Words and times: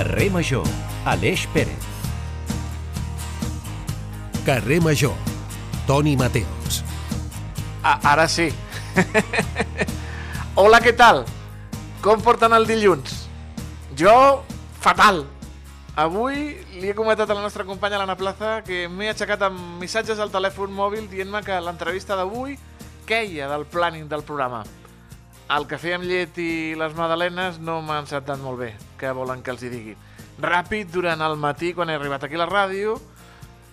Carrer 0.00 0.30
Major, 0.30 0.64
Aleix 1.04 1.46
Pérez. 1.52 1.76
Carrer 4.46 4.80
Major, 4.80 5.12
Toni 5.86 6.16
Mateos. 6.16 6.78
A 7.82 7.98
ara 8.14 8.24
sí. 8.26 8.48
Hola, 10.56 10.80
què 10.80 10.94
tal? 10.96 11.26
Com 12.00 12.24
porten 12.24 12.56
el 12.56 12.64
dilluns? 12.64 13.28
Jo, 13.92 14.40
fatal. 14.80 15.26
Avui 16.00 16.56
li 16.80 16.88
he 16.88 16.96
comentat 16.96 17.28
a 17.28 17.36
la 17.36 17.44
nostra 17.44 17.68
companya 17.68 18.00
l'Anna 18.00 18.16
Plaza 18.16 18.62
que 18.64 18.86
m'he 18.88 19.12
aixecat 19.12 19.50
amb 19.52 19.82
missatges 19.84 20.16
al 20.16 20.32
telèfon 20.32 20.72
mòbil 20.72 21.12
dient-me 21.12 21.44
que 21.44 21.60
l'entrevista 21.60 22.16
d'avui 22.16 22.56
queia 23.04 23.52
del 23.52 23.68
planning 23.68 24.08
del 24.08 24.24
programa. 24.24 24.64
El 25.50 25.64
cafè 25.66 25.96
amb 25.96 26.06
llet 26.06 26.36
i 26.38 26.76
les 26.78 26.92
magdalenes 26.94 27.56
no 27.58 27.80
m'han 27.82 28.06
sentat 28.06 28.38
molt 28.38 28.60
bé. 28.60 28.68
Què 29.00 29.10
volen 29.10 29.40
que 29.42 29.50
els 29.50 29.64
hi 29.66 29.70
digui? 29.72 29.96
Ràpid, 30.38 30.92
durant 30.94 31.24
el 31.26 31.34
matí, 31.42 31.72
quan 31.74 31.90
he 31.90 31.96
arribat 31.98 32.22
aquí 32.22 32.38
a 32.38 32.44
la 32.44 32.46
ràdio, 32.46 32.94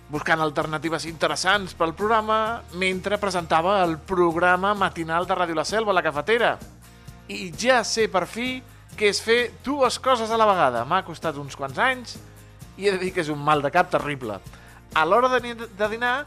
buscant 0.09 0.41
alternatives 0.41 1.05
interessants 1.05 1.75
pel 1.77 1.93
programa, 1.93 2.63
mentre 2.81 3.21
presentava 3.21 3.75
el 3.83 3.93
programa 4.09 4.73
matinal 4.73 5.29
de 5.29 5.37
Ràdio 5.37 5.59
La 5.59 5.67
Selva, 5.69 5.93
la 5.93 6.01
cafetera. 6.01 6.55
I 7.29 7.51
ja 7.53 7.83
sé 7.85 8.07
per 8.09 8.25
fi 8.25 8.63
que 8.97 9.13
és 9.13 9.21
fer 9.21 9.39
dues 9.61 10.01
coses 10.01 10.33
a 10.33 10.41
la 10.41 10.49
vegada. 10.49 10.81
M'ha 10.81 11.03
costat 11.05 11.37
uns 11.37 11.53
quants 11.55 11.77
anys 11.77 12.17
i 12.73 12.87
he 12.89 12.97
de 12.97 13.03
dir 13.05 13.13
que 13.13 13.21
és 13.21 13.29
un 13.29 13.37
mal 13.37 13.61
de 13.61 13.69
cap 13.69 13.93
terrible. 13.93 14.41
A 14.97 15.05
l'hora 15.05 15.29
de, 15.37 15.53
de 15.53 15.93
dinar, 15.93 16.23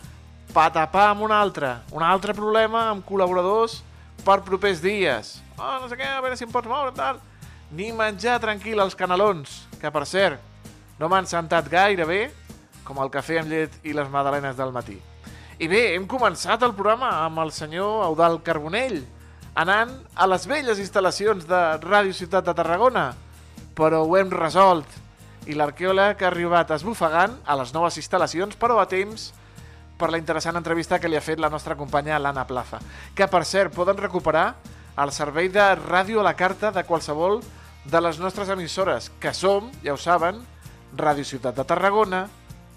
patapar 0.55 1.10
amb 1.10 1.27
un 1.27 1.34
altre. 1.34 1.80
Un 1.91 2.06
altre 2.06 2.38
problema 2.38 2.86
amb 2.94 3.03
col·laboradors 3.03 3.80
per 4.24 4.40
propers 4.46 4.80
dies. 4.82 5.38
Oh, 5.58 5.78
no 5.82 5.88
sé 5.90 5.98
què, 5.98 6.06
a 6.08 6.22
veure 6.24 6.36
si 6.38 6.46
em 6.46 6.52
pots 6.52 6.68
moure, 6.70 6.92
tal. 6.96 7.20
Ni 7.76 7.90
menjar 7.94 8.40
tranquil 8.42 8.80
als 8.82 8.96
canelons, 8.98 9.60
que 9.80 9.92
per 9.92 10.06
cert, 10.08 10.40
no 10.98 11.08
m'han 11.08 11.28
sentat 11.28 11.68
gaire 11.70 12.06
bé, 12.08 12.20
com 12.84 12.98
el 13.02 13.12
cafè 13.12 13.38
amb 13.41 13.52
llet 13.52 13.76
i 13.86 13.94
les 13.96 14.10
magdalenes 14.10 14.56
del 14.58 14.72
matí. 14.74 14.98
I 15.60 15.68
bé, 15.68 15.94
hem 15.94 16.06
començat 16.08 16.62
el 16.64 16.72
programa 16.74 17.10
amb 17.26 17.42
el 17.42 17.52
senyor 17.52 18.06
Eudal 18.08 18.41
Carbonell, 18.44 19.02
anant 19.60 19.92
a 20.14 20.26
les 20.30 20.46
velles 20.48 20.80
instal·lacions 20.80 21.44
de 21.48 21.60
Ràdio 21.82 22.16
Ciutat 22.16 22.46
de 22.46 22.54
Tarragona, 22.56 23.10
però 23.76 24.02
ho 24.06 24.16
hem 24.16 24.32
resolt. 24.32 24.88
I 25.48 25.56
l'arqueòleg 25.56 26.20
ha 26.20 26.28
arribat 26.28 26.72
esbufegant 26.76 27.36
a 27.44 27.56
les 27.60 27.74
noves 27.76 27.96
instal·lacions, 28.00 28.56
però 28.60 28.78
a 28.80 28.88
temps 28.88 29.30
per 30.01 30.11
la 30.11 30.19
interessant 30.19 30.56
entrevista 30.56 30.98
que 30.98 31.09
li 31.12 31.19
ha 31.19 31.25
fet 31.25 31.41
la 31.41 31.51
nostra 31.53 31.77
companya 31.77 32.19
l'Anna 32.19 32.47
Plaza, 32.48 32.81
que 33.15 33.29
per 33.29 33.45
cert 33.45 33.75
poden 33.77 34.01
recuperar 34.01 34.55
el 35.01 35.12
servei 35.12 35.51
de 35.53 35.67
ràdio 35.77 36.20
a 36.20 36.27
la 36.27 36.37
carta 36.37 36.73
de 36.73 36.84
qualsevol 36.89 37.41
de 37.84 38.01
les 38.01 38.19
nostres 38.21 38.48
emissores, 38.48 39.11
que 39.21 39.33
som, 39.37 39.71
ja 39.84 39.95
ho 39.95 40.01
saben, 40.01 40.41
Ràdio 40.97 41.25
Ciutat 41.25 41.56
de 41.56 41.65
Tarragona, 41.65 42.27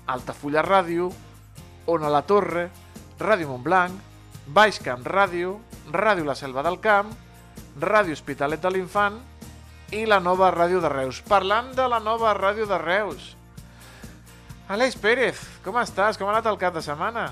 Altafulla 0.08 0.62
Ràdio, 0.64 1.10
Ona 1.88 2.12
la 2.12 2.22
Torre, 2.28 2.70
Ràdio 3.20 3.50
Montblanc, 3.50 3.96
Baix 4.48 4.80
Camp 4.84 5.06
Ràdio, 5.08 5.58
Ràdio 5.92 6.28
La 6.28 6.36
Selva 6.36 6.64
del 6.64 6.80
Camp, 6.84 7.12
Ràdio 7.80 8.16
Hospitalet 8.16 8.62
de 8.62 8.72
l'Infant 8.72 9.20
i 9.92 10.06
la 10.06 10.20
nova 10.20 10.52
Ràdio 10.54 10.82
de 10.84 10.92
Reus. 10.92 11.22
Parlant 11.28 11.72
de 11.76 11.88
la 11.88 12.00
nova 12.04 12.34
Ràdio 12.38 12.68
de 12.70 12.78
Reus, 12.80 13.34
Aleix 14.72 14.95
Pérez, 14.95 15.39
com 15.64 15.75
estàs? 15.81 16.17
Com 16.17 16.30
ha 16.30 16.38
anat 16.38 16.48
el 16.52 16.58
cap 16.61 16.73
de 16.76 16.82
setmana? 16.83 17.32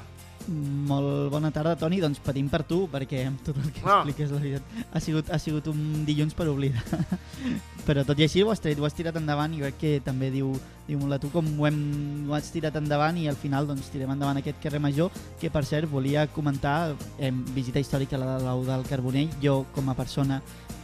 Molt 0.52 1.30
bona 1.32 1.52
tarda, 1.54 1.76
Toni. 1.78 2.00
Doncs 2.02 2.20
patim 2.26 2.48
per 2.50 2.64
tu, 2.68 2.88
perquè 2.92 3.22
amb 3.28 3.44
tot 3.46 3.56
el 3.62 3.70
que 3.72 3.84
No. 3.86 4.00
expliques, 4.02 4.32
la 4.32 4.40
veritat, 4.40 4.64
ha 4.92 5.00
sigut, 5.00 5.30
ha 5.30 5.38
sigut 5.40 5.68
un 5.68 6.04
dilluns 6.06 6.34
per 6.34 6.48
oblidar. 6.50 6.82
Però 7.86 8.04
tot 8.06 8.20
i 8.20 8.24
així 8.26 8.42
ho 8.44 8.50
has, 8.52 8.60
tret, 8.60 8.78
ho 8.80 8.86
has 8.86 8.94
tirat 8.98 9.16
endavant 9.16 9.54
i 9.54 9.62
crec 9.62 9.78
que 9.78 9.92
també 10.04 10.32
diu, 10.34 10.52
diu 10.88 11.00
molt 11.00 11.14
de 11.14 11.20
tu 11.24 11.30
com 11.32 11.46
ho, 11.60 11.66
hem, 11.70 12.28
ho 12.28 12.34
has 12.34 12.50
tirat 12.52 12.76
endavant 12.76 13.18
i 13.18 13.28
al 13.30 13.38
final 13.40 13.68
doncs, 13.70 13.90
tirem 13.94 14.12
endavant 14.12 14.38
aquest 14.42 14.60
carrer 14.62 14.82
major 14.82 15.10
que 15.40 15.50
per 15.50 15.64
cert 15.66 15.90
volia 15.90 16.28
comentar 16.28 16.96
eh, 17.18 17.32
visita 17.56 17.80
històrica 17.80 18.18
a 18.18 18.20
la 18.20 18.38
de 18.38 18.44
l'Au 18.46 18.62
del 18.66 18.84
Carbonell 18.90 19.30
jo 19.42 19.64
com 19.74 19.90
a 19.90 19.96
persona 19.98 20.42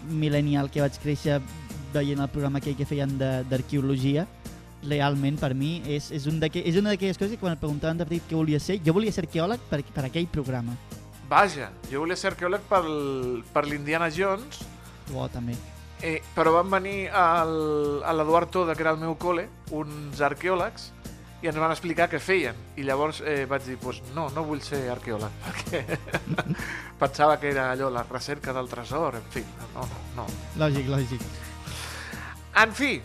millennial 0.09 0.71
que 0.73 0.81
vaig 0.81 0.97
créixer 1.03 1.41
veient 1.93 2.19
el 2.19 2.29
programa 2.33 2.57
aquell 2.61 2.75
que 2.77 2.85
feien 2.89 3.13
d'arqueologia 3.19 4.25
realment 4.87 5.37
per 5.39 5.53
mi 5.53 5.77
és, 5.85 6.11
és, 6.15 6.27
un 6.27 6.41
és 6.41 6.79
una 6.79 6.93
d'aquelles 6.93 7.17
coses 7.19 7.35
que 7.35 7.41
quan 7.41 7.53
et 7.55 7.61
preguntaven 7.61 7.99
de 7.99 8.07
petit 8.07 8.25
què 8.29 8.35
volia 8.35 8.59
ser, 8.59 8.79
jo 8.85 8.93
volia 8.95 9.11
ser 9.11 9.25
arqueòleg 9.27 9.63
per, 9.69 9.81
per 9.93 10.05
aquell 10.07 10.27
programa. 10.31 10.75
Vaja, 11.29 11.71
jo 11.91 12.03
volia 12.05 12.15
ser 12.15 12.31
arqueòleg 12.31 12.63
pel, 12.69 12.91
per 13.53 13.65
l'Indiana 13.67 14.07
Jones, 14.13 14.61
Bo, 15.09 15.27
també. 15.31 15.55
eh, 16.01 16.21
però 16.35 16.53
van 16.55 16.69
venir 16.71 17.09
al, 17.09 18.03
a 18.03 18.13
l'Eduard 18.15 18.51
Toda, 18.51 18.75
que 18.75 18.83
era 18.85 18.93
el 18.95 19.01
meu 19.01 19.17
col·le, 19.19 19.47
uns 19.75 20.21
arqueòlegs, 20.23 20.91
i 21.43 21.49
ens 21.51 21.59
van 21.61 21.69
explicar 21.69 22.07
què 22.09 22.19
feien. 22.19 22.55
I 22.79 22.85
llavors 22.87 23.19
eh, 23.21 23.45
vaig 23.49 23.65
dir, 23.67 23.75
pues, 23.81 23.99
no, 24.15 24.29
no 24.33 24.43
vull 24.47 24.61
ser 24.65 24.87
arqueòleg, 24.89 25.35
perquè 25.45 25.83
pensava 27.01 27.37
que 27.41 27.51
era 27.51 27.69
allò, 27.73 27.91
la 27.93 28.05
recerca 28.07 28.55
del 28.55 28.69
tresor, 28.71 29.19
en 29.19 29.27
fi, 29.35 29.43
no, 29.75 29.83
no, 29.83 30.01
no. 30.21 30.27
Lògic, 30.63 30.89
lògic. 30.89 31.27
En 32.57 32.71
fi, 32.73 32.95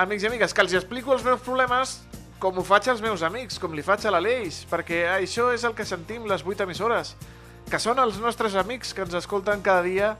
amics 0.00 0.24
i 0.24 0.30
amigues, 0.30 0.54
que 0.56 0.64
els 0.64 0.72
explico 0.78 1.12
els 1.12 1.24
meus 1.26 1.42
problemes 1.44 1.98
com 2.40 2.56
ho 2.56 2.64
faig 2.64 2.88
als 2.88 3.02
meus 3.04 3.20
amics, 3.26 3.58
com 3.60 3.74
li 3.76 3.84
faig 3.84 4.06
a 4.08 4.14
l'Aleix, 4.14 4.62
perquè 4.70 5.02
això 5.12 5.50
és 5.52 5.66
el 5.68 5.74
que 5.76 5.84
sentim 5.84 6.24
les 6.28 6.40
8 6.46 6.64
emissores, 6.64 7.12
que 7.68 7.78
són 7.78 8.00
els 8.00 8.16
nostres 8.22 8.56
amics 8.56 8.94
que 8.96 9.04
ens 9.04 9.18
escolten 9.20 9.60
cada 9.60 9.84
dia 9.84 10.14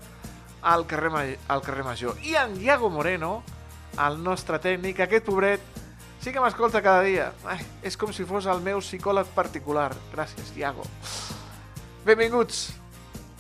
al 0.61 0.85
carrer, 0.87 1.11
Ma 1.11 1.25
al 1.49 1.65
carrer 1.65 1.87
Major. 1.87 2.21
I 2.21 2.37
en 2.43 2.61
Iago 2.61 2.91
Moreno, 2.93 3.41
el 3.97 4.21
nostre 4.23 4.61
tècnic, 4.61 5.01
aquest 5.01 5.25
pobret, 5.25 5.65
sí 6.21 6.29
que 6.29 6.45
m'escolta 6.45 6.85
cada 6.85 7.01
dia. 7.09 7.33
Ai, 7.49 7.65
és 7.83 7.97
com 7.97 8.13
si 8.13 8.29
fos 8.29 8.47
el 8.53 8.61
meu 8.61 8.85
psicòleg 8.85 9.33
particular. 9.35 9.89
Gràcies, 10.13 10.53
Iago. 10.61 10.85
Benvinguts 12.05 12.69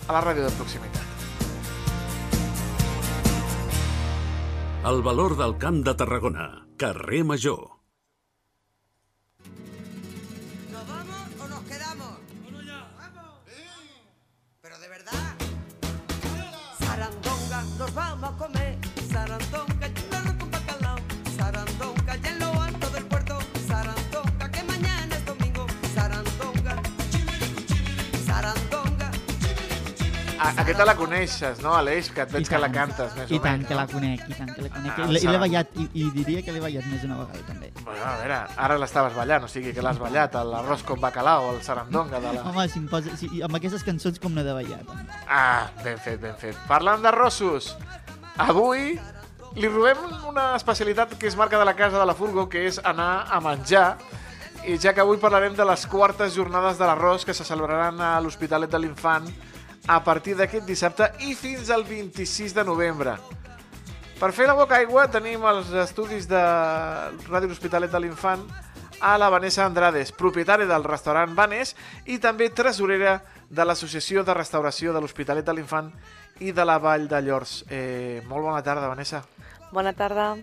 a 0.08 0.16
la 0.16 0.24
ràdio 0.24 0.48
de 0.48 0.56
proximitat. 0.56 1.09
El 4.88 5.02
valor 5.04 5.34
del 5.36 5.52
camp 5.60 5.82
de 5.84 5.92
Tarragona. 5.94 6.46
Carrer 6.78 7.20
Major. 7.22 7.79
Aquesta 30.58 30.84
la 30.84 30.94
coneixes, 30.96 31.60
no, 31.62 31.74
Aleix? 31.74 32.08
Que 32.10 32.22
et 32.22 32.30
veig 32.32 32.48
que 32.48 32.58
la 32.58 32.68
cantes, 32.72 33.14
més 33.16 33.30
I 33.30 33.36
o 33.38 33.40
tant 33.40 33.58
menys. 33.58 33.68
que 33.68 33.74
la 33.74 33.86
conec, 33.86 34.20
i 34.28 34.34
tant 34.34 34.54
que 34.54 34.62
la 34.62 34.68
conec. 34.70 34.92
Ah, 34.98 35.04
I 35.04 35.12
l'he- 35.12 35.18
I 35.18 35.22
Sara. 35.22 35.32
l'he 35.32 35.38
ballat, 35.44 35.68
i, 35.76 35.86
i 35.94 36.10
diria 36.14 36.42
que 36.42 36.52
l'he 36.52 36.60
ballat 36.60 36.86
més 36.86 37.02
d'una 37.02 37.16
vegada 37.20 37.44
també. 37.46 37.72
Bueno, 37.84 38.04
a 38.04 38.16
veure, 38.18 38.38
ara 38.56 38.78
l'estaves 38.78 39.14
ballant, 39.14 39.44
o 39.44 39.48
sigui 39.48 39.72
que 39.72 39.82
l'has 39.82 39.98
ballat, 39.98 40.34
l'arròs 40.34 40.82
con 40.84 41.00
bacalao, 41.00 41.50
el 41.54 41.62
sarandonga 41.62 42.20
de 42.20 42.32
la... 42.32 42.42
Home, 42.50 42.68
si 42.68 42.78
em 42.78 42.88
posa, 42.88 43.16
si, 43.16 43.30
amb 43.42 43.54
aquestes 43.60 43.84
cançons 43.84 44.18
com 44.18 44.34
no 44.34 44.40
he 44.40 44.44
de 44.44 44.52
ballar. 44.52 44.80
També. 44.86 45.20
Ah, 45.28 45.70
ben 45.84 45.98
fet, 45.98 46.20
ben 46.20 46.34
fet. 46.36 46.56
Parlant 46.68 47.02
d'arrossos, 47.02 47.74
avui 48.38 48.98
li 49.56 49.66
robem 49.68 49.98
una 50.28 50.54
especialitat 50.56 51.16
que 51.18 51.26
és 51.26 51.36
marca 51.36 51.58
de 51.58 51.64
la 51.66 51.74
casa 51.74 51.98
de 51.98 52.06
la 52.06 52.14
Furgo, 52.14 52.48
que 52.48 52.66
és 52.68 52.78
anar 52.84 53.26
a 53.30 53.40
menjar, 53.40 53.96
i 54.68 54.76
ja 54.78 54.92
que 54.92 55.00
avui 55.00 55.16
parlarem 55.16 55.54
de 55.56 55.64
les 55.64 55.86
quartes 55.88 56.34
jornades 56.36 56.76
de 56.78 56.84
l'arròs 56.86 57.24
que 57.24 57.32
se 57.34 57.44
celebraran 57.48 57.98
a 58.00 58.20
l'Hospitalet 58.20 58.70
de 58.70 58.78
l'Infant 58.78 59.26
a 59.86 60.02
partir 60.04 60.36
d'aquest 60.36 60.66
dissabte 60.68 61.10
i 61.26 61.34
fins 61.34 61.70
al 61.70 61.84
26 61.84 62.54
de 62.54 62.64
novembre. 62.64 63.16
Per 64.20 64.32
fer 64.36 64.44
la 64.46 64.54
boca 64.54 64.76
aigua 64.76 65.06
tenim 65.08 65.44
els 65.48 65.70
estudis 65.80 66.26
de 66.28 66.40
Ràdio 67.30 67.48
L'Hospitalet 67.48 67.92
de 67.92 68.00
l'Infant 68.04 68.42
a 69.00 69.14
la 69.16 69.30
Vanessa 69.32 69.64
Andrades, 69.64 70.12
propietària 70.12 70.68
del 70.68 70.84
restaurant 70.84 71.32
Vanés 71.34 71.72
i 72.04 72.18
també 72.20 72.50
tresorera 72.52 73.22
de 73.48 73.64
l'Associació 73.64 74.20
de 74.24 74.34
Restauració 74.36 74.92
de 74.92 75.00
l'Hospitalet 75.00 75.46
de 75.46 75.54
l'Infant 75.56 75.88
i 76.44 76.52
de 76.52 76.66
la 76.68 76.76
Vall 76.78 77.08
de 77.08 77.22
Llors. 77.24 77.64
Eh, 77.70 78.20
molt 78.28 78.44
bona 78.44 78.60
tarda, 78.62 78.92
Vanessa. 78.92 79.22
Bona 79.72 79.94
tarda. 79.96 80.34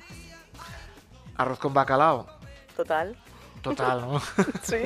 Arroz 1.38 1.60
con 1.60 1.74
bacalao. 1.74 2.26
Total. 2.76 3.14
Total, 3.62 4.02
no? 4.02 4.22
Sí. 4.70 4.82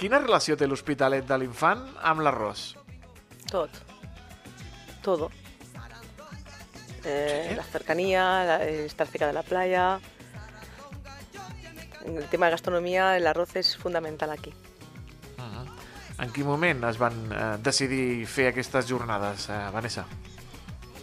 Quina 0.00 0.18
relació 0.24 0.56
té 0.56 0.66
l'Hospitalet 0.68 1.28
de 1.28 1.38
l'Infant 1.40 1.84
amb 2.00 2.24
l'arròs? 2.24 2.70
Tot. 3.50 3.70
Todo. 5.02 5.30
Eh, 7.04 7.52
La 7.56 7.62
cercanía, 7.62 8.44
la- 8.44 8.64
estar 8.64 9.06
cerca 9.06 9.26
de 9.28 9.32
la 9.32 9.42
playa. 9.42 10.00
En 12.04 12.16
el 12.18 12.24
tema 12.28 12.46
de 12.46 12.52
gastronomía, 12.52 13.16
el 13.16 13.26
arroz 13.26 13.54
es 13.56 13.76
fundamental 13.76 14.30
aquí. 14.30 14.52
En 16.18 16.32
quin 16.32 16.46
moment 16.46 16.82
es 16.88 16.96
van 16.96 17.12
eh, 17.30 17.58
decidir 17.60 18.24
fer 18.26 18.46
aquestes 18.48 18.88
jornades, 18.90 19.50
eh, 19.50 19.56
Vanessa? 19.70 20.06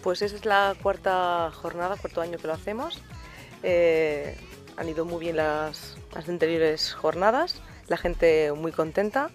Pues 0.01 0.23
esa 0.23 0.35
es 0.35 0.43
la 0.43 0.73
cuarta 0.81 1.51
jornada, 1.53 1.97
cuarto 1.97 2.19
año 2.19 2.39
que 2.39 2.47
lo 2.47 2.53
hacemos. 2.53 2.99
Eh, 3.61 4.35
han 4.75 4.89
ido 4.89 5.05
muy 5.05 5.19
bien 5.19 5.37
las, 5.37 5.97
las 6.15 6.27
anteriores 6.27 6.95
jornadas, 6.95 7.61
la 7.87 7.97
gente 7.97 8.51
muy 8.53 8.71
contenta, 8.71 9.29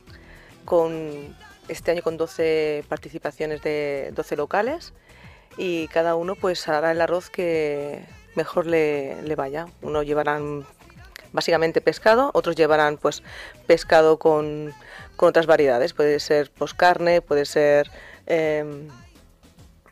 con 0.64 1.37
este 1.69 1.91
año 1.93 2.03
con 2.03 2.17
12 2.17 2.85
participaciones 2.88 3.62
de 3.62 4.11
12 4.15 4.37
locales 4.37 4.93
y 5.56 5.88
cada 5.88 6.15
uno 6.15 6.35
pues 6.35 6.69
hará 6.69 6.93
el 6.93 7.00
arroz 7.00 7.31
que 7.31 8.05
mejor 8.35 8.67
le, 8.67 9.35
vaya. 9.37 9.67
Uno 9.82 10.03
llevarán 10.03 10.65
básicamente 11.32 11.81
pescado, 11.81 12.31
otros 12.35 12.56
llevarán 12.56 12.97
pues 12.97 13.23
pescado 13.67 14.19
con, 14.19 14.73
con 15.17 15.29
otras 15.29 15.47
variedades, 15.47 15.93
puede 15.93 16.20
ser 16.20 16.50
pues 16.56 16.75
carne, 16.75 17.20
puede 17.20 17.44
ser 17.44 17.91
em, 18.26 18.88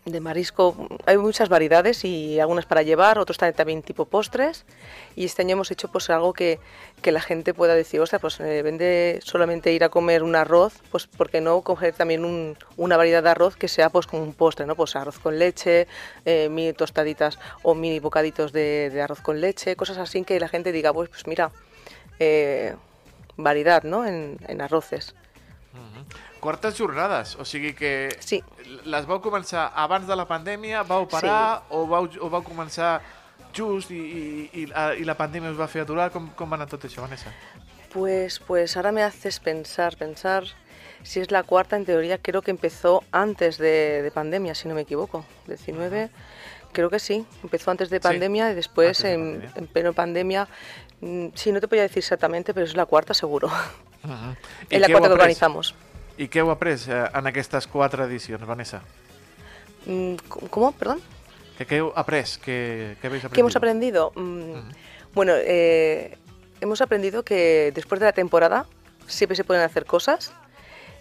de 0.06 0.20
marisco, 0.20 0.88
hay 1.04 1.18
muchas 1.18 1.48
variedades 1.48 2.04
y 2.04 2.38
algunas 2.38 2.64
para 2.64 2.82
llevar, 2.82 3.18
otros 3.18 3.38
también, 3.38 3.82
tipo 3.82 4.04
postres. 4.04 4.64
Y 5.16 5.24
este 5.24 5.42
año 5.42 5.54
hemos 5.54 5.70
hecho 5.72 5.88
pues 5.88 6.08
algo 6.10 6.32
que, 6.32 6.60
que 7.02 7.10
la 7.10 7.20
gente 7.20 7.52
pueda 7.54 7.74
decir, 7.74 8.00
o 8.00 8.06
sea, 8.06 8.20
pues 8.20 8.38
eh, 8.38 8.62
vende 8.62 9.18
solamente 9.24 9.72
ir 9.72 9.82
a 9.82 9.88
comer 9.88 10.22
un 10.22 10.36
arroz, 10.36 10.74
pues 10.92 11.08
¿por 11.08 11.28
qué 11.28 11.40
no 11.40 11.60
coger 11.62 11.92
también 11.92 12.24
un- 12.24 12.56
una 12.76 12.96
variedad 12.96 13.20
de 13.22 13.30
arroz 13.30 13.56
que 13.56 13.66
sea 13.66 13.90
pues 13.90 14.06
con 14.06 14.20
un 14.20 14.32
postre, 14.32 14.64
¿no? 14.64 14.76
Pues 14.76 14.94
arroz 14.94 15.18
con 15.18 15.38
leche, 15.40 15.88
eh, 16.24 16.48
mini 16.48 16.72
tostaditas 16.72 17.38
o 17.64 17.74
mini 17.74 17.98
bocaditos 17.98 18.52
de, 18.52 19.00
arroz 19.02 19.20
con 19.20 19.40
leche, 19.40 19.74
cosas 19.74 19.98
así 19.98 20.22
que 20.22 20.38
la 20.38 20.46
gente 20.48 20.70
diga, 20.70 20.92
pues, 20.92 21.08
pues 21.08 21.26
mira, 21.26 21.50
eh, 22.20 22.76
variedad, 23.36 23.82
¿no? 23.82 24.06
En 24.06 24.60
arroces. 24.60 25.14
Quartes 26.46 26.76
jornades, 26.78 27.34
o 27.40 27.44
sigui 27.44 27.72
que 27.74 28.16
Sí. 28.22 28.38
les 28.86 29.04
vau 29.08 29.18
començar 29.20 29.72
abans 29.74 30.06
de 30.06 30.14
la 30.14 30.26
pandèmia, 30.30 30.84
vau 30.86 31.08
parar 31.10 31.64
o, 31.74 31.86
vau, 31.90 32.06
o 32.22 32.28
vau 32.30 32.42
començar 32.46 33.00
just 33.56 33.90
i, 33.90 33.98
i, 33.98 34.50
i, 34.62 34.66
la- 34.70 34.92
i 34.94 35.02
la 35.02 35.16
pandèmia 35.18 35.50
us 35.50 35.58
va 35.58 35.66
fer 35.66 35.82
aturar? 35.82 36.12
Com, 36.14 36.28
com 36.38 36.46
va 36.52 36.54
anar 36.54 36.68
tot 36.70 36.84
això, 36.86 37.02
Vanessa? 37.02 37.32
Pues, 37.92 38.38
pues 38.38 38.76
ahora 38.76 38.92
me 38.92 39.02
haces 39.02 39.40
pensar, 39.40 39.96
pensar. 39.96 40.44
Si 41.02 41.18
es 41.18 41.32
la 41.32 41.42
cuarta, 41.42 41.74
en 41.76 41.84
teoría 41.84 42.18
creo 42.18 42.42
que 42.42 42.52
empezó 42.52 43.02
antes 43.10 43.58
de, 43.58 44.02
de 44.02 44.10
pandemia, 44.12 44.54
si 44.54 44.68
no 44.68 44.74
me 44.76 44.82
equivoco. 44.82 45.24
19, 45.48 46.10
creo 46.72 46.90
que 46.90 47.00
sí. 47.00 47.26
Empezó 47.42 47.72
antes 47.72 47.90
de 47.90 47.96
Sí, 47.98 48.02
pandemia 48.02 48.52
y 48.52 48.54
después 48.54 49.02
de 49.02 49.12
en, 49.14 49.20
pandemia. 49.32 49.52
en 49.56 49.66
pleno 49.66 49.92
pandemia. 49.94 50.48
mm, 51.00 51.26
Sí, 51.34 51.50
no 51.50 51.60
te 51.60 51.66
podía 51.66 51.82
decir 51.82 51.98
exactamente, 51.98 52.54
pero 52.54 52.66
es 52.66 52.76
la 52.76 52.86
cuarta 52.86 53.14
seguro. 53.14 53.48
Uh 53.48 54.08
-huh. 54.08 54.36
Es 54.70 54.80
la 54.80 54.88
cuarta 54.88 55.08
que 55.08 55.14
organizamos. 55.14 55.74
I 56.18 56.28
què 56.32 56.40
heu 56.40 56.50
après 56.50 56.76
eh, 56.88 57.04
en 57.14 57.26
aquestes 57.28 57.66
quatre 57.68 58.04
edicions, 58.08 58.44
Vanessa? 58.46 58.80
Mm, 59.86 60.14
¿Cómo? 60.50 60.72
Perdón. 60.72 61.00
Què 61.58 61.78
heu 61.80 61.92
après? 61.96 62.24
Que, 62.42 62.96
que 63.00 63.06
habéis 63.06 63.24
aprendido? 63.24 63.34
¿Qué 63.34 63.40
hemos 63.40 63.56
aprendido? 63.56 64.12
Mm, 64.16 64.70
Bueno, 65.14 65.32
eh, 65.36 66.18
hemos 66.60 66.80
aprendido 66.82 67.22
que 67.24 67.72
después 67.74 67.98
de 68.00 68.06
la 68.06 68.12
temporada 68.12 68.66
siempre 69.06 69.34
se 69.36 69.44
pueden 69.44 69.62
hacer 69.62 69.86
cosas. 69.86 70.32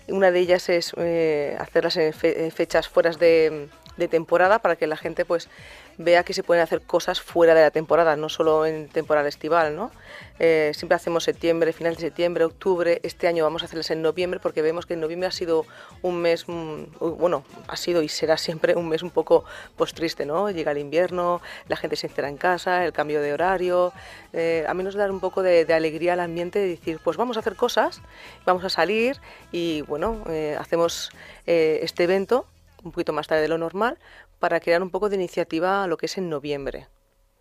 Una 0.07 0.31
de 0.31 0.39
ellas 0.39 0.69
es 0.69 0.93
eh, 0.97 1.57
hacerlas 1.59 1.97
en 1.97 2.13
fe- 2.13 2.45
en 2.45 2.51
fechas 2.51 2.87
fuera 2.87 3.09
de, 3.11 3.67
de 3.97 4.07
temporada 4.07 4.59
para 4.59 4.75
que 4.75 4.87
la 4.87 4.97
gente 4.97 5.25
pues 5.25 5.49
vea 5.97 6.23
que 6.23 6.33
se 6.33 6.43
pueden 6.43 6.63
hacer 6.63 6.81
cosas 6.81 7.21
fuera 7.21 7.53
de 7.53 7.61
la 7.61 7.71
temporada, 7.71 8.15
no 8.15 8.29
solo 8.29 8.65
en 8.65 8.89
temporada 8.89 9.29
estival, 9.29 9.75
¿no? 9.75 9.91
Eh, 10.39 10.71
siempre 10.75 10.95
hacemos 10.95 11.23
septiembre, 11.23 11.71
final 11.71 11.95
de 11.95 12.01
septiembre, 12.01 12.43
octubre. 12.43 12.99
Este 13.03 13.27
año 13.27 13.43
vamos 13.43 13.61
a 13.61 13.65
hacerlas 13.65 13.89
en 13.91 14.01
noviembre 14.01 14.39
porque 14.41 14.61
vemos 14.61 14.85
que 14.85 14.95
en 14.95 14.99
noviembre 14.99 15.27
ha 15.27 15.31
sido 15.31 15.65
un 16.01 16.21
mes, 16.21 16.45
mm, 16.47 16.83
bueno, 17.17 17.43
ha 17.67 17.77
sido 17.77 18.01
y 18.01 18.09
será 18.09 18.37
siempre 18.37 18.75
un 18.75 18.89
mes 18.89 19.03
un 19.03 19.11
poco 19.11 19.45
pues 19.77 19.93
triste, 19.93 20.25
¿no? 20.25 20.49
Llega 20.49 20.71
el 20.71 20.79
invierno, 20.79 21.41
la 21.69 21.77
gente 21.77 21.95
se 21.95 22.07
encierra 22.07 22.29
en 22.29 22.37
casa, 22.37 22.85
el 22.85 22.91
cambio 22.91 23.21
de 23.21 23.33
horario. 23.33 23.93
Eh, 24.33 24.65
a 24.67 24.73
mí 24.73 24.83
nos 24.83 24.95
da 24.95 25.09
un 25.09 25.21
poco 25.21 25.41
de, 25.41 25.65
alegría 25.73 26.13
al 26.13 26.19
ambiente 26.19 26.59
de 26.59 26.67
decir, 26.67 26.99
pues 27.03 27.17
vamos 27.17 27.37
a 27.37 27.39
hacer 27.39 27.55
cosas, 27.55 28.01
vamos 28.45 28.63
a 28.63 28.69
salir 28.69 29.19
y 29.51 29.81
bueno, 29.81 30.23
eh, 30.29 30.57
hacemos 30.59 31.11
este 31.45 32.05
evento 32.05 32.45
un 32.85 32.91
poquito 32.91 33.11
más 33.11 33.27
tarde 33.27 33.41
de 33.41 33.47
lo 33.49 33.57
normal 33.57 33.97
para 34.39 34.59
crear 34.59 34.81
un 34.81 34.89
poco 34.91 35.09
de 35.09 35.15
iniciativa 35.15 35.83
a 35.83 35.87
lo 35.87 35.97
que 35.97 36.05
es 36.05 36.17
en 36.17 36.29
noviembre. 36.29 36.87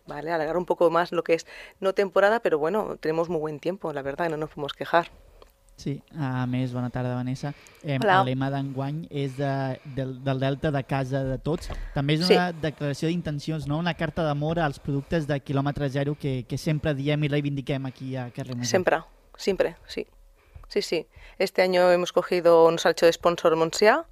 ¿Vale? 0.07 0.31
Alargar 0.31 0.57
un 0.57 0.65
poco 0.65 0.91
más 0.91 1.11
lo 1.11 1.23
que 1.23 1.33
es 1.33 1.47
no 1.79 1.93
temporada, 1.93 2.39
pero 2.39 2.59
bueno, 2.59 2.97
tenemos 2.99 3.27
muy 3.29 3.39
buen 3.39 3.59
tiempo, 3.59 3.91
la 3.93 4.03
verdad, 4.03 4.29
no 4.29 4.37
nos 4.37 4.49
podemos 4.49 4.73
quejar. 4.73 5.09
Sí, 5.77 6.01
a 6.17 6.45
més, 6.47 6.71
bona 6.71 6.87
tarda, 6.89 7.15
Vanessa. 7.15 7.49
Eh, 7.83 7.97
Hola. 8.01 8.21
el 8.21 8.29
lema 8.29 8.47
d'enguany 8.49 9.09
és 9.11 9.33
de, 9.35 9.49
del, 9.97 10.13
del 10.23 10.39
Delta 10.39 10.69
de 10.71 10.81
casa 10.87 11.19
de 11.27 11.35
tots. 11.37 11.67
També 11.93 12.15
és 12.15 12.21
Sí. 12.23 12.31
una 12.37 12.53
declaració 12.53 13.09
d'intencions, 13.09 13.67
no? 13.67 13.77
una 13.81 13.93
carta 13.93 14.23
d'amor 14.23 14.59
als 14.63 14.79
productes 14.79 15.27
de 15.27 15.41
quilòmetre 15.43 15.89
zero 15.89 16.15
que, 16.15 16.45
que 16.47 16.57
sempre 16.57 16.93
diem 16.95 17.25
i 17.25 17.27
reivindiquem 17.27 17.85
aquí 17.91 18.15
a 18.15 18.29
Carrer 18.31 18.55
Major. 18.55 18.69
Siempre, 18.71 19.01
siempre, 19.35 19.75
sí. 19.85 20.07
Sí, 20.69 20.81
sí. 20.81 21.07
Este 21.39 21.61
año 21.61 21.91
hemos 21.91 22.13
cogido, 22.13 22.71
nos 22.71 22.85
ha 22.85 22.91
hecho 22.91 23.05
de 23.05 23.11
sponsor 23.11 23.57
Monsia, 23.57 24.05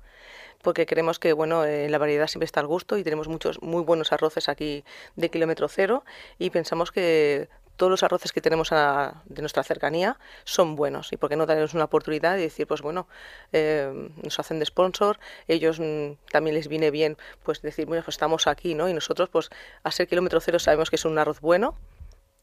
porque 0.64 0.88
creemos 0.88 1.20
que 1.20 1.34
bueno, 1.34 1.66
eh, 1.66 1.90
la 1.90 2.00
variedad 2.00 2.26
siempre 2.28 2.46
está 2.46 2.60
al 2.62 2.68
gusto 2.68 2.98
y 2.98 3.04
tenemos 3.04 3.28
muchos 3.28 3.62
muy 3.62 3.84
buenos 3.84 4.12
arroces 4.12 4.50
aquí 4.50 4.84
de 5.16 5.30
kilómetro 5.30 5.68
cero 5.68 6.04
y 6.40 6.50
pensamos 6.50 6.92
que 6.92 7.50
todos 7.76 7.90
los 7.90 8.04
arroces 8.04 8.32
que 8.32 8.40
tenemos 8.40 8.72
a- 8.72 9.24
de 9.26 9.42
nuestra 9.42 9.64
cercanía 9.64 10.20
son 10.44 10.76
buenos 10.76 11.12
y 11.12 11.18
por 11.18 11.30
qué 11.30 11.36
no 11.36 11.46
darles 11.48 11.74
una 11.74 11.86
oportunidad 11.86 12.38
y 12.38 12.42
decir 12.42 12.68
pues 12.68 12.82
bueno 12.84 13.08
eh, 13.52 14.10
nos 14.22 14.40
hacen 14.40 14.60
de 14.60 14.66
sponsor 14.66 15.20
ellos 15.48 15.80
mm, 15.80 16.12
también 16.32 16.56
les 16.56 16.68
viene 16.68 16.92
bien 16.92 17.18
pues 17.44 17.62
decir 17.64 17.86
bueno 17.88 18.04
pues 18.04 18.14
estamos 18.16 18.46
aquí 18.48 18.76
no 18.76 18.90
y 18.90 18.94
nosotros 18.94 19.30
pues 19.30 19.50
a 19.84 19.90
ser 19.92 20.08
kilómetro 20.08 20.40
cero 20.40 20.60
sabemos 20.60 20.90
que 20.92 20.98
es 20.98 21.06
un 21.06 21.18
arroz 21.18 21.42
bueno 21.42 21.76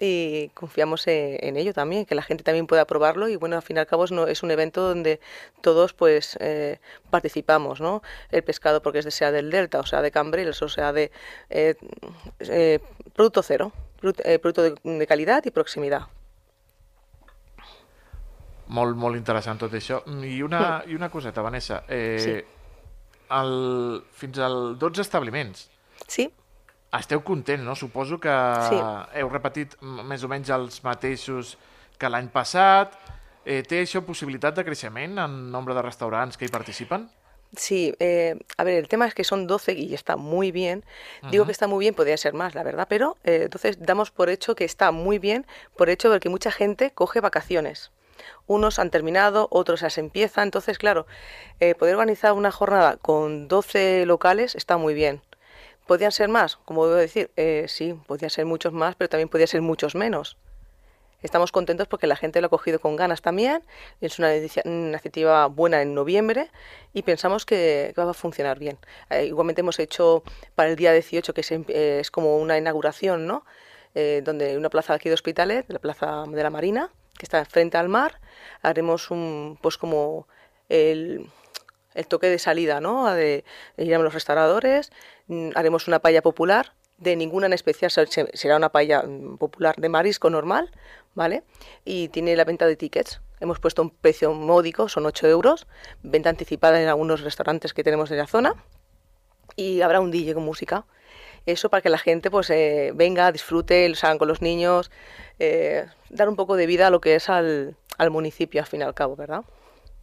y 0.00 0.48
confiamos 0.54 1.06
eh, 1.06 1.38
en 1.46 1.56
ello 1.56 1.72
también, 1.74 2.06
que 2.06 2.14
la 2.14 2.22
gente 2.22 2.42
también 2.42 2.66
pueda 2.66 2.86
probarlo 2.86 3.28
y 3.28 3.36
bueno, 3.36 3.56
al 3.56 3.62
fin 3.62 3.76
y 3.76 3.80
al 3.80 3.86
cabo 3.86 4.04
es, 4.04 4.10
no, 4.12 4.26
es 4.26 4.42
un 4.42 4.50
evento 4.50 4.80
donde 4.88 5.20
todos 5.60 5.92
pues 5.92 6.36
eh, 6.40 6.78
participamos, 7.10 7.80
¿no? 7.80 8.02
El 8.30 8.42
pescado 8.42 8.80
porque 8.82 9.00
es 9.00 9.04
de, 9.04 9.10
sea 9.10 9.30
del 9.30 9.50
Delta 9.50 9.78
o 9.80 9.86
sea 9.86 10.00
de 10.02 10.10
Cambrils 10.10 10.62
o 10.62 10.68
sea 10.68 10.92
de 10.92 11.10
eh, 11.50 11.74
eh, 12.40 12.78
producto 13.14 13.42
cero, 13.42 13.72
produ- 14.00 14.40
producto 14.40 14.62
de, 14.62 14.74
de 14.82 15.06
calidad 15.06 15.44
y 15.44 15.50
proximidad. 15.50 16.08
Molt, 18.70 18.94
molt 18.96 19.16
interessant 19.18 19.58
tot 19.58 19.72
això. 19.74 19.96
I 20.06 20.42
una, 20.46 20.84
i 20.86 20.94
una 20.94 21.08
coseta, 21.10 21.42
Vanessa. 21.42 21.82
Eh, 21.88 22.18
Sí. 22.22 22.34
el, 23.34 24.02
fins 24.14 24.38
al 24.38 24.78
12 24.78 25.02
establiments. 25.02 25.68
Sí, 26.06 26.30
Esteu 26.92 27.22
content, 27.22 27.62
no? 27.62 27.76
Suposo 27.76 28.18
que 28.18 28.32
Sí. 28.68 28.78
heu 29.20 29.28
repetit 29.30 29.76
més 29.80 30.24
o 30.24 30.28
menys 30.28 30.50
els 30.50 30.82
mateixos 30.82 31.56
que 31.98 32.08
l'any 32.10 32.28
passat. 32.28 32.96
Eh, 33.44 33.62
té 33.62 33.82
això 33.82 34.02
possibilitat 34.04 34.54
de 34.56 34.64
creixement 34.64 35.18
en 35.18 35.50
nombre 35.52 35.74
de 35.74 35.82
restaurants 35.82 36.36
que 36.36 36.44
hi 36.44 36.48
participen? 36.52 37.08
Sí, 37.56 37.94
eh, 37.98 38.38
a 38.58 38.64
ver, 38.64 38.78
el 38.78 38.86
tema 38.88 39.06
es 39.06 39.14
que 39.14 39.24
son 39.24 39.46
12 39.46 39.72
y 39.72 39.92
está 39.94 40.16
muy 40.16 40.52
bien. 40.52 40.84
Digo 41.30 41.46
que 41.46 41.52
está 41.52 41.66
muy 41.66 41.80
bien, 41.80 41.94
podría 41.94 42.16
ser 42.16 42.32
más, 42.32 42.54
la 42.54 42.62
verdad, 42.62 42.86
pero 42.88 43.16
eh, 43.24 43.40
entonces 43.44 43.76
damos 43.80 44.10
por 44.12 44.28
hecho 44.30 44.54
que 44.54 44.64
está 44.64 44.92
muy 44.92 45.18
bien, 45.18 45.46
por 45.76 45.90
hecho 45.90 46.10
de 46.10 46.20
que 46.20 46.28
mucha 46.28 46.52
gente 46.52 46.92
coge 46.92 47.20
vacaciones. 47.20 47.90
Unos 48.46 48.78
han 48.78 48.90
terminado, 48.90 49.48
otros 49.50 49.80
ya 49.80 49.90
se 49.90 50.00
empiezan. 50.00 50.44
Entonces, 50.44 50.78
claro, 50.78 51.06
eh, 51.58 51.74
poder 51.74 51.94
organizar 51.94 52.34
una 52.34 52.52
jornada 52.52 52.98
con 52.98 53.48
12 53.48 54.04
locales 54.06 54.54
está 54.54 54.76
muy 54.76 54.94
bien. 54.94 55.22
¿Podrían 55.90 56.12
ser 56.12 56.28
más? 56.28 56.54
Como 56.54 56.86
debo 56.86 57.00
decir, 57.00 57.32
eh, 57.34 57.64
sí, 57.66 57.98
podrían 58.06 58.30
ser 58.30 58.46
muchos 58.46 58.72
más, 58.72 58.94
pero 58.94 59.08
también 59.08 59.28
podría 59.28 59.48
ser 59.48 59.60
muchos 59.60 59.96
menos. 59.96 60.36
Estamos 61.20 61.50
contentos 61.50 61.88
porque 61.88 62.06
la 62.06 62.14
gente 62.14 62.40
lo 62.40 62.46
ha 62.46 62.48
cogido 62.48 62.78
con 62.78 62.94
ganas 62.94 63.22
también. 63.22 63.64
Es 64.00 64.20
una, 64.20 64.36
inicia- 64.36 64.62
una 64.66 64.90
iniciativa 64.90 65.48
buena 65.48 65.82
en 65.82 65.92
noviembre 65.92 66.48
y 66.92 67.02
pensamos 67.02 67.44
que, 67.44 67.92
va 67.98 68.08
a 68.08 68.14
funcionar 68.14 68.60
bien. 68.60 68.78
Eh, 69.10 69.24
igualmente 69.24 69.62
hemos 69.62 69.80
hecho 69.80 70.22
para 70.54 70.68
el 70.70 70.76
día 70.76 70.92
18, 70.92 71.34
que 71.34 71.42
eh, 71.50 71.98
es 72.00 72.12
como 72.12 72.36
una 72.36 72.56
inauguración, 72.56 73.26
¿no? 73.26 73.44
Donde 73.92 74.56
una 74.56 74.70
plaza 74.70 74.94
aquí 74.94 75.08
de 75.08 75.16
Hospitalet, 75.16 75.68
la 75.72 75.80
plaza 75.80 76.22
de 76.28 76.40
la 76.40 76.50
Marina, 76.50 76.92
que 77.18 77.26
está 77.26 77.44
frente 77.46 77.78
al 77.78 77.88
mar, 77.88 78.20
haremos 78.62 79.10
un, 79.10 79.58
pues 79.60 79.76
como 79.76 80.28
el, 80.68 81.28
el 81.94 82.06
toque 82.06 82.28
de 82.28 82.38
salida, 82.38 82.80
¿no? 82.80 83.12
De, 83.12 83.44
iremos 83.76 84.02
a 84.02 84.04
los 84.04 84.14
restauradores, 84.14 84.90
mm, 85.26 85.50
haremos 85.54 85.88
una 85.88 85.98
paella 86.00 86.22
popular, 86.22 86.72
de 86.98 87.16
ninguna 87.16 87.46
en 87.46 87.52
especial, 87.54 87.90
se- 87.90 88.06
se- 88.08 88.28
será 88.34 88.56
una 88.56 88.68
paella 88.70 89.02
mm, 89.02 89.38
popular 89.38 89.74
de 89.76 89.88
marisco 89.88 90.28
normal, 90.30 90.70
¿vale? 91.14 91.42
Y 91.84 92.08
tiene 92.08 92.36
la 92.36 92.44
venta 92.44 92.66
de 92.66 92.76
tickets. 92.76 93.20
Hemos 93.40 93.58
puesto 93.58 93.80
un 93.82 93.90
precio 93.90 94.32
módico, 94.34 94.88
son 94.88 95.06
8 95.06 95.26
euros, 95.26 95.66
venta 96.02 96.28
anticipada 96.28 96.80
en 96.82 96.88
algunos 96.88 97.22
restaurantes 97.22 97.72
que 97.72 97.82
tenemos 97.82 98.10
en 98.10 98.18
la 98.18 98.26
zona 98.26 98.54
y 99.56 99.80
habrá 99.80 100.00
un 100.00 100.10
DJ 100.10 100.34
con 100.34 100.44
música. 100.44 100.84
Eso 101.46 101.70
para 101.70 101.80
que 101.80 101.88
la 101.88 101.96
gente 101.98 102.30
pues 102.30 102.50
eh, 102.50 102.92
venga, 102.94 103.32
disfrute, 103.32 103.90
hagan 104.02 104.18
con 104.18 104.28
los 104.28 104.42
niños, 104.42 104.90
eh, 105.38 105.86
dar 106.10 106.28
un 106.28 106.36
poco 106.36 106.54
de 106.56 106.66
vida 106.66 106.88
a 106.88 106.90
lo 106.90 107.00
que 107.00 107.14
es 107.14 107.30
al, 107.30 107.76
al 107.96 108.10
municipio 108.10 108.60
al 108.60 108.66
fin 108.66 108.80
y 108.80 108.84
al 108.84 108.94
cabo, 108.94 109.16
¿verdad? 109.16 109.42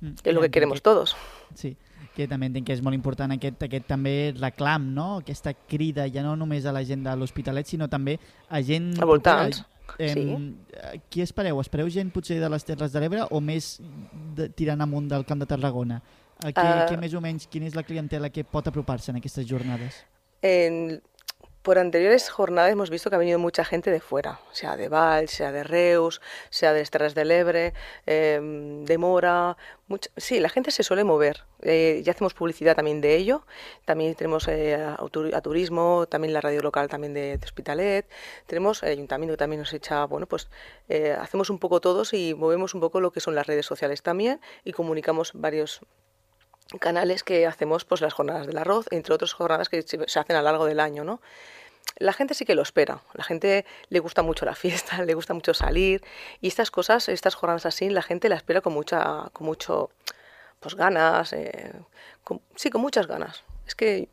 Mm, 0.01 0.13
Que 0.23 0.31
lo 0.33 0.41
i 0.41 0.47
que 0.47 0.51
queremos 0.51 0.81
todos. 0.81 1.15
Sí, 1.55 1.75
que 2.15 2.27
també 2.27 2.47
entenc 2.47 2.65
que 2.67 2.73
és 2.73 2.81
molt 2.81 2.93
important 2.95 3.31
aquest, 3.33 3.61
aquest 3.63 3.85
també 3.87 4.33
reclam, 4.37 4.91
no? 4.93 5.17
Aquesta 5.23 5.53
crida 5.53 6.07
ja 6.13 6.23
no 6.23 6.35
només 6.35 6.65
a 6.65 6.71
la 6.71 6.83
gent 6.83 7.03
de 7.05 7.15
l'Hospitalet, 7.15 7.65
sinó 7.67 7.87
també 7.89 8.19
a 8.49 8.61
gent... 8.61 8.93
Al 9.01 9.07
voltants, 9.07 9.63
Em, 9.97 10.13
sí. 10.13 10.55
eh, 10.75 10.99
Qui 11.09 11.21
espereu? 11.23 11.61
Espereu 11.61 11.87
gent 11.89 12.09
potser 12.11 12.41
de 12.41 12.49
les 12.51 12.65
Terres 12.67 12.91
de 12.91 12.99
l'Ebre 12.99 13.21
o 13.31 13.39
més 13.39 13.77
de, 14.35 14.49
tirant 14.49 14.81
amunt 14.83 15.07
del 15.07 15.23
Camp 15.25 15.39
de 15.39 15.45
Tarragona? 15.47 16.01
A 16.43 16.51
què, 16.51 16.65
Eh, 16.65 16.81
què 16.91 16.97
més 16.99 17.13
o 17.15 17.21
menys, 17.23 17.47
quina 17.47 17.65
és 17.69 17.73
la 17.73 17.83
clientela 17.87 18.29
que 18.29 18.43
pot 18.43 18.67
apropar-se 18.67 19.11
en 19.11 19.17
aquestes 19.21 19.47
jornades? 19.47 20.01
En- 20.41 21.01
por 21.67 21.79
anteriores 21.79 22.29
jornadas 22.29 22.71
hemos 22.71 22.89
visto 22.89 23.09
que 23.09 23.17
ha 23.17 23.19
venido 23.19 23.39
mucha 23.39 23.65
gente 23.65 23.91
de 23.91 23.99
fuera, 23.99 24.39
sea 24.53 24.77
de 24.77 24.87
Val, 24.87 25.27
sea 25.27 25.51
de 25.51 25.65
Reus, 25.65 26.21
sea 26.49 26.71
de 26.71 26.79
las 26.79 26.91
Terras 26.91 27.13
del 27.13 27.29
Ebre, 27.29 27.73
em, 28.05 28.85
de 28.85 28.97
Mora. 28.97 29.57
sí, 30.15 30.39
la 30.39 30.47
gente 30.47 30.71
se 30.71 30.83
suele 30.83 31.03
mover. 31.03 31.43
Eh, 31.61 32.01
ya 32.05 32.13
hacemos 32.13 32.33
publicidad 32.33 32.73
también 32.73 33.01
de 33.01 33.17
ello. 33.17 33.45
También 33.83 34.15
tenemos 34.15 34.47
eh, 34.47 34.75
a, 34.75 34.95
a 35.33 35.41
turismo, 35.41 36.05
también 36.07 36.33
la 36.33 36.39
radio 36.39 36.61
local 36.61 36.87
también 36.87 37.13
de, 37.13 37.37
de 37.37 37.45
Hospitalet. 37.45 38.09
Tenemos 38.45 38.81
el 38.83 38.91
ayuntamiento 38.93 39.33
que 39.33 39.37
también 39.37 39.59
nos 39.59 39.73
echa, 39.73 40.05
bueno, 40.05 40.25
pues 40.25 40.47
eh, 40.87 41.17
hacemos 41.19 41.49
un 41.49 41.59
poco 41.59 41.81
todos 41.81 42.13
y 42.13 42.33
movemos 42.33 42.75
un 42.75 42.79
poco 42.79 43.01
lo 43.01 43.11
que 43.11 43.19
son 43.19 43.35
las 43.35 43.45
redes 43.45 43.65
sociales 43.65 44.01
también 44.01 44.39
y 44.63 44.71
comunicamos 44.71 45.31
varios 45.33 45.81
canales 46.79 47.23
que 47.23 47.45
hacemos 47.45 47.85
pues 47.85 48.01
las 48.01 48.13
jornadas 48.13 48.47
del 48.47 48.57
arroz, 48.57 48.85
entre 48.91 49.13
otras 49.13 49.33
jornadas 49.33 49.69
que 49.69 49.81
se 49.81 50.19
hacen 50.19 50.35
a 50.35 50.39
lo 50.39 50.45
largo 50.45 50.65
del 50.65 50.79
año, 50.79 51.03
¿no? 51.03 51.21
La 51.97 52.13
gente 52.13 52.33
sí 52.33 52.45
que 52.45 52.55
lo 52.55 52.61
espera, 52.61 53.01
la 53.13 53.23
gente 53.23 53.65
le 53.89 53.99
gusta 53.99 54.21
mucho 54.21 54.45
la 54.45 54.55
fiesta, 54.55 55.01
le 55.05 55.13
gusta 55.13 55.33
mucho 55.33 55.53
salir 55.53 56.03
y 56.41 56.47
estas 56.47 56.71
cosas, 56.71 57.09
estas 57.09 57.35
jornadas 57.35 57.65
así, 57.65 57.89
la 57.89 58.01
gente 58.01 58.29
la 58.29 58.35
espera 58.35 58.61
con 58.61 58.73
mucha, 58.73 59.29
con 59.33 59.47
mucho, 59.47 59.89
pues 60.59 60.75
ganas, 60.75 61.33
eh, 61.33 61.73
sí, 62.55 62.69
con 62.69 62.81
muchas 62.81 63.07
ganas. 63.07 63.43
Es 63.65 63.75
que 63.75 64.09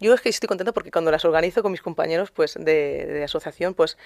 yo 0.00 0.14
es 0.14 0.20
que 0.20 0.28
estoy 0.28 0.46
contenta 0.46 0.72
porque 0.72 0.90
cuando 0.90 1.10
las 1.10 1.24
organizo 1.24 1.62
con 1.62 1.72
mis 1.72 1.82
compañeros 1.82 2.30
pues 2.30 2.54
de, 2.54 3.06
de 3.06 3.24
asociación, 3.24 3.74
pues 3.74 3.96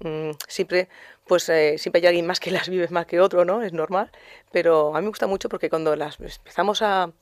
mm, 0.00 0.30
siempre 0.48 0.88
pues 1.26 1.48
eh, 1.48 1.76
siempre 1.78 2.00
hay 2.00 2.06
alguien 2.08 2.26
más 2.26 2.40
que 2.40 2.50
las 2.50 2.68
vive 2.68 2.88
más 2.88 3.06
que 3.06 3.20
otro, 3.20 3.44
¿no? 3.44 3.62
Es 3.62 3.72
normal, 3.72 4.10
pero 4.52 4.94
a 4.96 5.00
mí 5.00 5.04
me 5.04 5.10
gusta 5.10 5.26
mucho 5.26 5.48
porque 5.48 5.70
cuando 5.70 5.94
las 5.96 6.18
empezamos 6.20 6.82
a, 6.82 7.12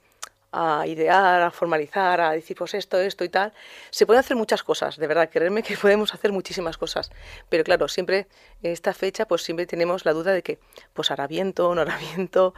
a 0.53 0.87
idear, 0.87 1.43
a 1.43 1.51
formalizar, 1.51 2.21
a 2.21 2.33
decir 2.33 2.57
pues 2.57 2.75
esto, 2.75 2.99
esto 2.99 3.25
y 3.25 3.29
tal, 3.29 3.53
se 3.91 4.07
pueden 4.07 4.21
hacer 4.21 4.37
muchas 4.37 4.63
cosas, 4.63 4.97
de 4.97 5.07
verdad, 5.07 5.29
creerme 5.31 5.63
que 5.63 5.77
podemos 5.83 6.15
hacer 6.15 6.33
muchísimas 6.33 6.79
cosas, 6.79 7.11
pero 7.49 7.65
claro, 7.65 7.89
siempre 7.89 8.27
en 8.63 8.73
esta 8.73 8.95
fecha 8.95 9.27
pues 9.27 9.43
siempre 9.43 9.67
tenemos 9.67 10.05
la 10.05 10.13
duda 10.13 10.33
de 10.33 10.43
que 10.43 10.59
pues 10.95 11.11
hará 11.11 11.27
viento, 11.27 11.75
no 11.75 11.83
hará 11.83 11.99
viento, 12.17 12.55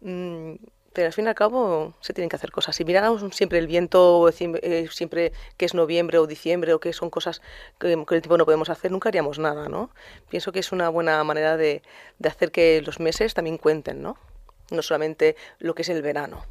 mm, 0.00 0.54
pero 0.92 1.06
al 1.06 1.12
fin 1.12 1.26
y 1.26 1.28
al 1.28 1.34
cabo 1.34 1.94
se 2.00 2.12
tienen 2.12 2.28
que 2.28 2.34
hacer 2.34 2.50
cosas. 2.50 2.74
Si 2.74 2.84
miráramos 2.84 3.22
siempre 3.32 3.58
el 3.58 3.68
viento, 3.68 4.28
eh, 4.30 4.88
siempre 4.90 5.32
que 5.56 5.64
es 5.64 5.74
noviembre 5.74 6.18
o 6.18 6.26
diciembre 6.26 6.72
o 6.74 6.80
que 6.80 6.92
son 6.92 7.08
cosas 7.08 7.40
que 7.78 7.92
el 7.92 8.04
tiempo 8.04 8.36
no 8.36 8.44
podemos 8.44 8.68
hacer, 8.68 8.90
nunca 8.90 9.08
haríamos 9.08 9.38
nada, 9.38 9.68
¿no? 9.68 9.90
Pienso 10.28 10.50
que 10.50 10.58
es 10.58 10.72
una 10.72 10.88
buena 10.88 11.22
manera 11.22 11.56
de, 11.56 11.82
de 12.18 12.28
hacer 12.28 12.50
que 12.50 12.82
los 12.82 12.98
meses 12.98 13.34
también 13.34 13.58
cuenten, 13.58 14.02
¿no? 14.02 14.16
No 14.72 14.82
solamente 14.82 15.36
lo 15.60 15.76
que 15.76 15.82
es 15.82 15.88
el 15.88 16.02
verano. 16.02 16.42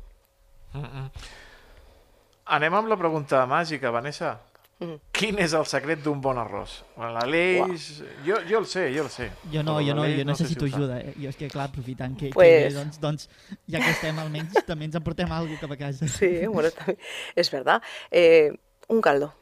Anem 2.48 2.74
amb 2.78 2.88
la 2.88 2.96
pregunta 3.00 3.46
màgica, 3.50 3.92
Vanessa. 3.92 4.38
Mm. 4.80 5.00
Quin 5.12 5.40
és 5.42 5.56
el 5.58 5.66
secret 5.66 6.04
d'un 6.06 6.20
bon 6.22 6.38
arròs? 6.38 6.76
L'Aleix... 7.02 7.88
Jo, 8.28 8.38
jo 8.46 8.60
el 8.62 8.68
sé, 8.70 8.84
jo 8.94 9.04
el 9.08 9.10
sé. 9.10 9.32
Jo 9.52 9.64
no, 9.66 9.80
Però 9.80 9.88
jo 9.88 9.96
no, 9.98 10.04
jo 10.06 10.12
sé 10.12 10.20
si 10.22 10.26
necessito 10.30 10.66
ho 10.66 10.70
sap. 10.70 10.78
ajuda. 10.78 11.00
Eh? 11.02 11.14
Jo 11.18 11.32
és 11.32 11.40
que, 11.40 11.50
clar, 11.50 11.66
aprofitant 11.72 12.14
que, 12.20 12.30
Pues- 12.36 12.68
que 12.68 12.76
doncs, 12.78 13.00
doncs, 13.02 13.26
ja 13.68 13.82
que 13.82 13.90
estem, 13.96 14.20
almenys 14.22 14.54
també 14.70 14.86
ens 14.86 14.96
emportem 15.00 15.32
alguna 15.34 15.58
cap 15.60 15.74
a 15.74 15.80
casa. 15.82 16.08
Sí, 16.08 16.46
bueno, 16.46 16.70
también 16.72 17.00
es 17.36 17.50
verdad. 17.52 17.82
Eh, 18.12 18.52
un 18.88 19.02
caldo. 19.02 19.34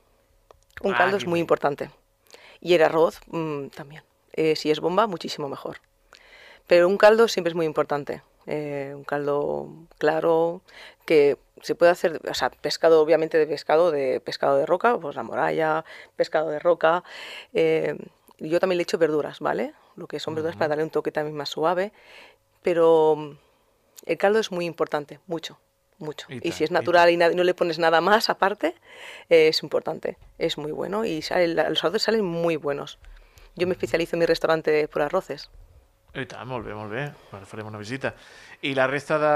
Un 0.82 0.94
Ah, 0.94 0.98
caldo 0.98 1.17
es 1.17 1.25
muy 1.25 1.38
bien. 1.38 1.44
importante. 1.44 1.89
Y 2.62 2.74
el 2.74 2.84
arroz 2.84 3.20
mm, 3.27 3.67
también. 3.75 4.03
Eh, 4.34 4.55
si 4.55 4.72
es 4.72 4.79
bomba, 4.79 5.05
muchísimo 5.05 5.50
mejor. 5.50 5.82
Pero 6.65 6.88
un 6.88 6.98
caldo 6.98 7.27
siempre 7.27 7.50
es 7.51 7.55
muy 7.55 7.65
importante. 7.65 8.24
Eh, 8.48 8.94
un 8.96 9.04
caldo 9.04 9.70
claro 9.98 10.62
que 11.06 11.38
se 11.62 11.74
puede 11.74 11.92
hacer, 11.92 12.22
o 12.30 12.34
sea, 12.34 12.50
pescado 12.50 13.02
obviamente 13.02 13.38
de 13.38 13.48
pescado, 13.48 13.92
de 13.92 14.20
pescado 14.20 14.58
de 14.58 14.66
roca, 14.66 14.98
pues 15.00 15.16
la 15.16 15.24
moralla, 15.24 15.84
pescado 16.16 16.50
de 16.50 16.60
roca. 16.60 17.04
eh, 17.54 17.96
yo 18.38 18.60
también 18.60 18.78
le 18.78 18.84
echo 18.84 18.98
verduras, 18.98 19.40
¿vale? 19.40 19.74
Lo 19.96 20.08
que 20.08 20.20
son 20.20 20.36
verduras 20.36 20.58
para 20.58 20.70
darle 20.70 20.84
un 20.84 20.90
toque 20.90 21.12
también 21.12 21.38
más 21.38 21.50
suave. 21.50 21.94
Pero 22.62 23.16
mm, 23.16 23.32
el 24.08 24.18
caldo 24.18 24.40
es 24.40 24.52
muy 24.52 24.66
importante, 24.66 25.20
mucho, 25.25 25.58
mucho. 26.00 26.28
Y 26.42 26.52
si 26.52 26.64
es 26.66 26.72
natural 26.72 27.10
y, 27.12 27.18
no 27.18 27.44
le 27.44 27.54
pones 27.54 27.80
nada 27.80 28.02
más 28.02 28.30
aparte, 28.30 28.75
eh, 29.30 29.48
es 29.48 29.64
importante, 29.64 30.18
es 30.38 30.58
muy 30.58 30.72
bueno 30.74 31.06
y 31.06 31.22
sale- 31.22 31.48
los 31.48 31.84
arroces 31.84 32.04
salen 32.04 32.25
muy 32.25 32.58
buenos. 32.58 33.00
Yo 33.56 33.68
me 33.68 33.74
especializo 33.74 34.18
en 34.18 34.20
mi 34.20 34.25
restaurante 34.25 34.88
por 34.90 35.02
arroces. 35.02 35.50
I 36.15 36.25
tant, 36.25 36.48
molt 36.48 36.65
bé, 36.65 36.74
molt 36.74 36.91
bé. 36.91 37.05
Bueno, 37.31 37.45
farem 37.45 37.67
una 37.67 37.77
visita. 37.81 38.13
I 38.63 38.74
la 38.77 38.88
resta 38.88 39.17
de, 39.19 39.31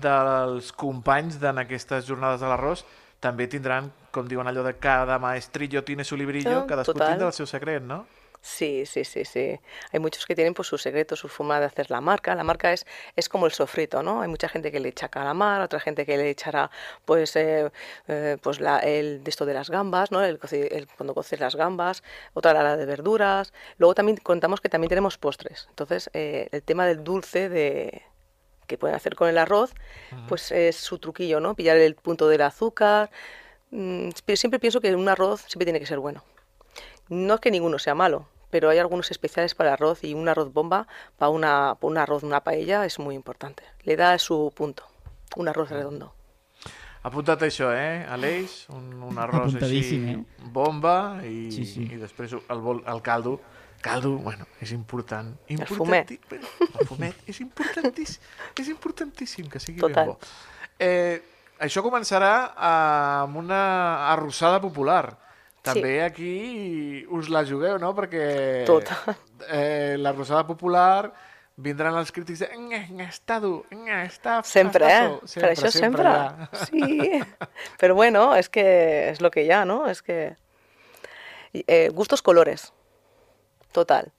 dels 0.00 0.70
companys 0.78 1.40
d'en 1.42 1.58
aquestes 1.58 2.06
jornades 2.06 2.40
de 2.40 2.46
l'arròs 2.46 2.84
també 3.20 3.48
tindran, 3.50 3.90
com 4.14 4.28
diuen 4.28 4.46
allò 4.48 4.62
de 4.64 4.76
cada 4.78 5.18
maestrillo 5.18 5.82
tiene 5.84 6.04
su 6.04 6.16
librillo, 6.16 6.60
Ah, 6.62 6.66
cadascú 6.66 6.92
total. 6.94 7.12
tindrà 7.16 7.26
el 7.26 7.32
seu 7.36 7.46
secret, 7.46 7.82
no? 7.82 8.06
Sí, 8.42 8.86
sí, 8.86 9.04
sí, 9.04 9.24
sí. 9.26 9.60
Hay 9.92 10.00
muchos 10.00 10.24
que 10.24 10.34
tienen 10.34 10.54
pues 10.54 10.68
su 10.68 10.78
secreto, 10.78 11.14
su 11.14 11.28
forma 11.28 11.60
de 11.60 11.66
hacer 11.66 11.90
la 11.90 12.00
marca. 12.00 12.34
La 12.34 12.42
marca 12.42 12.72
es, 12.72 12.86
es 13.14 13.28
como 13.28 13.44
el 13.46 13.52
sofrito, 13.52 14.02
¿no? 14.02 14.22
Hay 14.22 14.28
mucha 14.28 14.48
gente 14.48 14.72
que 14.72 14.80
le 14.80 14.88
echa 14.88 15.08
calamar, 15.08 15.60
otra 15.60 15.78
gente 15.78 16.06
que 16.06 16.16
le 16.16 16.30
echará 16.30 16.70
pues, 17.04 17.36
eh, 17.36 17.70
eh, 18.08 18.38
pues 18.40 18.60
la, 18.60 18.78
el 18.78 19.22
de 19.22 19.30
esto 19.30 19.44
de 19.44 19.52
las 19.52 19.68
gambas, 19.68 20.10
¿no? 20.10 20.24
El, 20.24 20.38
cuando 20.96 21.14
coces 21.14 21.38
las 21.38 21.54
gambas, 21.54 22.02
otra 22.32 22.54
la 22.54 22.76
de 22.78 22.86
verduras. 22.86 23.52
Luego 23.76 23.94
también 23.94 24.16
contamos 24.18 24.60
que 24.62 24.70
también 24.70 24.88
tenemos 24.88 25.18
postres. 25.18 25.66
Entonces, 25.68 26.10
eh, 26.14 26.48
el 26.50 26.62
tema 26.62 26.86
del 26.86 27.04
dulce 27.04 27.50
de 27.50 28.02
que 28.66 28.78
pueden 28.78 28.96
hacer 28.96 29.16
con 29.16 29.28
el 29.28 29.36
arroz, 29.36 29.74
pues 30.28 30.52
es 30.52 30.76
su 30.76 30.98
truquillo, 30.98 31.40
¿no? 31.40 31.54
Pillar 31.56 31.76
el 31.76 31.96
punto 31.96 32.28
del 32.28 32.42
azúcar. 32.42 33.10
Mm, 33.70 34.10
pero 34.24 34.36
siempre 34.36 34.60
pienso 34.60 34.80
que 34.80 34.94
un 34.94 35.08
arroz 35.08 35.42
siempre 35.42 35.66
tiene 35.66 35.80
que 35.80 35.86
ser 35.86 35.98
bueno. 35.98 36.22
No 37.10 37.34
es 37.34 37.40
que 37.40 37.50
ninguno 37.50 37.78
sea 37.78 37.94
malo, 37.94 38.26
pero 38.50 38.70
hay 38.70 38.78
algunos 38.78 39.10
especiales 39.10 39.54
para 39.54 39.70
el 39.70 39.74
arroz 39.74 40.02
y 40.04 40.14
un 40.14 40.28
arroz 40.28 40.52
bomba 40.52 40.86
para 41.18 41.28
una, 41.30 41.74
para 41.78 41.90
un 41.90 41.98
arroz, 41.98 42.22
una 42.22 42.40
paella 42.42 42.84
es 42.86 42.98
muy 42.98 43.14
importante. 43.14 43.62
Le 43.82 43.96
da 43.96 44.18
su 44.18 44.52
punto, 44.56 44.84
un 45.36 45.48
arroz 45.48 45.68
redondo. 45.70 46.14
Apunta't 47.02 47.40
això, 47.46 47.70
eh, 47.72 48.04
Aleix? 48.12 48.66
Un, 48.68 48.90
un 49.02 49.16
arròs 49.16 49.54
així, 49.54 49.56
Apuntadíssim, 49.56 50.02
eh? 50.10 50.24
bomba, 50.52 51.22
i, 51.24 51.46
Sí, 51.50 51.64
sí. 51.64 51.86
i 51.88 51.96
després 51.96 52.34
el, 52.36 52.58
bol, 52.60 52.82
el 52.86 53.00
caldo. 53.00 53.38
Caldo, 53.80 54.18
bueno, 54.20 54.44
és 54.60 54.72
important. 54.76 55.30
fumet. 55.64 56.10
importanti- 56.10 56.20
bueno, 56.28 56.46
El 56.78 56.86
fumet 56.86 57.16
és 57.26 57.40
importantíssim. 57.40 58.20
és 58.54 58.68
importantíssim 58.68 59.48
que 59.48 59.58
sigui 59.58 59.80
Total. 59.80 60.04
ben 60.04 60.12
bo. 60.12 60.18
Eh, 60.78 61.22
això 61.58 61.80
començarà 61.82 62.52
amb 62.54 63.34
una 63.36 64.12
arrossada 64.12 64.60
popular. 64.60 65.16
També 65.62 66.02
aquí 66.02 67.04
us 67.12 67.28
la 67.28 67.42
jugueu, 67.44 67.78
no? 67.78 67.94
Perquè 67.94 68.64
Total. 68.64 69.16
eh, 69.48 69.96
l'arrossada 69.98 70.46
popular 70.46 71.12
vindran 71.60 71.94
els 72.00 72.10
crítics 72.12 72.40
de 72.40 72.48
"Nye, 72.56 72.86
nye, 72.88 73.04
està 73.04 73.36
dur, 73.40 73.66
està, 73.70 74.42
Siempre, 74.42 74.86
està 74.86 74.88
¿eh? 74.88 75.08
feo". 75.08 75.20
Pero 75.34 75.52
eso 75.52 75.70
siempre. 75.70 76.02
ja. 76.04 76.48
Sí. 76.66 77.20
Pero 77.78 77.94
bueno, 77.94 78.34
es 78.34 78.48
que 78.48 79.10
es 79.10 79.20
lo 79.20 79.30
que 79.30 79.44
ya, 79.44 79.64
¿no? 79.66 79.86
Es 79.88 80.00
que. 80.02 80.36
eh, 81.52 81.90
gustos, 81.92 82.22
colores. 82.22 82.72
Total. 83.72 84.12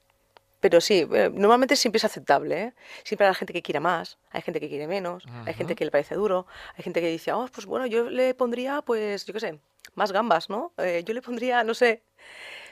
Pero 0.60 0.80
sí, 0.80 1.08
eh, 1.12 1.28
normalmente 1.34 1.74
siempre 1.74 1.96
es 1.96 2.04
aceptable, 2.04 2.62
¿eh? 2.62 2.72
Siempre 3.02 3.26
hay 3.26 3.34
gente 3.34 3.52
que 3.52 3.62
quiere 3.62 3.80
más, 3.80 4.16
hay 4.30 4.42
gente 4.42 4.60
que 4.60 4.68
quiere 4.68 4.86
menos, 4.86 5.24
hay 5.44 5.54
gente 5.54 5.74
que 5.74 5.84
le 5.84 5.90
parece 5.90 6.14
duro, 6.14 6.46
hay 6.76 6.84
gente 6.84 7.00
que 7.00 7.08
dice, 7.08 7.32
oh, 7.32 7.48
pues 7.52 7.66
bueno, 7.66 7.84
yo 7.86 8.08
le 8.08 8.32
pondría, 8.34 8.80
pues, 8.82 9.26
yo 9.26 9.32
qué 9.34 9.40
sé, 9.40 9.58
más 9.94 10.12
gambas, 10.12 10.48
¿no? 10.50 10.72
Eh, 10.78 11.02
yo 11.04 11.14
le 11.14 11.22
pondría, 11.22 11.64
no 11.64 11.74
sé. 11.74 12.02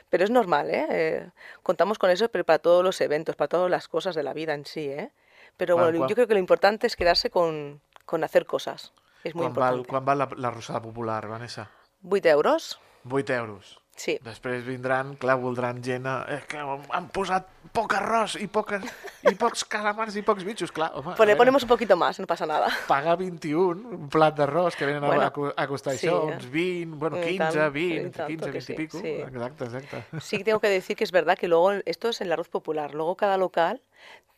Pero 0.09 0.25
es 0.25 0.31
normal, 0.31 0.71
¿eh? 0.71 0.87
Eh, 0.91 1.31
Contamos 1.63 1.99
con 1.99 2.11
eso 2.11 2.29
pero 2.31 2.45
para 2.45 2.59
todos 2.59 2.83
los 2.85 3.01
eventos, 3.01 3.37
para 3.37 3.49
todas 3.49 3.71
las 3.71 3.89
cosas 3.89 4.15
de 4.15 4.23
la 4.23 4.33
vida 4.33 4.55
en 4.55 4.67
sí, 4.67 4.89
¿eh? 4.89 5.13
Pero 5.57 5.77
bueno, 5.77 5.99
quan- 5.99 6.09
yo 6.09 6.15
creo 6.15 6.27
que 6.27 6.35
lo 6.35 6.41
importante 6.41 6.87
es 6.87 6.97
quedarse 6.97 7.31
con, 7.31 7.81
con 8.07 8.25
hacer 8.25 8.47
cosas. 8.47 8.93
Es 9.25 9.35
muy 9.35 9.45
Quan 9.47 9.55
val, 9.55 9.75
importante. 9.79 9.89
quan 9.89 10.05
val 10.05 10.19
la, 10.19 10.29
la 10.37 10.51
rossada 10.51 10.81
popular, 10.81 11.29
Vanessa? 11.29 11.71
8 12.09 12.29
euros, 12.29 12.81
8 13.09 13.35
euros. 13.35 13.80
Sí. 14.01 14.15
Després 14.25 14.63
vindran, 14.65 15.15
clar, 15.21 15.37
voldran 15.41 15.83
gent... 15.85 16.07
a- 16.09 16.25
És 16.39 16.47
que 16.49 16.59
han 16.61 17.09
posat 17.13 17.47
poc 17.77 17.93
arròs 17.99 18.39
i, 18.41 18.47
poques, 18.49 18.83
i 19.29 19.35
pocs 19.39 19.65
calamars 19.69 20.17
i 20.17 20.23
pocs 20.27 20.45
bitxos, 20.47 20.73
clar. 20.73 20.89
Home, 20.97 21.13
le 21.13 21.19
veure, 21.21 21.37
ponemos 21.37 21.63
un 21.67 21.69
poquito 21.69 21.97
más, 22.01 22.19
no 22.21 22.27
pasa 22.27 22.47
nada. 22.49 22.71
Paga 22.89 23.15
21, 23.21 23.93
un 23.99 24.09
plat 24.09 24.35
d'arròs, 24.39 24.77
que 24.77 24.89
venen 24.89 25.05
Bueno, 25.05 25.23
a, 25.23 25.27
a, 25.29 25.33
co- 25.37 25.53
a 25.55 25.67
costar 25.69 25.95
sí, 25.99 26.07
això, 26.09 26.17
eh? 26.31 26.35
uns 26.39 26.49
20, 26.51 26.97
bueno, 26.97 27.19
I 27.21 27.37
15, 27.37 27.39
tant, 27.45 27.73
20, 27.75 28.07
i 28.09 28.11
tant 28.11 28.29
15, 28.33 28.47
que 28.47 28.59
20 28.59 28.67
sí, 28.67 28.73
i 28.73 28.77
pico. 28.81 28.99
sí. 29.05 29.15
Exacte, 29.29 29.65
exacte. 29.69 30.21
Sí 30.21 30.39
que 30.39 30.45
tengo 30.45 30.61
que 30.61 30.69
decir 30.73 30.97
que 30.97 31.05
es 31.05 31.13
verdad 31.13 31.37
que 31.37 31.49
luego 31.49 31.73
esto 31.85 32.09
es 32.09 32.21
el 32.23 32.33
arroz 32.33 32.49
popular. 32.49 32.95
Luego 32.95 33.17
cada 33.17 33.37
local 33.37 33.83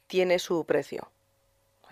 tiene 0.09 0.39
su 0.39 0.65
precio. 0.67 1.09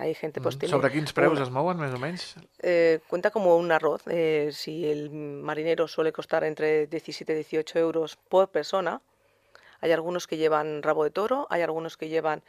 Hay 0.01 0.15
gente, 0.15 0.41
pues 0.41 0.57
tiene... 0.59 0.73
Mm. 0.73 0.77
Sobre 0.81 0.91
quins 0.93 1.13
preus 1.13 1.35
una- 1.37 1.43
es 1.45 1.51
mouen, 1.51 1.77
més 1.79 1.93
o 1.93 1.99
menys? 2.01 2.35
Eh, 2.63 3.01
cuenta 3.07 3.31
como 3.31 3.57
un 3.57 3.71
arroz. 3.71 4.03
eh, 4.07 4.49
si 4.53 4.89
el 4.91 5.11
marinero 5.11 5.87
suele 5.89 6.11
costar 6.13 6.43
entre 6.45 6.87
17 6.87 7.33
y 7.33 7.37
18 7.37 7.79
euros 7.79 8.17
por 8.17 8.49
persona, 8.49 9.03
hay 9.83 9.93
algunos 9.93 10.27
que 10.27 10.37
llevan 10.39 10.83
rabo 10.83 11.05
de 11.05 11.11
toro, 11.11 11.47
hay 11.51 11.61
algunos 11.63 11.97
que 11.99 12.09
llevan 12.09 12.43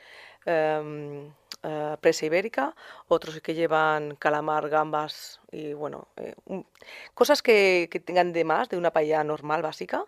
em, 0.45 1.31
eh, 1.63 1.97
presa 2.01 2.25
ibérica, 2.25 2.73
otros 3.07 3.39
que 3.41 3.53
llevan 3.53 4.15
calamar, 4.15 4.69
gambas 4.69 5.39
y 5.51 5.73
bueno, 5.73 6.07
eh, 6.17 6.33
un- 6.45 6.65
cosas 7.13 7.41
que, 7.41 7.87
que 7.91 7.99
tengan 7.99 8.31
de 8.33 8.43
más 8.43 8.69
de 8.69 8.77
una 8.77 8.91
paella 8.91 9.23
normal 9.23 9.61
básica, 9.61 10.05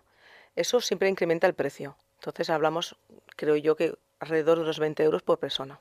eso 0.56 0.80
siempre 0.80 1.08
incrementa 1.08 1.46
el 1.46 1.54
precio. 1.54 1.96
Entonces 2.16 2.48
hablamos, 2.50 2.96
creo 3.36 3.56
yo, 3.56 3.76
que 3.76 3.94
alrededor 4.18 4.56
de 4.58 4.64
unos 4.64 4.78
20 4.78 5.02
euros 5.04 5.22
por 5.22 5.38
persona. 5.38 5.78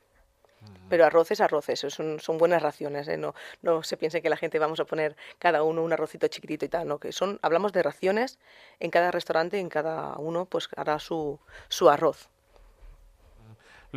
Pero 0.94 1.06
arroz 1.08 1.32
es 1.32 1.42
arroz, 1.42 1.70
eso 1.70 1.90
son, 1.90 2.20
son 2.20 2.38
buenas 2.38 2.62
raciones, 2.62 3.08
¿eh? 3.08 3.18
no, 3.18 3.34
no 3.64 3.82
se 3.82 3.98
piense 3.98 4.22
que 4.22 4.30
la 4.30 4.38
gente 4.38 4.60
vamos 4.60 4.80
a 4.80 4.86
poner 4.86 5.16
cada 5.40 5.64
uno 5.64 5.82
un 5.82 5.92
arrocito 5.92 6.28
chiquitito 6.28 6.66
y 6.66 6.70
tal, 6.70 6.88
no, 6.88 7.00
que 7.00 7.12
son, 7.12 7.40
hablamos 7.42 7.74
de 7.74 7.82
raciones 7.82 8.38
en 8.80 8.92
cada 8.92 9.10
restaurante, 9.10 9.58
en 9.60 9.70
cada 9.70 10.16
uno 10.18 10.46
pues 10.46 10.70
hará 10.76 11.00
su, 11.00 11.40
su 11.68 11.90
arroz. 11.90 12.30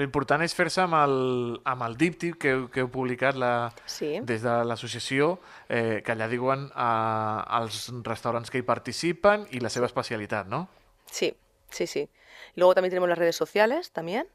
L'important 0.00 0.41
és 0.41 0.57
fer-se 0.57 0.81
amb, 0.87 0.97
el, 1.03 1.61
amb 1.69 1.85
el 1.85 1.99
díptic 2.00 2.41
que, 2.41 2.55
que 2.73 2.81
heu 2.87 2.88
publicat 2.88 3.37
la, 3.37 3.53
Sí. 3.85 4.15
des 4.25 4.41
de 4.41 4.57
l'associació, 4.65 5.35
eh, 5.69 6.00
que 6.00 6.17
allà 6.17 6.31
diuen 6.33 6.71
eh, 6.73 7.61
els 7.61 7.91
restaurants 8.09 8.49
que 8.49 8.65
hi 8.65 8.65
participen 8.65 9.45
i 9.53 9.61
la 9.61 9.69
seva 9.69 9.93
especialitat, 9.93 10.49
no? 10.49 10.65
Sí, 11.12 11.35
sí, 11.69 11.87
sí. 11.87 12.09
Luego 12.55 12.73
también 12.75 12.88
tenemos 12.88 13.09
las 13.11 13.19
redes 13.19 13.37
sociales 13.37 13.91
también, 13.93 14.29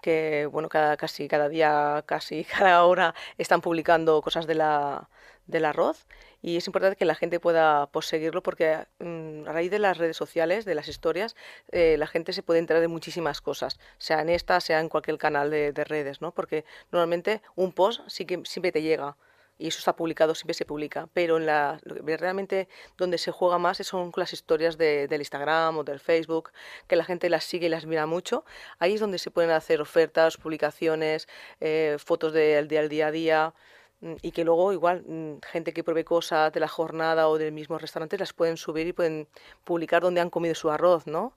que 0.00 0.46
bueno, 0.50 0.68
cada, 0.68 0.96
casi 0.96 1.28
cada 1.28 1.48
día, 1.48 2.04
casi 2.06 2.44
cada 2.58 2.84
hora 2.84 3.14
están 3.38 3.60
publicando 3.60 4.22
cosas 4.22 4.46
de 4.46 4.54
la, 4.54 5.08
del 5.46 5.64
arroz 5.64 6.06
y 6.42 6.56
es 6.56 6.66
importante 6.66 6.96
que 6.96 7.04
la 7.04 7.14
gente 7.14 7.40
pueda 7.40 7.86
pues, 7.88 8.06
seguirlo 8.06 8.42
porque 8.42 8.86
mm, 9.00 9.48
a 9.48 9.52
raíz 9.52 9.70
de 9.70 9.78
las 9.78 9.98
redes 9.98 10.16
sociales, 10.16 10.64
de 10.64 10.74
las 10.74 10.88
historias, 10.88 11.34
eh, 11.72 11.96
la 11.98 12.06
gente 12.06 12.32
se 12.32 12.42
puede 12.42 12.60
enterar 12.60 12.80
de 12.80 12.88
muchísimas 12.88 13.40
cosas, 13.40 13.78
sea 13.98 14.20
en 14.20 14.28
esta, 14.28 14.60
sea 14.60 14.80
en 14.80 14.88
cualquier 14.88 15.18
canal 15.18 15.50
de, 15.50 15.72
de 15.72 15.84
redes, 15.84 16.20
¿no? 16.20 16.32
Porque 16.32 16.64
normalmente 16.92 17.42
un 17.56 17.72
post 17.72 18.02
sí 18.06 18.26
que 18.26 18.42
siempre 18.44 18.72
te 18.72 18.82
llega 18.82 19.16
y 19.58 19.68
eso 19.68 19.78
está 19.78 19.96
publicado, 19.96 20.34
siempre 20.34 20.54
se 20.54 20.64
publica, 20.64 21.08
pero 21.12 21.38
realmente 21.38 22.68
donde 22.98 23.18
se 23.18 23.30
juega 23.32 23.58
más 23.58 23.78
son 23.78 24.12
las 24.16 24.32
historias 24.32 24.76
de- 24.78 25.08
del 25.08 25.20
Instagram 25.20 25.78
o 25.78 25.84
del 25.84 26.00
Facebook, 26.00 26.50
que 26.86 26.96
la 26.96 27.04
gente 27.04 27.28
las 27.30 27.44
sigue 27.44 27.66
y 27.66 27.70
las 27.70 27.86
mira 27.86 28.06
mucho. 28.06 28.44
Ahí 28.78 28.94
es 28.94 29.00
donde 29.00 29.18
se 29.18 29.30
pueden 29.30 29.50
hacer 29.50 29.80
ofertas, 29.80 30.36
publicaciones, 30.36 31.28
eh, 31.60 31.96
fotos 31.98 32.32
del 32.32 32.68
día 32.68 32.80
al 32.80 32.88
día 32.88 33.06
a 33.08 33.10
día 33.10 33.54
mm, 34.00 34.14
y 34.22 34.32
que 34.32 34.44
luego 34.44 34.72
igual 34.72 35.02
mm, 35.06 35.38
gente 35.42 35.72
que 35.72 35.82
pruebe 35.84 36.04
cosas 36.04 36.52
de 36.52 36.60
la 36.60 36.68
jornada 36.68 37.28
o 37.28 37.38
del 37.38 37.52
mismo 37.52 37.78
restaurante 37.78 38.18
las 38.18 38.32
pueden 38.32 38.56
subir 38.56 38.86
y 38.86 38.92
pueden 38.92 39.28
publicar 39.64 40.02
donde 40.02 40.20
han 40.20 40.30
comido 40.30 40.54
su 40.54 40.70
arroz, 40.70 41.06
¿no? 41.06 41.34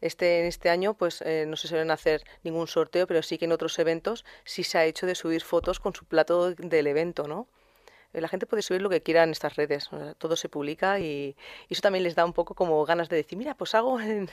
Este, 0.00 0.40
en 0.40 0.46
este 0.46 0.70
año 0.70 0.94
pues 0.94 1.22
eh, 1.22 1.44
no 1.46 1.56
se 1.56 1.68
suelen 1.68 1.90
hacer 1.90 2.22
ningún 2.44 2.68
sorteo, 2.68 3.06
pero 3.06 3.22
sí 3.22 3.38
que 3.38 3.46
en 3.46 3.52
otros 3.52 3.78
eventos 3.78 4.24
sí 4.44 4.64
se 4.64 4.78
ha 4.78 4.84
hecho 4.84 5.06
de 5.06 5.14
subir 5.14 5.42
fotos 5.42 5.80
con 5.80 5.94
su 5.94 6.04
plato 6.04 6.52
del 6.52 6.86
evento, 6.86 7.26
¿no? 7.26 7.48
Eh, 8.12 8.20
La 8.20 8.28
gente 8.28 8.46
puede 8.46 8.62
subir 8.62 8.82
lo 8.82 8.90
que 8.90 9.02
quiera 9.02 9.22
en 9.24 9.30
estas 9.30 9.56
redes, 9.56 9.90
todo 10.18 10.36
se 10.36 10.48
publica 10.48 11.00
y, 11.00 11.36
eso 11.68 11.82
también 11.82 12.04
les 12.04 12.14
da 12.14 12.24
un 12.24 12.32
poco 12.32 12.54
como 12.54 12.84
ganas 12.84 13.08
de 13.08 13.16
decir, 13.16 13.38
mira, 13.38 13.54
pues 13.54 13.74
hago 13.74 14.00
en, 14.00 14.28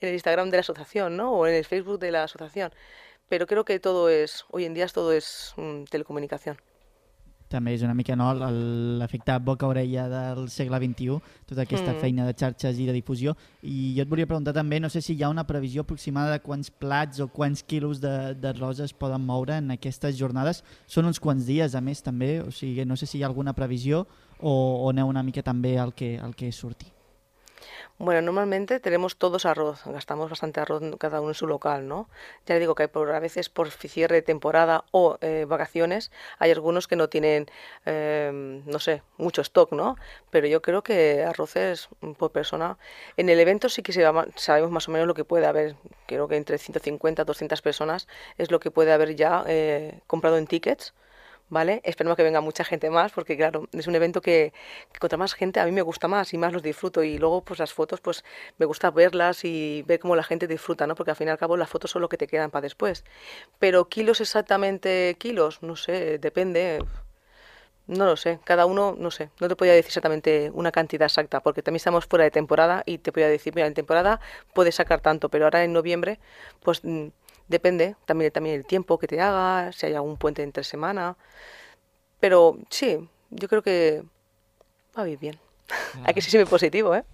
en 0.00 0.08
el 0.08 0.14
Instagram 0.14 0.50
de 0.50 0.56
la 0.58 0.60
asociación, 0.60 1.16
¿no? 1.16 1.32
O 1.32 1.46
en 1.46 1.54
el 1.54 1.64
Facebook 1.64 1.98
de 1.98 2.12
la 2.12 2.24
asociación. 2.24 2.72
Pero 3.28 3.46
creo 3.46 3.64
que 3.64 3.78
todo 3.80 4.08
es, 4.08 4.44
hoy 4.50 4.64
en 4.64 4.74
día 4.74 4.86
todo 4.88 5.12
es 5.12 5.54
mm, 5.56 5.84
telecomunicación. 5.84 6.58
També 7.50 7.72
és 7.74 7.82
una 7.82 7.94
mica 7.98 8.14
no, 8.14 8.28
l'efecte 8.32 9.34
boca-orella 9.42 10.04
del 10.08 10.44
segle 10.54 10.78
XXI, 10.78 11.16
tota 11.50 11.62
aquesta 11.66 11.92
Mm. 11.92 12.00
feina 12.00 12.26
de 12.26 12.34
xarxes 12.38 12.78
i 12.78 12.86
de 12.86 12.92
difusió. 12.94 13.34
I 13.62 13.94
jo 13.96 14.02
et 14.02 14.08
volia 14.08 14.26
preguntar 14.26 14.54
també, 14.54 14.78
no 14.80 14.88
sé 14.88 15.02
si 15.02 15.14
hi 15.16 15.22
ha 15.24 15.28
una 15.28 15.44
previsió 15.48 15.82
aproximada 15.82 16.30
de 16.30 16.38
quants 16.40 16.70
plats 16.70 17.18
o 17.18 17.26
quants 17.28 17.64
quilos 17.64 18.00
de- 18.00 18.34
d'arròs 18.34 18.78
es 18.80 18.92
poden 18.92 19.20
moure 19.26 19.56
en 19.58 19.70
aquestes 19.72 20.16
jornades. 20.16 20.62
Són 20.86 21.06
uns 21.06 21.18
quants 21.18 21.44
dies, 21.44 21.74
a 21.74 21.80
més, 21.80 22.02
també, 22.02 22.40
o 22.40 22.52
sigui, 22.52 22.84
no 22.86 22.96
sé 22.96 23.06
si 23.06 23.18
hi 23.18 23.22
ha 23.24 23.26
alguna 23.26 23.52
previsió 23.52 24.06
o, 24.38 24.84
o 24.84 24.90
aneu 24.90 25.08
una 25.08 25.22
mica 25.24 25.42
també 25.42 25.76
al 25.76 25.92
que, 25.92 26.18
al 26.18 26.36
que 26.36 26.52
surti. 26.52 26.86
Bueno, 28.02 28.22
normalmente 28.22 28.80
tenemos 28.80 29.18
todos 29.18 29.44
arroz, 29.44 29.82
gastamos 29.84 30.30
bastante 30.30 30.58
arroz 30.58 30.82
cada 30.98 31.20
uno 31.20 31.30
en 31.32 31.34
su 31.34 31.46
local, 31.46 31.86
¿no? 31.86 32.08
Ya 32.46 32.54
le 32.54 32.60
digo 32.60 32.74
que 32.74 32.84
hay 32.84 32.88
por, 32.88 33.10
a 33.12 33.20
veces 33.20 33.50
por 33.50 33.70
cierre 33.70 34.16
de 34.16 34.22
temporada 34.22 34.84
o 34.90 35.18
eh, 35.20 35.44
vacaciones 35.46 36.10
hay 36.38 36.50
algunos 36.50 36.88
que 36.88 36.96
no 36.96 37.10
tienen, 37.10 37.44
eh, 37.84 38.62
no 38.64 38.78
sé, 38.78 39.02
mucho 39.18 39.42
stock, 39.42 39.72
¿no? 39.72 39.96
Pero 40.30 40.46
yo 40.46 40.62
creo 40.62 40.82
que 40.82 41.24
arroz 41.24 41.56
es 41.56 41.90
mm, 42.00 42.12
por 42.12 42.32
persona. 42.32 42.78
En 43.18 43.28
el 43.28 43.38
evento 43.38 43.68
sí 43.68 43.82
que 43.82 43.92
sabemos 43.92 44.70
más 44.70 44.88
o 44.88 44.92
menos 44.92 45.06
lo 45.06 45.12
que 45.14 45.24
puede 45.26 45.44
haber, 45.46 45.76
creo 46.06 46.26
que 46.26 46.36
entre 46.36 46.56
150 46.56 47.24
200 47.24 47.60
personas 47.60 48.08
es 48.38 48.50
lo 48.50 48.60
que 48.60 48.70
puede 48.70 48.92
haber 48.92 49.14
ya 49.14 49.44
eh, 49.46 50.00
comprado 50.06 50.38
en 50.38 50.46
tickets. 50.46 50.94
¿Vale? 51.50 51.80
Esperemos 51.84 52.16
que 52.16 52.22
venga 52.22 52.40
mucha 52.40 52.64
gente 52.64 52.90
más, 52.90 53.10
porque 53.12 53.36
claro, 53.36 53.68
es 53.72 53.88
un 53.88 53.94
evento 53.96 54.20
que, 54.22 54.52
contra 55.00 55.18
más 55.18 55.34
gente 55.34 55.58
a 55.58 55.64
mí 55.66 55.72
me 55.72 55.82
gusta 55.82 56.06
más 56.08 56.32
y 56.32 56.38
más 56.38 56.52
los 56.52 56.62
disfruto. 56.62 57.02
Y 57.02 57.18
luego, 57.18 57.42
pues 57.42 57.58
las 57.58 57.72
fotos, 57.72 58.00
pues 58.00 58.24
me 58.58 58.66
gusta 58.66 58.90
verlas 58.92 59.44
y 59.44 59.82
ver 59.86 59.98
cómo 59.98 60.14
la 60.16 60.22
gente 60.22 60.46
disfruta, 60.46 60.86
¿no? 60.86 60.94
Porque 60.94 61.10
al 61.10 61.16
fin 61.16 61.26
y 61.28 61.30
al 61.30 61.38
cabo 61.38 61.56
las 61.56 61.68
fotos 61.68 61.90
son 61.90 62.02
lo 62.02 62.08
que 62.08 62.16
te 62.16 62.28
quedan 62.28 62.50
para 62.52 62.62
después. 62.62 63.04
Pero 63.58 63.88
kilos 63.88 64.20
exactamente, 64.20 65.16
kilos, 65.18 65.62
no 65.62 65.76
sé, 65.76 66.18
depende. 66.18 66.78
No 67.86 68.06
lo 68.06 68.16
sé, 68.16 68.38
cada 68.44 68.66
uno, 68.66 68.94
no 68.96 69.10
sé, 69.10 69.30
no 69.40 69.48
te 69.48 69.56
podía 69.56 69.72
decir 69.72 69.88
exactamente 69.88 70.52
una 70.54 70.70
cantidad 70.70 71.06
exacta, 71.06 71.40
porque 71.40 71.60
también 71.60 71.78
estamos 71.78 72.06
fuera 72.06 72.24
de 72.24 72.30
temporada 72.30 72.84
y 72.86 72.98
te 72.98 73.10
podía 73.10 73.28
decir, 73.28 73.52
mira, 73.56 73.66
en 73.66 73.74
temporada 73.74 74.20
puedes 74.54 74.76
sacar 74.76 75.00
tanto, 75.00 75.28
pero 75.28 75.46
ahora 75.46 75.64
en 75.64 75.72
noviembre, 75.72 76.20
pues 76.62 76.84
mm, 76.84 77.08
depende 77.50 77.96
también, 78.06 78.30
también 78.30 78.54
el 78.54 78.64
tiempo 78.64 78.98
que 78.98 79.08
te 79.08 79.20
haga, 79.20 79.72
si 79.72 79.86
hay 79.86 79.94
algún 79.94 80.16
puente 80.16 80.42
entre 80.42 80.64
semana. 80.64 81.16
Pero 82.20 82.56
sí, 82.70 83.08
yo 83.30 83.48
creo 83.48 83.62
que 83.62 84.02
va 84.96 85.04
bien. 85.04 85.38
hay 86.04 86.14
que 86.14 86.22
ser 86.22 86.30
siempre 86.30 86.48
positivo, 86.48 86.94
¿eh? 86.94 87.04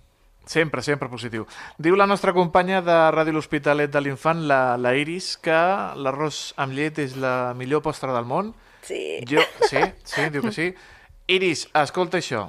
Sempre, 0.46 0.81
sempre 0.83 1.09
positiu. 1.09 1.42
Diu 1.77 1.96
la 1.99 2.07
nostra 2.07 2.31
companya 2.31 2.79
de 2.79 2.94
Ràdio 3.11 3.35
L'Hospitalet 3.35 3.90
de 3.90 4.01
l'Infant, 4.01 4.44
la, 4.46 4.77
la 4.79 4.92
Iris, 4.94 5.33
que 5.42 5.57
l'arròs 5.99 6.53
amb 6.62 6.77
llet 6.77 7.01
és 7.03 7.16
la 7.18 7.51
millor 7.59 7.83
postre 7.83 8.14
del 8.14 8.29
món. 8.31 8.53
Sí. 8.87 9.01
Jo, 9.27 9.42
sí, 9.66 9.83
sí, 10.07 10.29
diu 10.31 10.46
que 10.46 10.55
sí. 10.55 10.68
Iris, 11.35 11.64
escolta 11.75 12.20
això. 12.22 12.44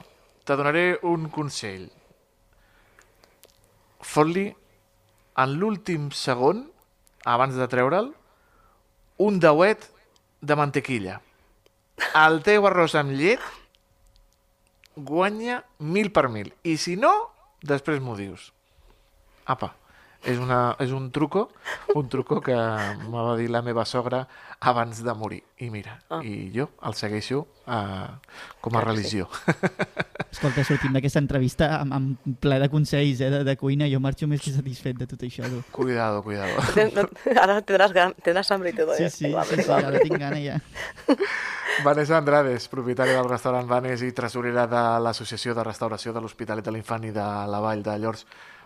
Te 0.45 0.53
donaré 0.59 0.99
un 1.09 1.25
consell. 1.33 1.87
Fot-li 4.05 4.45
en 5.41 5.57
l'últim 5.57 6.11
segon, 6.13 6.67
abans 7.27 7.55
de 7.59 7.67
treure'l, 7.67 8.11
un 9.17 9.39
dauet 9.43 9.83
de 10.41 10.55
mantequilla. 10.55 11.19
El 12.15 12.39
teu 12.45 12.67
arròs 12.69 12.95
amb 12.95 13.15
llet 13.17 13.43
guanya 14.95 15.63
mil 15.79 16.11
per 16.13 16.27
mil. 16.33 16.53
I 16.63 16.77
si 16.81 16.95
no, 16.95 17.11
després 17.61 18.01
m'ho 18.01 18.15
dius. 18.17 18.51
Apa, 19.49 19.73
és, 20.27 20.37
una, 20.43 20.75
és 20.83 20.91
un 20.91 21.07
truco, 21.15 21.47
un 21.95 22.09
truco 22.11 22.41
que 22.43 22.55
me 22.55 23.15
va 23.23 23.37
dir 23.39 23.47
la 23.49 23.61
meva 23.63 23.85
sogra 23.87 24.25
abans 24.59 24.99
de 25.05 25.13
morir. 25.13 25.43
I 25.63 25.69
mira, 25.71 25.99
Ah. 26.09 26.19
i 26.23 26.51
jo 26.53 26.67
el 26.85 26.93
segueixo 26.93 27.39
uh, 27.67 28.11
com 28.61 28.75
a 28.77 28.81
Clar 28.83 28.95
que 28.95 29.03
sí. 29.03 29.21
religió. 29.23 29.29
Escolta, 30.31 30.63
sortim 30.67 30.91
d'aquesta 30.93 31.21
entrevista 31.23 31.69
amb, 31.79 31.93
amb 31.95 32.35
ple 32.43 32.57
de 32.61 32.67
consells 32.69 33.21
eh, 33.23 33.29
de, 33.31 33.43
de 33.47 33.55
cuina. 33.57 33.87
Jo 33.89 33.99
marxo 34.03 34.27
més 34.27 34.41
que 34.43 34.51
satisfet 34.53 34.97
de 34.99 35.07
tot 35.07 35.23
això. 35.25 35.47
Tu. 35.49 35.61
cuidado, 35.71 36.21
cuidado. 36.23 36.51
No- 36.97 37.07
ahora 37.41 37.61
tendrás, 37.61 37.93
gan- 37.93 38.15
tendrás 38.23 38.51
hambre 38.51 38.69
y 38.71 38.73
todo. 38.73 38.93
Sí, 38.95 39.03
¿eh? 39.03 39.09
sí, 39.09 39.23
Tengo 39.25 39.43
sí, 39.45 39.61
sí, 39.63 39.71
ara 39.71 39.99
tinc 39.99 40.17
gana 40.19 40.37
ja. 40.43 40.59
Vanessa 41.85 42.17
Andrades, 42.17 42.67
propietària 42.71 43.19
del 43.19 43.29
restaurant 43.29 43.67
Vanes 43.69 44.01
i 44.01 44.11
tresorera 44.11 44.65
de 44.67 44.83
l'Associació 45.03 45.53
de 45.53 45.63
Restauració 45.65 46.13
de 46.13 46.21
l'Hospitalet 46.23 46.65
de 46.65 46.73
l'Infant 46.73 47.05
i 47.05 47.11
de 47.13 47.25
la 47.51 47.59
Vall 47.61 47.83
de 47.85 47.97
Llors. 48.01 48.25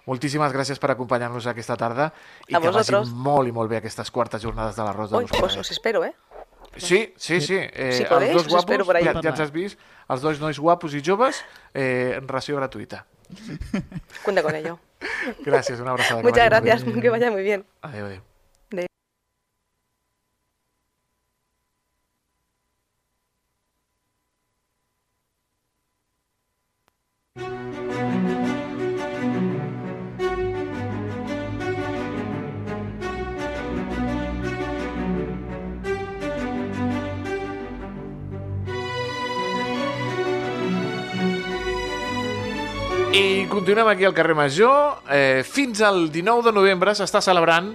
Moltíssimes 0.10 0.52
gràcies 0.54 0.80
per 0.82 0.92
acompanyar-nos 0.92 1.46
aquesta 1.48 1.76
tarda 1.78 2.12
i 2.48 2.56
A 2.56 2.60
que 2.60 2.68
vosaltres. 2.68 3.10
vagin 3.12 3.16
molt 3.18 3.48
i 3.48 3.52
molt 3.52 3.70
bé 3.70 3.78
aquestes 3.78 4.10
quartes 4.12 4.42
jornades 4.42 4.76
de 4.76 4.84
l'arròs 4.84 5.12
de 5.12 5.18
Uy, 5.18 5.26
pues 5.40 5.58
os 5.58 5.72
espero, 5.72 6.04
¿eh? 6.04 6.14
Sí, 6.78 7.14
sí, 7.18 7.42
sí. 7.42 7.58
Eh, 7.60 7.92
Si 7.92 8.04
els 8.04 8.34
dos 8.34 8.48
guapos, 8.48 8.86
por 8.88 8.96
ahí. 8.96 9.04
ja, 9.04 9.14
ja 9.22 9.30
ens 9.30 9.40
has 9.40 9.52
vist, 9.52 9.78
els 10.10 10.22
dos 10.22 10.40
nois 10.40 10.58
guapos 10.58 10.94
i 10.96 11.02
joves, 11.06 11.44
eh, 11.74 12.20
ració 12.26 12.56
gratuïta. 12.58 13.06
Cuenta 14.24 14.42
con 14.42 14.56
ello. 14.56 14.80
Gràcies, 15.46 15.80
una 15.82 15.92
abraçada. 15.92 16.22
que 16.22 16.28
Muchas 16.30 16.50
vagi 16.50 16.66
gracias, 16.66 17.02
que 17.02 17.10
vaya 17.10 17.30
muy 17.32 17.44
bien. 17.44 17.66
Adéu, 17.82 18.06
adéu. 18.06 18.22
I 43.14 43.46
continuem 43.50 43.88
aquí 43.88 44.06
al 44.06 44.14
carrer 44.14 44.36
Major. 44.36 45.02
Eh, 45.10 45.44
fins 45.46 45.82
al 45.82 46.10
19 46.12 46.44
de 46.48 46.54
novembre 46.56 46.94
s'està 46.96 47.20
celebrant 47.22 47.74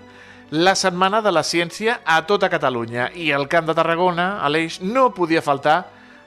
la 0.51 0.75
Setmana 0.79 1.21
de 1.23 1.33
la 1.35 1.43
Ciència 1.45 1.99
a 2.05 2.21
tota 2.27 2.49
Catalunya 2.49 3.11
i 3.19 3.31
al 3.35 3.49
Camp 3.51 3.67
de 3.69 3.75
Tarragona, 3.75 4.39
a 4.41 4.49
l'Eix, 4.49 4.81
no 4.81 5.11
podia 5.15 5.43
faltar 5.43 5.81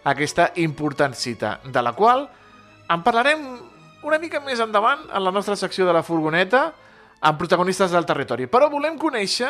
aquesta 0.04 0.52
important 0.62 1.15
cita, 1.15 1.60
de 1.63 1.82
la 1.82 1.93
qual 1.93 2.28
en 2.89 3.02
parlarem 3.04 3.41
una 4.04 4.19
mica 4.19 4.39
més 4.43 4.60
endavant 4.63 5.02
en 5.10 5.24
la 5.24 5.32
nostra 5.32 5.56
secció 5.60 5.88
de 5.88 5.93
la 5.95 6.04
furgoneta 6.04 6.69
amb 7.22 7.39
protagonistes 7.39 7.91
del 7.91 8.06
territori. 8.08 8.48
Però 8.48 8.69
volem 8.72 8.98
conèixer 9.00 9.50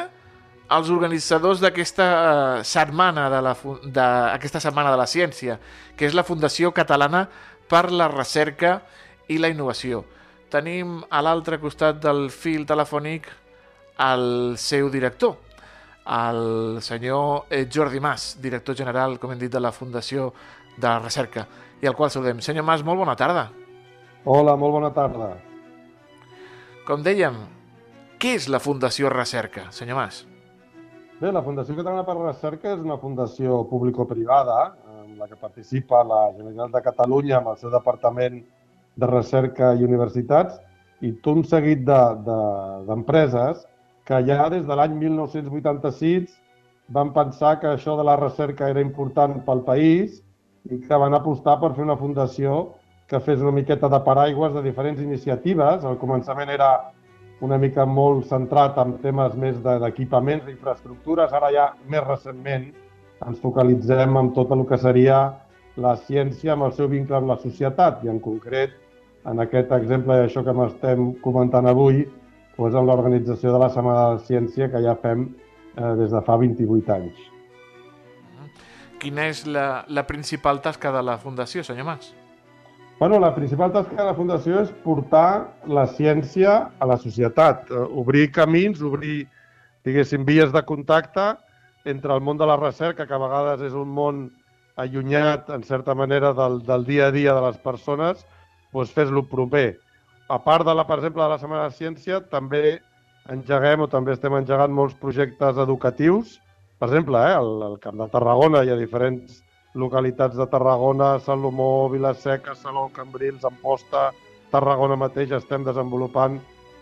els 0.70 0.90
organitzadors 0.94 1.60
d'aquesta 1.62 2.08
eh, 2.08 2.64
setmana 2.64 3.28
de 3.34 3.42
la 3.42 3.56
fu- 3.58 3.80
d'aquesta 3.84 4.62
setmana 4.64 4.92
de 4.94 4.98
la 5.02 5.10
ciència, 5.10 5.60
que 5.98 6.06
és 6.08 6.14
la 6.16 6.24
Fundació 6.24 6.72
Catalana 6.72 7.26
per 7.70 7.90
la 7.92 8.08
Recerca 8.08 8.78
i 8.80 9.09
la 9.38 9.52
Innovació. 9.52 10.02
Tenim 10.50 11.04
a 11.10 11.22
l'altre 11.22 11.60
costat 11.62 12.00
del 12.02 12.30
fil 12.34 12.66
telefònic 12.66 13.28
el 14.02 14.56
seu 14.58 14.90
director, 14.90 15.36
el 16.10 16.80
senyor 16.82 17.46
eh, 17.52 17.68
Jordi 17.72 18.00
Mas, 18.00 18.32
director 18.42 18.76
general, 18.76 19.20
com 19.20 19.32
hem 19.32 19.40
dit, 19.44 19.52
de 19.52 19.62
la 19.62 19.72
Fundació 19.76 20.32
de 20.78 20.88
la 20.88 20.98
Recerca, 21.04 21.46
i 21.82 21.88
al 21.88 21.96
qual 21.96 22.10
saludem. 22.10 22.42
Senyor 22.42 22.66
Mas, 22.66 22.82
molt 22.88 23.04
bona 23.04 23.16
tarda. 23.20 23.50
Hola, 24.26 24.56
molt 24.58 24.80
bona 24.80 24.90
tarda. 24.96 25.30
Com 26.88 27.04
dèiem, 27.06 27.38
què 28.20 28.34
és 28.40 28.50
la 28.50 28.60
Fundació 28.64 29.12
Recerca, 29.14 29.70
senyor 29.76 30.00
Mas? 30.00 30.24
Bé, 31.20 31.30
la 31.36 31.44
Fundació 31.44 31.76
Catalana 31.76 32.06
per 32.08 32.16
la 32.18 32.32
Recerca 32.32 32.74
és 32.74 32.82
una 32.82 32.98
fundació 32.98 33.66
público-privada 33.68 34.58
en 35.04 35.18
la 35.20 35.28
que 35.28 35.36
participa 35.36 36.00
la 36.08 36.30
Generalitat 36.32 36.78
de 36.78 36.82
Catalunya 36.86 37.38
amb 37.38 37.52
el 37.54 37.60
seu 37.60 37.72
Departament 37.74 38.40
de 38.40 38.59
Recerca 39.08 39.74
i 39.76 39.84
Universitats 39.84 40.60
i 41.02 41.14
tot 41.24 41.38
un 41.38 41.44
seguit 41.44 41.86
d'empreses 41.86 42.26
de, 42.26 42.86
d'empreses 42.88 43.66
que 44.06 44.20
ja 44.26 44.50
des 44.50 44.66
de 44.68 44.76
l'any 44.76 44.96
1986 44.98 46.34
van 46.90 47.14
pensar 47.14 47.60
que 47.60 47.68
això 47.68 47.96
de 47.98 48.04
la 48.04 48.16
recerca 48.18 48.70
era 48.70 48.82
important 48.82 49.44
pel 49.46 49.62
país 49.64 50.24
i 50.70 50.80
que 50.82 50.98
van 50.98 51.14
apostar 51.14 51.60
per 51.62 51.74
fer 51.76 51.84
una 51.86 51.98
fundació 51.98 52.74
que 53.08 53.20
fes 53.20 53.42
una 53.42 53.52
miqueta 53.52 53.90
de 53.90 54.00
paraigües 54.06 54.54
de 54.54 54.62
diferents 54.62 55.02
iniciatives. 55.02 55.86
Al 55.86 55.98
començament 55.98 56.50
era 56.50 56.92
una 57.42 57.58
mica 57.58 57.86
molt 57.86 58.26
centrat 58.28 58.78
en 58.78 58.98
temes 59.02 59.34
més 59.36 59.64
de- 59.64 59.80
d'equipaments, 59.80 60.46
d'infraestructures. 60.46 61.32
Ara 61.34 61.50
ja, 61.52 61.74
més 61.88 62.04
recentment, 62.06 62.74
ens 63.26 63.40
focalitzem 63.40 64.18
en 64.18 64.34
tot 64.34 64.52
el 64.52 64.66
que 64.68 64.78
seria 64.78 65.34
la 65.78 65.96
ciència 65.96 66.54
amb 66.54 66.64
el 66.64 66.74
seu 66.74 66.88
vincle 66.88 67.16
amb 67.16 67.30
la 67.30 67.38
societat 67.38 68.04
i 68.04 68.10
en 68.10 68.20
concret, 68.20 68.72
en 69.28 69.42
aquest 69.44 69.72
exemple 69.76 70.16
d'això 70.22 70.44
que 70.46 70.56
estem 70.66 71.12
comentant 71.24 71.68
avui, 71.68 72.06
doncs 72.58 72.76
amb 72.76 72.88
l'organització 72.88 73.54
de 73.54 73.60
la 73.60 73.70
Setmana 73.74 74.06
de 74.06 74.16
la 74.16 74.24
Ciència 74.28 74.70
que 74.72 74.82
ja 74.84 74.96
fem 75.02 75.28
eh, 75.30 75.94
des 76.00 76.12
de 76.12 76.22
fa 76.28 76.38
28 76.40 76.96
anys. 76.96 77.20
Quina 79.00 79.30
és 79.32 79.46
la, 79.48 79.86
la 79.88 80.04
principal 80.08 80.60
tasca 80.62 80.92
de 80.92 81.04
la 81.04 81.18
Fundació, 81.18 81.64
senyor 81.64 81.88
Mas? 81.88 82.14
Bueno, 83.00 83.20
la 83.20 83.32
principal 83.32 83.72
tasca 83.72 83.96
de 83.96 84.08
la 84.10 84.16
Fundació 84.16 84.60
és 84.60 84.74
portar 84.84 85.56
la 85.72 85.86
ciència 85.88 86.56
a 86.80 86.88
la 86.90 86.98
societat, 87.00 87.70
eh, 87.72 87.86
obrir 88.02 88.28
camins, 88.36 88.82
obrir, 88.84 89.22
diguéssim, 89.88 90.26
vies 90.28 90.52
de 90.52 90.64
contacte 90.68 91.30
entre 91.88 92.12
el 92.14 92.20
món 92.20 92.38
de 92.38 92.48
la 92.50 92.60
recerca, 92.60 93.08
que 93.08 93.16
a 93.16 93.22
vegades 93.22 93.64
és 93.70 93.78
un 93.78 93.88
món 93.96 94.26
allunyat, 94.76 95.48
en 95.56 95.64
certa 95.64 95.96
manera, 95.96 96.34
del, 96.36 96.60
del 96.68 96.84
dia 96.86 97.08
a 97.08 97.16
dia 97.16 97.34
de 97.36 97.46
les 97.48 97.58
persones, 97.64 98.26
doncs 98.74 98.94
fes-lo 98.96 99.26
proper. 99.30 99.80
A 100.30 100.38
part, 100.44 100.66
de 100.68 100.76
la, 100.78 100.86
per 100.86 101.00
exemple, 101.00 101.24
de 101.24 101.30
la 101.32 101.40
Setmana 101.42 101.68
de 101.70 101.78
Ciència, 101.78 102.22
també 102.32 102.80
engeguem 103.34 103.86
o 103.86 103.90
també 103.90 104.14
estem 104.14 104.36
engegant 104.38 104.74
molts 104.74 104.96
projectes 105.02 105.58
educatius. 105.62 106.38
Per 106.80 106.90
exemple, 106.90 107.20
eh, 107.20 107.36
al, 107.38 107.52
al 107.66 107.78
Camp 107.82 107.98
de 108.02 108.10
Tarragona 108.14 108.64
hi 108.64 108.74
ha 108.74 108.78
diferents 108.80 109.42
localitats 109.78 110.38
de 110.38 110.48
Tarragona, 110.50 111.18
Salomó, 111.26 111.90
Vilaseca, 111.90 112.56
Salou, 112.56 112.90
Cambrils, 112.94 113.46
Amposta, 113.46 114.10
Tarragona 114.54 114.98
mateix 114.98 115.34
estem 115.38 115.66
desenvolupant 115.66 116.40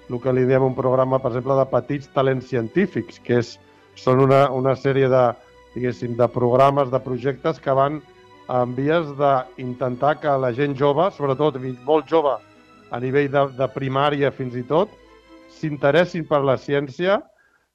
el 0.08 0.20
que 0.24 0.32
li 0.32 0.46
diem 0.48 0.64
un 0.64 0.76
programa, 0.76 1.20
per 1.20 1.34
exemple, 1.34 1.58
de 1.60 1.66
petits 1.72 2.08
talents 2.16 2.48
científics, 2.48 3.20
que 3.20 3.42
és, 3.42 3.58
són 4.00 4.22
una, 4.24 4.46
una 4.56 4.76
sèrie 4.80 5.10
de, 5.12 5.24
diguéssim, 5.76 6.16
de 6.16 6.28
programes, 6.32 6.92
de 6.94 7.02
projectes 7.04 7.60
que 7.60 7.76
van 7.76 8.00
en 8.48 8.76
vies 8.76 9.10
d'intentar 9.20 10.18
que 10.22 10.36
la 10.40 10.54
gent 10.56 10.76
jove, 10.80 11.10
sobretot 11.16 11.60
molt 11.86 12.08
jove 12.08 12.38
a 12.92 13.00
nivell 13.04 13.28
de, 13.32 13.44
de 13.58 13.68
primària 13.74 14.32
fins 14.32 14.56
i 14.56 14.64
tot, 14.64 14.92
s'interessin 15.52 16.28
per 16.28 16.44
la 16.46 16.56
ciència, 16.58 17.20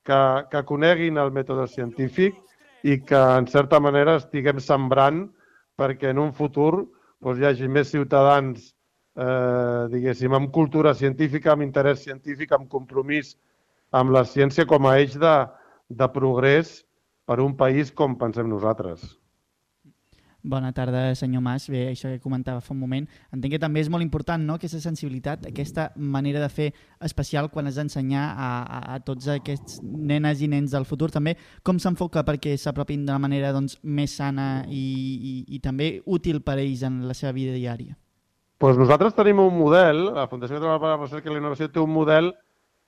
que, 0.06 0.20
que 0.50 0.64
coneguin 0.66 1.20
el 1.20 1.30
mètode 1.34 1.68
científic 1.70 2.38
i 2.82 2.98
que, 2.98 3.20
en 3.38 3.46
certa 3.46 3.78
manera, 3.80 4.16
estiguem 4.18 4.58
sembrant 4.60 5.28
perquè 5.78 6.10
en 6.10 6.18
un 6.18 6.32
futur 6.34 6.86
doncs, 7.22 7.38
hi 7.38 7.46
hagi 7.46 7.68
més 7.70 7.92
ciutadans, 7.92 8.72
eh, 9.14 9.86
diguéssim, 9.92 10.34
amb 10.34 10.50
cultura 10.54 10.94
científica, 10.98 11.52
amb 11.52 11.62
interès 11.62 12.02
científic, 12.02 12.52
amb 12.52 12.68
compromís 12.72 13.36
amb 13.92 14.10
la 14.10 14.24
ciència 14.26 14.66
com 14.66 14.88
a 14.88 14.96
eix 14.98 15.14
de, 15.20 15.34
de 15.88 16.08
progrés 16.10 16.80
per 17.28 17.38
un 17.44 17.54
país 17.56 17.92
com 17.94 18.16
pensem 18.18 18.48
nosaltres. 18.50 19.21
Bona 20.42 20.72
tarda, 20.74 21.14
senyor 21.14 21.42
Mas. 21.42 21.68
Bé, 21.70 21.84
això 21.92 22.10
que 22.10 22.18
comentava 22.20 22.60
fa 22.60 22.72
un 22.74 22.80
moment. 22.80 23.06
Entenc 23.30 23.54
que 23.54 23.60
també 23.62 23.80
és 23.80 23.90
molt 23.92 24.02
important 24.02 24.42
no? 24.42 24.56
aquesta 24.58 24.80
sensibilitat, 24.82 25.46
aquesta 25.46 25.90
manera 25.94 26.42
de 26.42 26.48
fer 26.50 26.68
especial 27.06 27.48
quan 27.52 27.70
has 27.70 27.78
d'ensenyar 27.78 28.24
a, 28.34 28.50
a, 28.62 28.80
a 28.96 29.00
tots 29.06 29.28
aquests 29.30 29.78
nenes 29.82 30.42
i 30.42 30.50
nens 30.50 30.74
del 30.74 30.86
futur. 30.88 31.12
També 31.14 31.36
com 31.62 31.78
s'enfoca 31.78 32.24
perquè 32.26 32.56
s'apropin 32.58 33.06
de 33.06 33.14
la 33.14 33.22
manera 33.22 33.52
doncs, 33.54 33.78
més 33.82 34.16
sana 34.18 34.64
i, 34.66 34.82
i, 34.82 35.34
i 35.54 35.62
també 35.62 36.00
útil 36.06 36.42
per 36.42 36.58
a 36.58 36.64
ells 36.64 36.82
en 36.88 37.04
la 37.06 37.14
seva 37.14 37.32
vida 37.38 37.54
diària. 37.54 37.94
Pues 38.62 38.78
nosaltres 38.78 39.14
tenim 39.14 39.40
un 39.42 39.54
model, 39.58 40.04
la 40.14 40.28
Fundació 40.30 40.58
Catalana 40.58 40.82
per 40.82 40.90
la 40.90 40.98
Recerca 41.00 41.30
i 41.30 41.32
la 41.34 41.40
Innovació 41.40 41.70
té 41.70 41.80
un 41.82 41.90
model 41.90 42.32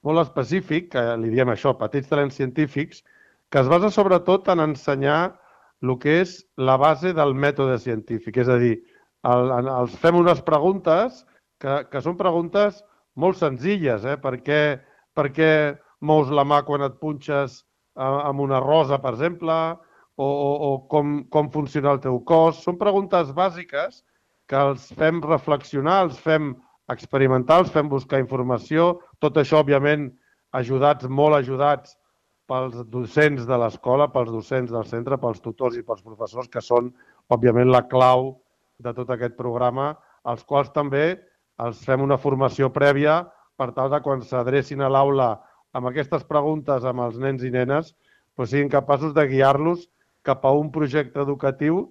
molt 0.06 0.20
específic, 0.22 0.90
que 0.92 1.02
li 1.22 1.30
diem 1.32 1.50
això, 1.50 1.72
petits 1.78 2.10
talents 2.10 2.36
científics, 2.38 3.02
que 3.50 3.62
es 3.62 3.70
basa 3.70 3.90
sobretot 3.90 4.50
en 4.52 4.62
ensenyar 4.68 5.36
el 5.84 5.98
que 6.00 6.18
és 6.22 6.38
la 6.56 6.76
base 6.80 7.12
del 7.16 7.34
mètode 7.36 7.76
científic. 7.82 8.40
És 8.40 8.48
a 8.48 8.58
dir, 8.60 8.74
el, 9.28 9.52
els 9.60 9.94
fem 10.00 10.16
unes 10.20 10.40
preguntes 10.46 11.22
que, 11.60 11.82
que 11.90 12.02
són 12.04 12.18
preguntes 12.20 12.80
molt 13.20 13.38
senzilles. 13.40 14.04
Eh? 14.04 14.16
Per, 14.20 14.36
què, 14.46 14.62
per 15.16 15.28
què 15.36 15.50
mous 16.04 16.32
la 16.32 16.44
mà 16.48 16.62
quan 16.66 16.84
et 16.86 16.96
punxes 17.00 17.60
eh, 17.60 18.02
amb 18.04 18.44
una 18.44 18.60
rosa, 18.64 19.00
per 19.02 19.14
exemple? 19.14 19.58
O, 20.14 20.26
o, 20.26 20.50
o 20.66 20.68
com, 20.90 21.24
com 21.34 21.50
funciona 21.50 21.94
el 21.94 22.02
teu 22.02 22.20
cos? 22.28 22.62
Són 22.62 22.78
preguntes 22.78 23.32
bàsiques 23.34 24.02
que 24.50 24.60
els 24.60 24.86
fem 24.98 25.20
reflexionar, 25.24 26.04
els 26.06 26.20
fem 26.22 26.52
experimentar, 26.92 27.62
els 27.64 27.72
fem 27.74 27.88
buscar 27.90 28.20
informació. 28.22 28.94
Tot 29.24 29.40
això, 29.40 29.64
òbviament, 29.64 30.12
ajudats, 30.54 31.08
molt 31.10 31.40
ajudats 31.40 31.96
pels 32.54 32.84
docents 32.86 33.46
de 33.48 33.56
l'escola, 33.58 34.06
pels 34.14 34.30
docents 34.30 34.70
del 34.70 34.86
centre, 34.86 35.18
pels 35.18 35.40
tutors 35.42 35.74
i 35.78 35.82
pels 35.82 36.04
professors, 36.06 36.46
que 36.46 36.62
són, 36.62 36.92
òbviament, 37.34 37.72
la 37.72 37.82
clau 37.90 38.36
de 38.78 38.92
tot 38.94 39.10
aquest 39.10 39.34
programa, 39.38 39.94
als 40.22 40.44
quals 40.46 40.70
també 40.74 41.16
els 41.64 41.80
fem 41.86 42.04
una 42.04 42.18
formació 42.20 42.70
prèvia 42.74 43.24
per 43.58 43.72
tal 43.74 43.90
de 43.90 44.00
quan 44.04 44.22
s'adrecin 44.22 44.82
a 44.82 44.90
l'aula 44.90 45.32
amb 45.74 45.90
aquestes 45.90 46.22
preguntes 46.30 46.86
amb 46.86 47.02
els 47.02 47.18
nens 47.18 47.42
i 47.42 47.50
nenes, 47.50 47.90
doncs 48.38 48.54
siguin 48.54 48.70
capaços 48.70 49.14
de 49.14 49.26
guiar-los 49.30 49.88
cap 50.26 50.46
a 50.46 50.54
un 50.54 50.70
projecte 50.74 51.22
educatiu 51.22 51.88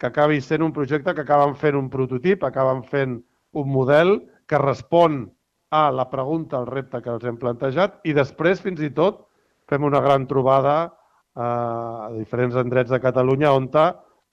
que 0.00 0.08
acabi 0.08 0.40
sent 0.40 0.64
un 0.64 0.72
projecte 0.76 1.12
que 1.14 1.24
acaben 1.24 1.54
fent 1.60 1.76
un 1.76 1.92
prototip, 1.92 2.44
acaben 2.44 2.82
fent 2.88 3.20
un 3.52 3.68
model 3.72 4.18
que 4.48 4.60
respon 4.60 5.26
a 5.70 5.90
la 5.92 6.08
pregunta, 6.08 6.56
al 6.56 6.68
repte 6.68 7.02
que 7.04 7.12
els 7.12 7.24
hem 7.24 7.36
plantejat 7.40 8.00
i 8.04 8.16
després, 8.16 8.64
fins 8.64 8.80
i 8.80 8.92
tot, 8.96 9.25
fem 9.70 9.84
una 9.84 10.00
gran 10.00 10.26
trobada 10.30 10.76
eh, 10.86 11.42
a 11.42 12.10
diferents 12.16 12.56
endrets 12.56 12.90
de 12.90 13.00
Catalunya 13.02 13.52
on 13.52 13.70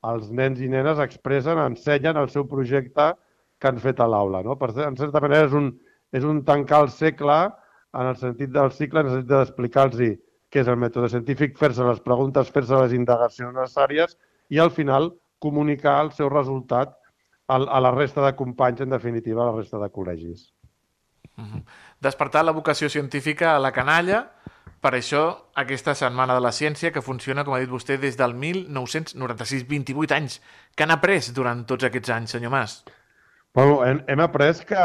els 0.04 0.30
nens 0.36 0.60
i 0.60 0.68
nenes 0.68 1.00
expressen, 1.00 1.60
ensenyen 1.64 2.18
el 2.20 2.30
seu 2.30 2.44
projecte 2.48 3.14
que 3.60 3.70
han 3.70 3.80
fet 3.80 4.02
a 4.04 4.08
l'aula. 4.08 4.42
No? 4.44 4.58
Per, 4.60 4.74
en 4.84 4.98
certa 5.00 5.22
manera 5.24 5.48
és 5.48 5.54
un, 5.56 5.72
és 6.12 6.26
un 6.28 6.44
tancar 6.44 6.82
el 6.84 6.90
segle 6.92 7.38
en 7.94 8.10
el 8.10 8.18
sentit 8.20 8.52
del 8.52 8.72
cicle, 8.76 9.00
en 9.00 9.08
el 9.08 9.14
sentit 9.14 9.32
d'explicar-los 9.32 10.18
què 10.54 10.62
és 10.62 10.70
el 10.70 10.78
mètode 10.78 11.10
científic, 11.10 11.56
fer-se 11.58 11.86
les 11.88 12.02
preguntes, 12.06 12.52
fer-se 12.54 12.78
les 12.78 12.92
indagacions 12.94 13.56
necessàries 13.56 14.18
i 14.54 14.60
al 14.62 14.70
final 14.76 15.14
comunicar 15.42 15.96
el 16.04 16.12
seu 16.14 16.30
resultat 16.30 16.94
a 17.48 17.80
la 17.82 17.92
resta 17.92 18.24
de 18.24 18.36
companys, 18.38 18.82
en 18.82 18.94
definitiva, 18.94 19.44
a 19.44 19.50
la 19.50 19.58
resta 19.58 19.80
de 19.82 19.90
col·legis. 19.92 20.46
Despertar 22.00 22.44
la 22.46 22.54
vocació 22.56 22.90
científica 22.90 23.56
a 23.56 23.60
la 23.60 23.72
canalla, 23.76 24.22
per 24.84 24.92
això 24.98 25.24
aquesta 25.56 25.94
Setmana 25.96 26.36
de 26.36 26.44
la 26.44 26.52
Ciència, 26.52 26.92
que 26.92 27.04
funciona, 27.06 27.46
com 27.48 27.56
ha 27.56 27.62
dit 27.62 27.72
vostè, 27.72 27.96
des 28.02 28.18
del 28.20 28.36
1996, 28.36 29.64
28 29.70 30.18
anys. 30.18 30.42
que 30.76 30.84
han 30.84 30.92
après 30.92 31.32
durant 31.34 31.64
tots 31.70 31.86
aquests 31.88 32.10
anys, 32.10 32.32
senyor 32.36 32.52
Mas? 32.52 32.84
Bueno, 33.54 33.86
hem, 33.86 34.02
hem 34.08 34.20
après 34.20 34.60
que, 34.66 34.84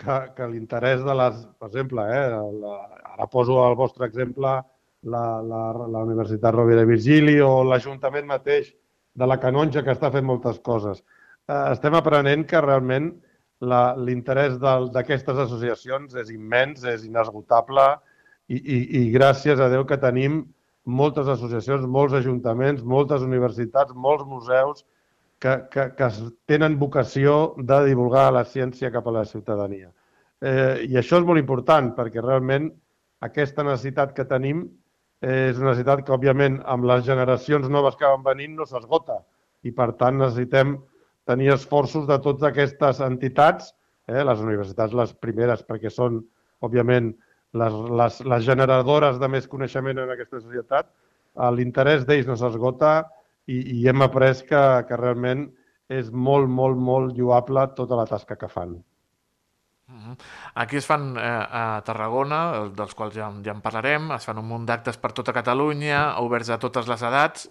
que, 0.00 0.18
que 0.36 0.48
l'interès 0.48 1.04
de 1.04 1.14
les... 1.14 1.46
Per 1.60 1.68
exemple, 1.68 2.06
eh, 2.08 2.28
la, 2.62 2.76
ara 3.14 3.26
poso 3.28 3.58
el 3.66 3.76
vostre 3.76 4.06
exemple 4.06 4.54
la, 5.02 5.24
la, 5.42 5.62
la 5.86 6.04
Universitat 6.08 6.54
Rovira 6.54 6.84
Virgili 6.88 7.38
o 7.44 7.62
l'Ajuntament 7.64 8.26
mateix 8.26 8.72
de 9.14 9.26
la 9.28 9.38
Canonja, 9.40 9.84
que 9.84 9.92
està 9.92 10.10
fent 10.10 10.24
moltes 10.24 10.58
coses. 10.64 11.04
Eh, 11.46 11.64
estem 11.74 11.94
aprenent 11.94 12.46
que 12.48 12.64
realment 12.64 13.12
l'interès 13.60 14.56
d'aquestes 14.58 15.36
associacions 15.44 16.14
és 16.16 16.30
immens, 16.32 16.86
és 16.88 17.04
inesgotable 17.04 17.90
i, 18.50 18.58
i, 18.58 18.78
i 19.00 19.02
gràcies 19.14 19.60
a 19.62 19.68
Déu 19.70 19.86
que 19.86 19.98
tenim 20.02 20.42
moltes 20.90 21.28
associacions, 21.30 21.86
molts 21.86 22.16
ajuntaments, 22.18 22.82
moltes 22.82 23.22
universitats, 23.22 23.94
molts 23.94 24.26
museus 24.26 24.84
que, 25.40 25.56
que, 25.72 25.86
que 25.96 26.08
tenen 26.50 26.78
vocació 26.80 27.54
de 27.56 27.84
divulgar 27.86 28.28
la 28.34 28.44
ciència 28.44 28.90
cap 28.92 29.06
a 29.06 29.14
la 29.20 29.24
ciutadania. 29.28 29.90
Eh, 30.40 30.88
I 30.90 30.98
això 30.98 31.20
és 31.20 31.26
molt 31.28 31.40
important 31.40 31.92
perquè 31.96 32.24
realment 32.24 32.70
aquesta 33.24 33.64
necessitat 33.64 34.14
que 34.16 34.26
tenim 34.28 34.66
és 35.20 35.58
una 35.60 35.74
necessitat 35.74 36.00
que, 36.06 36.14
òbviament, 36.16 36.62
amb 36.64 36.86
les 36.88 37.04
generacions 37.04 37.68
noves 37.68 37.96
que 38.00 38.08
van 38.08 38.24
venint 38.24 38.54
no 38.56 38.64
s'esgota 38.64 39.18
i, 39.68 39.72
per 39.76 39.92
tant, 40.00 40.16
necessitem 40.16 40.78
tenir 41.28 41.52
esforços 41.52 42.06
de 42.08 42.16
totes 42.24 42.46
aquestes 42.48 43.02
entitats, 43.04 43.74
eh, 44.08 44.22
les 44.24 44.40
universitats 44.40 44.96
les 44.96 45.12
primeres, 45.20 45.60
perquè 45.68 45.92
són, 45.92 46.22
òbviament, 46.64 47.12
les, 47.52 47.78
les, 48.00 48.20
les 48.32 48.44
generadores 48.46 49.18
de 49.20 49.28
més 49.28 49.48
coneixement 49.50 49.98
en 49.98 50.12
aquesta 50.14 50.40
societat, 50.40 50.90
eh, 50.90 51.50
l'interès 51.56 52.06
d'ells 52.06 52.28
no 52.30 52.36
s'esgota 52.38 52.92
i, 53.46 53.58
i 53.80 53.88
hem 53.88 54.06
après 54.06 54.44
que, 54.46 54.62
que 54.86 55.00
realment 55.00 55.48
és 55.90 56.12
molt, 56.14 56.46
molt, 56.48 56.78
molt 56.78 57.18
lloable 57.18 57.66
tota 57.74 57.98
la 57.98 58.06
tasca 58.06 58.38
que 58.38 58.48
fan. 58.48 58.78
Mhm. 59.90 60.16
Aquí 60.62 60.78
es 60.78 60.86
fan 60.86 61.16
eh, 61.18 61.22
a 61.26 61.82
Tarragona, 61.84 62.70
dels 62.76 62.94
quals 62.94 63.16
ja, 63.16 63.26
ja 63.42 63.54
en 63.56 63.62
parlarem, 63.64 64.12
es 64.14 64.28
fan 64.28 64.38
un 64.38 64.46
munt 64.46 64.68
d'actes 64.68 65.00
per 65.02 65.10
tota 65.16 65.34
Catalunya, 65.34 66.20
oberts 66.22 66.50
a 66.50 66.60
totes 66.62 66.86
les 66.86 67.02
edats, 67.02 67.48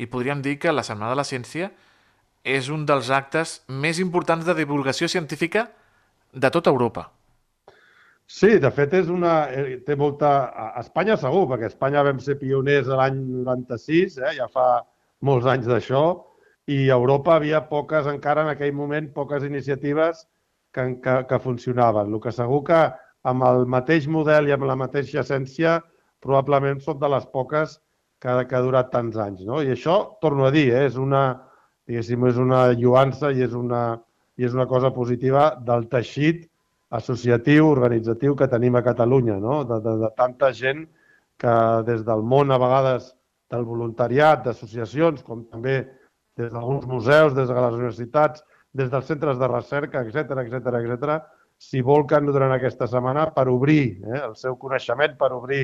i 0.00 0.08
podríem 0.08 0.40
dir 0.42 0.56
que 0.58 0.72
la 0.72 0.82
Setmana 0.82 1.12
de 1.12 1.20
la 1.20 1.28
Ciència 1.28 1.68
és 2.44 2.70
un 2.72 2.86
dels 2.88 3.10
actes 3.12 3.60
més 3.68 4.00
importants 4.00 4.44
de 4.44 4.56
divulgació 4.56 5.08
científica 5.08 5.68
de 6.32 6.50
tota 6.50 6.72
Europa. 6.72 7.10
Sí, 8.26 8.56
de 8.58 8.70
fet 8.72 8.94
és 8.96 9.08
una, 9.12 9.34
eh, 9.52 9.78
té 9.84 9.96
molta... 10.00 10.30
A 10.56 10.80
Espanya 10.80 11.16
segur, 11.20 11.44
perquè 11.50 11.68
a 11.68 11.72
Espanya 11.72 12.04
vam 12.06 12.20
ser 12.24 12.38
pioners 12.40 12.88
l'any 12.88 13.18
96, 13.44 14.16
eh, 14.22 14.32
ja 14.38 14.48
fa 14.48 14.68
molts 15.28 15.48
anys 15.50 15.68
d'això, 15.68 16.04
i 16.72 16.88
a 16.88 16.96
Europa 16.96 17.34
havia 17.36 17.60
poques, 17.68 18.08
encara 18.08 18.46
en 18.46 18.52
aquell 18.54 18.72
moment, 18.72 19.10
poques 19.12 19.44
iniciatives 19.44 20.24
que, 20.72 20.86
que, 21.04 21.16
que 21.28 21.40
funcionaven. 21.44 22.14
El 22.14 22.22
que 22.24 22.32
segur 22.32 22.62
que 22.64 22.80
amb 23.28 23.44
el 23.44 23.66
mateix 23.68 24.08
model 24.08 24.48
i 24.48 24.56
amb 24.56 24.64
la 24.68 24.78
mateixa 24.80 25.20
essència 25.20 25.78
probablement 26.24 26.80
són 26.80 26.96
de 27.02 27.12
les 27.12 27.28
poques 27.28 27.76
que, 28.20 28.32
que 28.48 28.56
ha 28.56 28.64
durat 28.64 28.88
tants 28.92 29.20
anys. 29.20 29.44
No? 29.44 29.60
I 29.60 29.76
això, 29.76 29.98
torno 30.24 30.48
a 30.48 30.52
dir, 30.54 30.70
eh, 30.72 30.86
és 30.88 30.96
una, 30.96 31.26
diguéssim, 31.84 32.24
és 32.32 32.40
una 32.40 32.64
lluança 32.72 33.32
i 33.36 33.44
és 33.44 33.52
una, 33.52 33.84
i 34.40 34.48
és 34.48 34.56
una 34.56 34.66
cosa 34.70 34.94
positiva 34.96 35.50
del 35.60 35.84
teixit 35.92 36.48
associatiu, 36.94 37.68
organitzatiu 37.72 38.36
que 38.38 38.48
tenim 38.50 38.76
a 38.76 38.84
Catalunya, 38.86 39.40
no? 39.42 39.62
de, 39.68 39.80
de, 39.82 39.96
de 40.04 40.10
tanta 40.16 40.52
gent 40.54 40.86
que 41.42 41.54
des 41.88 42.04
del 42.06 42.22
món, 42.22 42.52
a 42.54 42.58
vegades, 42.62 43.12
del 43.52 43.66
voluntariat, 43.68 44.44
d'associacions, 44.44 45.22
com 45.26 45.44
també 45.50 45.80
des 46.38 46.50
d'alguns 46.52 46.86
museus, 46.90 47.34
des 47.34 47.50
de 47.50 47.56
les 47.56 47.78
universitats, 47.78 48.44
des 48.74 48.90
dels 48.90 49.06
centres 49.10 49.38
de 49.38 49.48
recerca, 49.50 50.02
etc 50.02 50.38
etc 50.44 50.78
etc, 50.80 51.18
s'hi 51.58 51.82
volquen 51.86 52.26
durant 52.26 52.54
aquesta 52.54 52.88
setmana 52.90 53.28
per 53.34 53.46
obrir 53.50 54.00
eh, 54.02 54.22
el 54.22 54.34
seu 54.38 54.56
coneixement, 54.58 55.14
per 55.18 55.32
obrir 55.34 55.62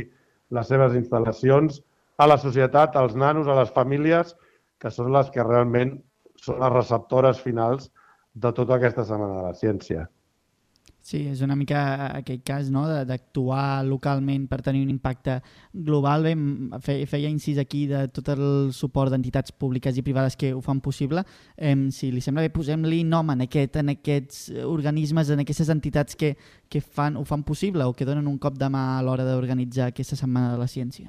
les 0.51 0.71
seves 0.71 0.95
instal·lacions 0.99 1.81
a 2.21 2.29
la 2.29 2.39
societat, 2.39 2.97
als 2.97 3.17
nanos, 3.17 3.49
a 3.49 3.59
les 3.59 3.73
famílies, 3.75 4.37
que 4.81 4.91
són 4.93 5.11
les 5.15 5.31
que 5.35 5.47
realment 5.47 5.99
són 6.41 6.61
les 6.63 6.73
receptores 6.73 7.41
finals 7.43 7.91
de 8.35 8.53
tota 8.57 8.79
aquesta 8.79 9.05
setmana 9.05 9.41
de 9.41 9.51
la 9.51 9.59
ciència. 9.59 10.07
Sí, 11.01 11.23
és 11.33 11.41
una 11.41 11.57
mica 11.57 11.81
aquest 12.19 12.43
cas 12.45 12.67
no? 12.71 12.83
d'actuar 13.09 13.83
localment 13.89 14.45
per 14.51 14.59
tenir 14.63 14.83
un 14.85 14.91
impacte 14.93 15.39
global. 15.73 16.23
Bé, 16.29 16.33
m- 16.37 16.79
fe- 16.85 17.07
feia 17.09 17.31
incís 17.33 17.57
aquí 17.59 17.87
de 17.89 18.03
tot 18.13 18.29
el 18.35 18.69
suport 18.77 19.11
d'entitats 19.11 19.51
públiques 19.57 19.97
i 19.97 20.05
privades 20.05 20.37
que 20.37 20.53
ho 20.53 20.61
fan 20.61 20.83
possible. 20.85 21.25
Em, 21.57 21.87
si 21.91 22.11
li 22.13 22.21
sembla 22.21 22.45
bé, 22.45 22.51
posem-li 22.53 23.01
nom 23.09 23.33
en, 23.33 23.47
aquest, 23.47 23.81
en 23.81 23.95
aquests 23.95 24.51
organismes, 24.69 25.31
en 25.33 25.41
aquestes 25.41 25.73
entitats 25.73 26.15
que, 26.21 26.35
que 26.69 26.83
fan, 26.85 27.17
ho 27.17 27.25
fan 27.25 27.43
possible 27.49 27.85
o 27.89 27.95
que 27.97 28.05
donen 28.05 28.29
un 28.29 28.37
cop 28.39 28.59
de 28.61 28.69
mà 28.69 28.99
a 28.99 29.03
l'hora 29.03 29.25
d'organitzar 29.25 29.89
aquesta 29.95 30.21
Setmana 30.21 30.53
de 30.53 30.61
la 30.61 30.69
Ciència. 30.69 31.09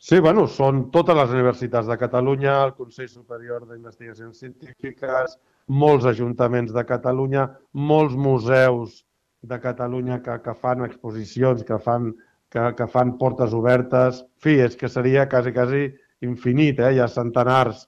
Sí, 0.00 0.16
bueno, 0.20 0.46
són 0.48 0.86
totes 0.92 1.16
les 1.16 1.32
universitats 1.34 1.88
de 1.88 1.96
Catalunya, 2.00 2.54
el 2.64 2.70
Consell 2.76 3.08
Superior 3.08 3.66
d'Investigacions 3.68 4.38
Científiques, 4.38 5.34
molts 5.70 6.06
ajuntaments 6.10 6.72
de 6.74 6.82
Catalunya, 6.86 7.46
molts 7.72 8.16
museus 8.18 9.04
de 9.46 9.58
Catalunya 9.62 10.18
que, 10.24 10.34
que 10.42 10.54
fan 10.58 10.82
exposicions, 10.84 11.62
que 11.64 11.78
fan, 11.78 12.10
que, 12.50 12.64
que 12.76 12.86
fan 12.90 13.14
portes 13.20 13.54
obertes. 13.54 14.20
En 14.24 14.42
fi, 14.42 14.56
és 14.66 14.74
que 14.76 14.90
seria 14.90 15.28
quasi, 15.30 15.52
quasi 15.54 15.84
infinit, 16.26 16.80
eh? 16.82 16.90
Hi 16.96 17.00
ha 17.00 17.08
centenars, 17.08 17.86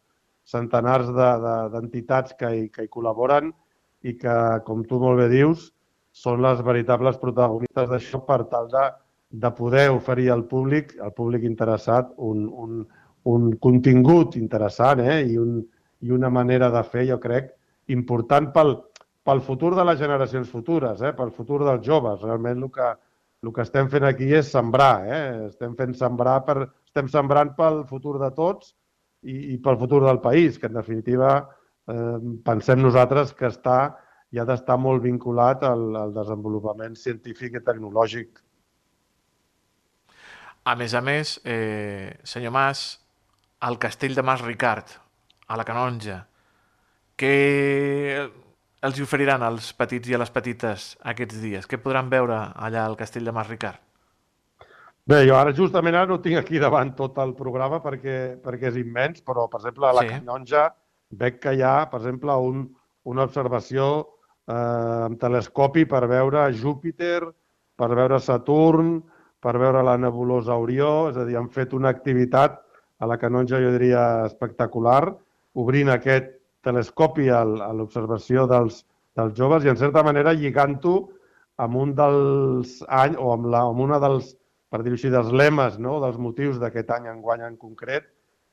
centenars 0.48 1.10
de- 1.12 1.34
de- 1.42 1.68
d'entitats 1.74 2.34
que, 2.38 2.48
hi, 2.54 2.68
que 2.72 2.86
hi 2.86 2.90
col·laboren 2.92 3.50
i 4.02 4.14
que, 4.18 4.36
com 4.66 4.82
tu 4.86 4.98
molt 5.02 5.18
bé 5.20 5.28
dius, 5.32 5.70
són 6.12 6.42
les 6.44 6.60
veritables 6.64 7.18
protagonistes 7.20 7.88
d'això 7.90 8.20
per 8.26 8.44
tal 8.52 8.68
de, 8.72 8.86
de 9.42 9.50
poder 9.58 9.88
oferir 9.90 10.30
al 10.30 10.44
públic, 10.48 10.94
al 11.00 11.12
públic 11.16 11.44
interessat, 11.48 12.10
un, 12.18 12.46
un, 12.48 12.82
un 13.32 13.50
contingut 13.62 14.36
interessant 14.36 15.00
eh? 15.00 15.22
I, 15.26 15.36
un, 15.40 15.60
i 16.02 16.10
una 16.12 16.30
manera 16.30 16.70
de 16.74 16.82
fer, 16.84 17.06
jo 17.10 17.18
crec, 17.22 17.52
important 17.88 18.50
pel, 18.54 18.76
pel 19.24 19.40
futur 19.42 19.72
de 19.76 19.86
les 19.86 19.98
generacions 19.98 20.50
futures, 20.50 21.02
eh? 21.02 21.14
pel 21.16 21.32
futur 21.34 21.62
dels 21.64 21.82
joves. 21.86 22.20
Realment 22.22 22.62
el 22.62 22.70
que, 22.74 22.92
el 23.42 23.54
que 23.54 23.64
estem 23.66 23.90
fent 23.90 24.06
aquí 24.08 24.30
és 24.34 24.52
sembrar, 24.52 24.94
eh? 25.06 25.24
estem 25.48 25.74
fent 25.78 25.96
sembrar 25.98 26.38
per, 26.46 26.68
estem 26.86 27.10
sembrant 27.10 27.54
pel 27.58 27.82
futur 27.90 28.18
de 28.22 28.30
tots 28.36 28.74
i, 29.22 29.54
i 29.54 29.58
pel 29.62 29.80
futur 29.80 30.04
del 30.06 30.22
país, 30.22 30.58
que 30.58 30.70
en 30.70 30.78
definitiva 30.78 31.34
eh, 31.88 32.16
pensem 32.46 32.82
nosaltres 32.82 33.34
que 33.38 33.50
està 33.50 33.80
i 34.32 34.40
ha 34.40 34.46
d'estar 34.48 34.78
molt 34.80 35.02
vinculat 35.04 35.64
al, 35.68 35.90
al 35.96 36.14
desenvolupament 36.16 36.96
científic 36.96 37.58
i 37.58 37.64
tecnològic 37.64 38.40
A 40.64 40.76
més 40.78 40.92
a 40.94 41.00
més, 41.02 41.40
eh, 41.44 42.14
senyor 42.22 42.52
Mas, 42.54 43.00
el 43.66 43.78
castell 43.82 44.14
de 44.14 44.22
Mas 44.22 44.44
Ricard, 44.46 44.92
a 45.48 45.56
la 45.58 45.64
Canonja, 45.66 46.20
què 47.22 48.18
els 48.82 48.98
oferiran 49.04 49.44
als 49.46 49.70
petits 49.78 50.10
i 50.10 50.16
a 50.16 50.18
les 50.18 50.32
petites 50.34 50.92
aquests 51.06 51.38
dies? 51.38 51.68
Què 51.70 51.78
podran 51.78 52.10
veure 52.10 52.38
allà 52.58 52.82
al 52.88 52.98
castell 52.98 53.28
de 53.28 53.34
Mas 53.36 53.46
Ricard? 53.46 53.78
Bé, 55.06 55.20
jo 55.26 55.34
ara 55.38 55.54
justament 55.54 55.96
ara 55.98 56.10
no 56.10 56.20
tinc 56.22 56.38
aquí 56.38 56.58
davant 56.62 56.92
tot 56.98 57.16
el 57.22 57.34
programa 57.38 57.80
perquè, 57.82 58.16
perquè 58.42 58.70
és 58.70 58.80
immens, 58.82 59.22
però, 59.26 59.48
per 59.50 59.60
exemple, 59.60 59.86
a 59.88 59.94
la 59.94 60.02
Sí. 60.02 60.08
sí. 60.08 60.18
Canonja 60.18 60.64
veig 61.22 61.38
que 61.42 61.54
hi 61.54 61.62
ha, 61.62 61.88
per 61.90 62.00
exemple, 62.00 62.34
un, 62.50 62.68
una 63.04 63.24
observació 63.26 63.88
eh, 64.48 65.06
amb 65.06 65.18
telescopi 65.22 65.86
per 65.86 66.06
veure 66.10 66.50
Júpiter, 66.52 67.22
per 67.76 67.90
veure 67.94 68.18
Saturn, 68.20 69.00
per 69.42 69.56
veure 69.58 69.82
la 69.82 69.96
nebulosa 69.98 70.54
Orió, 70.58 71.10
és 71.10 71.16
a 71.18 71.26
dir, 71.26 71.36
han 71.38 71.50
fet 71.50 71.74
una 71.74 71.90
activitat 71.90 72.62
a 72.98 73.06
la 73.10 73.18
Canonja, 73.18 73.58
jo 73.58 73.72
diria, 73.74 74.24
espectacular, 74.26 75.16
obrint 75.58 75.90
aquest 75.90 76.38
telescopi 76.64 77.28
a 77.32 77.42
l'observació 77.44 78.46
dels, 78.50 78.82
dels 79.18 79.34
joves 79.38 79.66
i, 79.66 79.72
en 79.72 79.80
certa 79.80 80.02
manera, 80.06 80.34
lligant-ho 80.36 80.96
amb 81.62 81.76
un 81.76 81.94
dels 81.98 82.78
anys, 82.88 83.18
o 83.20 83.32
amb, 83.34 83.48
la, 83.52 83.66
amb 83.68 83.84
una 83.84 84.00
dels, 84.02 84.32
per 84.72 84.82
dir-ho 84.82 84.98
així, 84.98 85.12
dels 85.12 85.32
lemes, 85.36 85.78
no? 85.78 85.98
dels 86.02 86.18
motius 86.18 86.58
d'aquest 86.62 86.90
any 86.96 87.10
enguany 87.12 87.44
en 87.46 87.56
concret, 87.60 88.08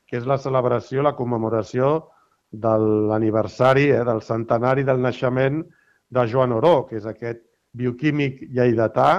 que 0.09 0.17
és 0.19 0.27
la 0.27 0.39
celebració, 0.41 1.03
la 1.05 1.15
commemoració 1.17 2.09
de 2.51 2.73
l'aniversari, 3.09 3.89
eh, 3.93 4.03
del 4.05 4.23
centenari 4.25 4.83
del 4.83 5.01
naixement 5.01 5.61
de 6.09 6.25
Joan 6.27 6.55
Oró, 6.57 6.87
que 6.89 6.97
és 6.97 7.05
aquest 7.05 7.43
bioquímic 7.77 8.41
lleidatà, 8.49 9.09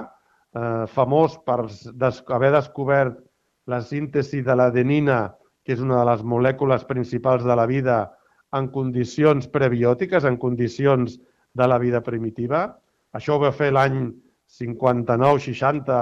eh, 0.55 0.87
famós 0.91 1.39
per 1.47 1.63
des 1.71 2.23
haver 2.27 2.53
descobert 2.53 3.21
la 3.71 3.81
síntesi 3.81 4.43
de 4.43 4.57
l'adenina, 4.57 5.37
que 5.65 5.73
és 5.77 5.81
una 5.81 6.01
de 6.01 6.07
les 6.11 6.25
molècules 6.25 6.85
principals 6.89 7.45
de 7.45 7.55
la 7.55 7.67
vida 7.71 8.01
en 8.57 8.69
condicions 8.75 9.47
prebiòtiques, 9.51 10.27
en 10.27 10.37
condicions 10.41 11.17
de 11.55 11.67
la 11.67 11.79
vida 11.79 12.01
primitiva. 12.03 12.67
Això 13.15 13.37
ho 13.37 13.43
va 13.43 13.53
fer 13.55 13.71
l'any 13.75 14.11
59-60 14.59 15.99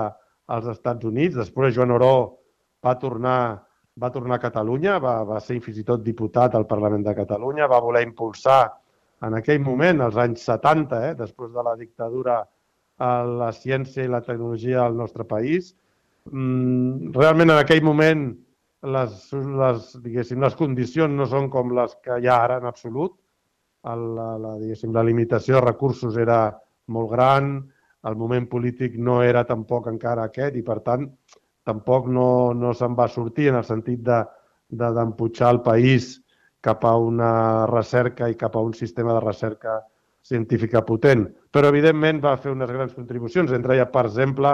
als 0.56 0.68
Estats 0.72 1.08
Units. 1.08 1.36
Després 1.36 1.74
Joan 1.76 1.92
Oró 1.96 2.14
va 2.84 2.94
tornar, 3.00 3.40
va 4.00 4.12
tornar 4.14 4.38
a 4.38 4.44
Catalunya, 4.44 4.98
va, 5.02 5.22
va 5.28 5.40
ser 5.44 5.60
fins 5.64 5.80
i 5.80 5.86
tot 5.88 6.04
diputat 6.04 6.56
al 6.56 6.68
Parlament 6.70 7.04
de 7.04 7.16
Catalunya, 7.16 7.68
va 7.68 7.82
voler 7.84 8.04
impulsar 8.06 8.62
en 9.26 9.34
aquell 9.34 9.60
moment, 9.60 10.00
als 10.04 10.16
anys 10.20 10.44
70, 10.46 11.02
eh, 11.08 11.14
després 11.18 11.50
de 11.52 11.64
la 11.66 11.74
dictadura 11.76 12.42
a 12.98 13.10
la 13.26 13.50
ciència 13.54 14.04
i 14.04 14.10
la 14.10 14.22
tecnologia 14.26 14.84
al 14.84 14.96
nostre 14.96 15.26
país. 15.26 15.74
Mm, 16.30 17.12
realment 17.16 17.50
en 17.50 17.58
aquell 17.58 17.82
moment 17.82 18.28
les, 18.82 19.32
les, 19.32 19.88
diguéssim, 20.04 20.40
les 20.42 20.54
condicions 20.54 21.14
no 21.14 21.26
són 21.26 21.48
com 21.50 21.72
les 21.74 21.96
que 22.04 22.18
hi 22.20 22.28
ha 22.28 22.36
ara 22.44 22.58
en 22.62 22.68
absolut. 22.68 23.16
El, 23.88 24.04
la, 24.14 24.28
la, 24.38 24.54
diguéssim, 24.60 24.92
la 24.94 25.02
limitació 25.06 25.58
de 25.58 25.64
recursos 25.66 26.16
era 26.16 26.58
molt 26.94 27.10
gran, 27.10 27.50
el 28.06 28.16
moment 28.16 28.46
polític 28.48 28.96
no 28.98 29.22
era 29.22 29.44
tampoc 29.44 29.88
encara 29.90 30.28
aquest 30.28 30.56
i, 30.56 30.62
per 30.62 30.78
tant, 30.86 31.08
tampoc 31.66 32.06
no, 32.08 32.54
no 32.54 32.72
se'n 32.74 32.94
va 32.98 33.08
sortir 33.10 33.50
en 33.50 33.58
el 33.60 33.66
sentit 33.66 34.02
de 34.06 34.24
d'emputxar 34.68 35.50
el 35.54 35.62
país 35.64 36.18
cap 36.60 36.82
a 36.84 36.94
una 37.00 37.66
recerca 37.70 38.28
i 38.28 38.34
cap 38.36 38.56
a 38.56 38.60
un 38.60 38.74
sistema 38.74 39.14
de 39.16 39.22
recerca 39.24 39.78
científica 40.22 40.82
potent. 40.84 41.24
Però, 41.50 41.70
evidentment, 41.72 42.20
va 42.20 42.36
fer 42.36 42.52
unes 42.52 42.68
grans 42.68 42.92
contribucions. 42.92 43.54
Entre 43.56 43.74
ella, 43.74 43.86
per 43.88 44.04
exemple, 44.10 44.52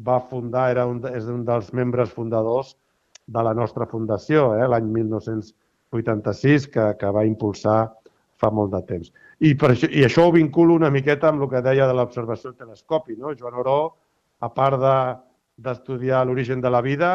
va 0.00 0.20
fundar, 0.30 0.70
era 0.72 0.86
un, 0.88 1.02
és 1.12 1.28
un 1.28 1.44
dels 1.44 1.68
membres 1.76 2.14
fundadors 2.16 2.72
de 3.26 3.42
la 3.46 3.54
nostra 3.54 3.86
fundació, 3.86 4.52
eh, 4.56 4.68
l'any 4.68 4.88
1986, 4.98 6.68
que, 6.72 6.86
que 6.98 7.10
va 7.14 7.26
impulsar 7.28 7.80
fa 8.42 8.50
molt 8.50 8.72
de 8.74 8.82
temps. 8.88 9.12
I, 9.40 9.54
per 9.58 9.72
això, 9.74 9.88
I 9.90 10.04
això 10.06 10.26
ho 10.26 10.34
vinculo 10.34 10.74
una 10.78 10.90
miqueta 10.90 11.30
amb 11.30 11.44
el 11.44 11.50
que 11.50 11.62
deia 11.64 11.86
de 11.86 11.96
l'observació 11.96 12.50
del 12.50 12.64
telescopi. 12.66 13.16
No? 13.18 13.34
Joan 13.38 13.58
Oró, 13.62 13.78
a 14.42 14.50
part 14.50 14.80
d'estudiar 14.82 16.24
de, 16.24 16.30
l'origen 16.30 16.62
de 16.64 16.72
la 16.72 16.82
vida, 16.82 17.12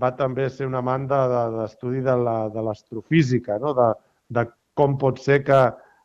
va 0.00 0.12
també 0.16 0.48
ser 0.52 0.68
una 0.68 0.82
amant 0.84 1.08
d'estudi 1.10 2.02
de, 2.04 2.16
de 2.54 2.64
l'astrofísica, 2.66 3.58
no? 3.62 3.72
de, 3.74 3.88
de 4.28 4.46
com 4.78 4.96
pot 5.00 5.18
ser 5.22 5.40
que, 5.46 5.60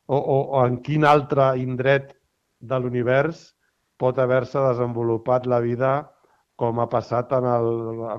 o, 0.08 0.18
o, 0.18 0.38
o 0.58 0.64
en 0.66 0.80
quin 0.86 1.06
altre 1.06 1.52
indret 1.62 2.16
de 2.62 2.80
l'univers 2.82 3.52
pot 4.02 4.18
haver-se 4.20 4.60
desenvolupat 4.60 5.46
la 5.48 5.62
vida 5.64 5.92
com 6.60 6.80
ha 6.80 6.88
passat 6.92 7.34
en 7.36 7.48
el, 7.52 7.70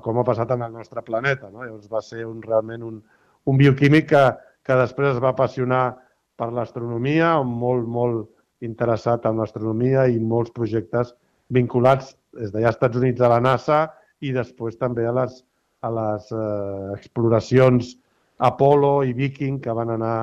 com 0.05 0.19
ha 0.21 0.25
passat 0.29 0.53
en 0.57 0.65
el 0.67 0.73
nostre 0.73 1.03
planeta. 1.03 1.51
No? 1.51 1.65
Llavors 1.65 1.91
va 1.93 2.03
ser 2.05 2.27
un, 2.29 2.43
realment 2.45 2.85
un, 2.85 3.03
un 3.49 3.61
bioquímic 3.61 4.11
que, 4.13 4.25
que 4.67 4.79
després 4.83 5.15
es 5.15 5.23
va 5.23 5.33
apassionar 5.33 5.85
per 6.37 6.51
l'astronomia, 6.53 7.37
molt, 7.43 7.87
molt 7.89 8.27
interessat 8.67 9.25
en 9.29 9.41
l'astronomia 9.41 10.07
i 10.13 10.19
molts 10.21 10.53
projectes 10.57 11.15
vinculats 11.53 12.15
des 12.37 12.53
d'allà 12.53 12.73
als 12.73 12.77
Estats 12.77 13.01
Units 13.01 13.23
a 13.23 13.31
la 13.33 13.41
NASA 13.41 13.85
i 14.25 14.33
després 14.37 14.77
també 14.81 15.07
a 15.07 15.15
les, 15.17 15.39
a 15.81 15.93
les 15.93 16.33
eh, 16.33 16.97
exploracions 16.97 17.95
Apolo 18.49 19.01
i 19.05 19.15
Viking 19.17 19.61
que 19.65 19.73
van 19.73 19.95
anar 19.95 20.17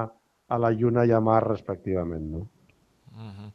a 0.53 0.59
la 0.61 0.69
Lluna 0.73 1.05
i 1.09 1.13
a 1.13 1.21
Mar 1.23 1.41
respectivament. 1.47 2.25
No? 2.29 2.45
Mm 3.15 3.31
-hmm. 3.31 3.49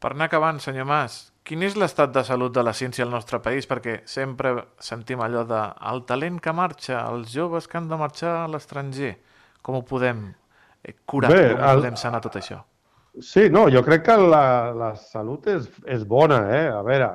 Per 0.00 0.14
anar 0.14 0.30
acabant, 0.30 0.58
senyor 0.64 0.86
Mas, 0.88 1.18
quin 1.44 1.62
és 1.66 1.76
l'estat 1.76 2.12
de 2.14 2.22
salut 2.24 2.54
de 2.56 2.64
la 2.64 2.72
ciència 2.76 3.04
al 3.04 3.12
nostre 3.12 3.40
país? 3.44 3.68
Perquè 3.68 4.00
sempre 4.08 4.54
sentim 4.80 5.20
allò 5.20 5.44
de 5.48 5.60
el 5.92 6.04
talent 6.08 6.40
que 6.40 6.54
marxa, 6.56 7.02
els 7.12 7.32
joves 7.34 7.68
que 7.68 7.76
han 7.80 7.88
de 7.90 7.98
marxar 8.00 8.34
a 8.40 8.50
l'estranger. 8.50 9.14
Com 9.60 9.76
ho 9.76 9.84
podem 9.84 10.28
eh, 10.82 10.96
curar? 11.04 11.32
Bé, 11.34 11.42
Com 11.52 11.64
el... 11.68 11.82
podem 11.82 11.98
sanar 12.00 12.22
tot 12.24 12.40
això? 12.40 12.62
Sí, 13.20 13.48
no, 13.52 13.66
jo 13.68 13.82
crec 13.84 14.06
que 14.06 14.16
la, 14.16 14.44
la 14.72 14.94
salut 14.96 15.48
és, 15.50 15.66
és 15.84 16.06
bona, 16.08 16.44
eh? 16.54 16.68
A 16.72 16.80
veure, 16.86 17.10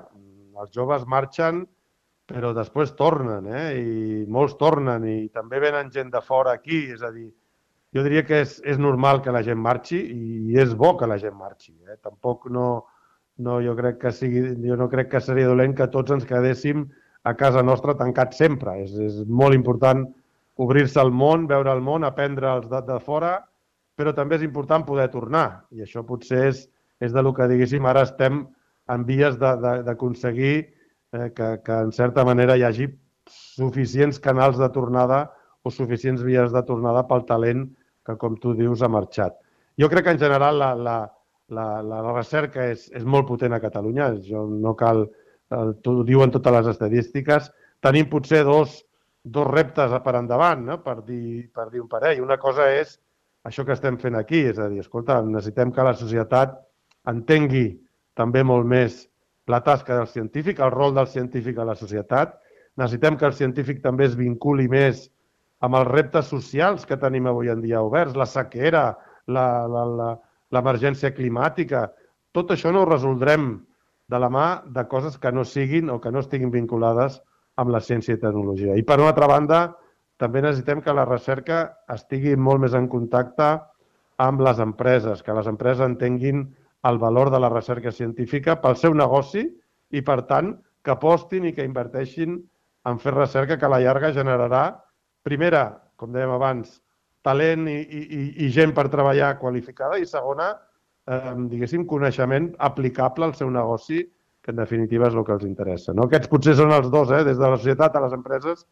els 0.61 0.75
joves 0.75 1.07
marxen 1.09 1.63
però 2.25 2.51
després 2.57 2.93
tornen, 2.97 3.45
eh? 3.53 3.65
i 3.77 4.23
molts 4.31 4.55
tornen, 4.57 5.03
i 5.05 5.27
també 5.33 5.59
venen 5.61 5.91
gent 5.93 6.09
de 6.13 6.21
fora 6.25 6.55
aquí, 6.57 6.85
és 6.95 7.03
a 7.05 7.11
dir, 7.13 7.27
jo 7.95 8.03
diria 8.03 8.25
que 8.27 8.41
és, 8.43 8.57
és 8.67 8.79
normal 8.81 9.21
que 9.23 9.31
la 9.31 9.41
gent 9.45 9.61
marxi 9.61 10.01
i 10.11 10.59
és 10.59 10.75
bo 10.75 10.95
que 10.99 11.07
la 11.07 11.17
gent 11.21 11.37
marxi. 11.39 11.71
Eh? 11.87 11.95
Tampoc 12.03 12.49
no, 12.51 12.67
no, 13.39 13.61
jo, 13.63 13.75
crec 13.77 14.01
que 14.01 14.11
sigui, 14.11 14.43
jo 14.65 14.75
no 14.79 14.89
crec 14.91 15.13
que 15.13 15.23
seria 15.23 15.47
dolent 15.47 15.77
que 15.77 15.87
tots 15.93 16.11
ens 16.11 16.27
quedéssim 16.27 16.83
a 17.23 17.33
casa 17.39 17.63
nostra 17.63 17.95
tancats 17.95 18.41
sempre. 18.43 18.75
És, 18.83 18.97
és 18.99 19.21
molt 19.27 19.55
important 19.55 20.03
obrir-se 20.59 20.99
al 20.99 21.11
món, 21.11 21.47
veure 21.47 21.71
el 21.71 21.83
món, 21.83 22.03
aprendre 22.03 22.51
els 22.51 22.67
de, 22.71 22.81
de 22.83 22.99
fora, 23.03 23.37
però 23.95 24.11
també 24.15 24.39
és 24.39 24.43
important 24.43 24.83
poder 24.87 25.07
tornar. 25.13 25.63
I 25.71 25.87
això 25.87 26.03
potser 26.03 26.43
és, 26.49 26.65
és 26.99 27.15
de 27.15 27.23
lo 27.23 27.31
que, 27.35 27.47
diguéssim, 27.47 27.87
ara 27.87 28.03
estem 28.07 28.43
en 28.91 29.07
vies 29.07 29.39
d'aconseguir 29.39 30.55
eh, 30.59 31.31
que, 31.31 31.49
que 31.63 31.79
en 31.87 31.95
certa 31.95 32.27
manera 32.27 32.59
hi 32.59 32.67
hagi 32.67 32.91
suficients 33.31 34.19
canals 34.21 34.59
de 34.59 34.69
tornada 34.75 35.23
o 35.63 35.71
suficients 35.71 36.21
vies 36.23 36.51
de 36.53 36.61
tornada 36.67 37.07
pel 37.09 37.25
talent 37.25 37.65
que, 38.05 38.15
com 38.21 38.37
tu 38.41 38.53
dius, 38.57 38.81
ha 38.81 38.91
marxat. 38.91 39.37
Jo 39.79 39.89
crec 39.91 40.07
que 40.07 40.15
en 40.15 40.21
general 40.21 40.59
la, 40.59 40.71
la, 40.75 40.97
la, 41.49 41.67
la 41.83 42.01
recerca 42.13 42.69
és, 42.71 42.87
és 42.95 43.03
molt 43.03 43.27
potent 43.27 43.55
a 43.55 43.61
Catalunya, 43.63 44.13
jo 44.23 44.45
no 44.49 44.75
cal, 44.79 45.05
ho 45.51 45.95
diuen 46.07 46.33
totes 46.33 46.53
les 46.55 46.69
estadístiques, 46.73 47.49
tenim 47.83 48.07
potser 48.09 48.43
dos, 48.47 48.79
dos 49.23 49.47
reptes 49.49 49.91
per 50.05 50.15
endavant, 50.19 50.63
no? 50.65 50.79
per, 50.83 51.01
dir, 51.05 51.49
per 51.53 51.69
dir 51.71 51.81
un 51.83 51.89
parell. 51.91 52.21
Una 52.23 52.37
cosa 52.41 52.69
és 52.73 52.95
això 53.45 53.65
que 53.65 53.75
estem 53.75 53.97
fent 54.01 54.17
aquí, 54.17 54.45
és 54.51 54.61
a 54.61 54.69
dir, 54.71 54.79
escolta, 54.81 55.19
necessitem 55.25 55.73
que 55.73 55.85
la 55.85 55.93
societat 55.97 56.55
entengui 57.09 57.67
també 58.17 58.41
molt 58.43 58.65
més 58.65 59.03
la 59.51 59.61
tasca 59.61 59.99
del 59.99 60.07
científic, 60.09 60.59
el 60.59 60.73
rol 60.73 60.95
del 60.95 61.07
científic 61.11 61.59
a 61.59 61.67
la 61.67 61.75
societat. 61.77 62.39
Necessitem 62.81 63.17
que 63.19 63.27
el 63.29 63.35
científic 63.37 63.83
també 63.83 64.07
es 64.09 64.15
vinculi 64.17 64.65
més 64.71 65.05
amb 65.63 65.77
els 65.79 65.87
reptes 65.87 66.27
socials 66.31 66.85
que 66.85 66.97
tenim 66.99 67.27
avui 67.29 67.49
en 67.51 67.61
dia 67.63 67.83
oberts, 67.83 68.17
la 68.17 68.27
sequera, 68.27 68.89
l'emergència 69.27 71.13
climàtica. 71.15 71.87
Tot 72.35 72.51
això 72.51 72.73
no 72.73 72.83
ho 72.83 72.89
resoldrem 72.89 73.53
de 74.11 74.19
la 74.21 74.29
mà 74.29 74.47
de 74.69 74.83
coses 74.89 75.17
que 75.17 75.31
no 75.31 75.45
siguin 75.47 75.89
o 75.89 75.99
que 76.01 76.11
no 76.11 76.21
estiguin 76.21 76.51
vinculades 76.53 77.21
amb 77.55 77.71
la 77.71 77.81
ciència 77.81 78.15
i 78.15 78.21
tecnologia. 78.21 78.75
I 78.75 78.83
per 78.83 78.99
una 78.99 79.13
altra 79.13 79.29
banda, 79.31 79.61
també 80.21 80.41
necessitem 80.43 80.81
que 80.83 80.93
la 80.93 81.07
recerca 81.07 81.63
estigui 81.91 82.35
molt 82.35 82.61
més 82.63 82.75
en 82.77 82.87
contacte 82.91 83.55
amb 84.21 84.43
les 84.45 84.59
empreses, 84.63 85.23
que 85.23 85.33
les 85.35 85.47
empreses 85.47 85.83
entenguin 85.85 86.45
el 86.87 86.99
valor 87.01 87.31
de 87.33 87.39
la 87.41 87.49
recerca 87.49 87.91
científica 87.91 88.59
pel 88.61 88.77
seu 88.79 88.93
negoci 88.93 89.43
i, 89.91 90.01
per 90.01 90.21
tant, 90.29 90.53
que 90.85 90.93
apostin 90.93 91.47
i 91.49 91.53
que 91.55 91.65
inverteixin 91.65 92.37
en 92.85 92.99
fer 93.01 93.15
recerca 93.15 93.57
que 93.57 93.65
a 93.65 93.71
la 93.73 93.81
llarga 93.81 94.13
generarà, 94.13 94.67
primera, 95.25 95.65
com 95.97 96.13
dèiem 96.13 96.33
abans, 96.35 96.77
talent 97.25 97.65
i, 97.71 97.79
i, 97.81 98.21
i 98.45 98.49
gent 98.53 98.75
per 98.77 98.87
treballar 98.93 99.35
qualificada 99.41 99.97
i 99.97 100.05
segona, 100.09 100.51
eh, 101.09 101.33
diguéssim, 101.51 101.87
coneixement 101.89 102.51
aplicable 102.69 103.25
al 103.25 103.33
seu 103.37 103.49
negoci, 103.53 104.03
que 104.45 104.53
en 104.53 104.61
definitiva 104.61 105.09
és 105.09 105.17
el 105.17 105.25
que 105.25 105.33
els 105.33 105.45
interessa. 105.47 105.95
No? 105.97 106.05
Aquests 106.05 106.29
potser 106.29 106.53
són 106.59 106.73
els 106.75 106.91
dos, 106.93 107.09
eh, 107.09 107.23
des 107.25 107.39
de 107.41 107.49
la 107.49 107.57
societat 107.57 107.97
a 107.97 108.03
les 108.05 108.13
empreses, 108.13 108.67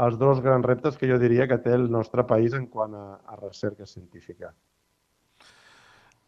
els 0.00 0.16
dos 0.16 0.40
grans 0.40 0.64
reptes 0.64 0.96
que 0.96 1.10
jo 1.10 1.18
diria 1.20 1.46
que 1.48 1.60
té 1.60 1.74
el 1.76 1.90
nostre 1.92 2.24
país 2.24 2.56
en 2.56 2.66
quant 2.72 2.94
a, 2.96 3.06
a 3.28 3.36
recerca 3.36 3.84
científica. 3.84 4.54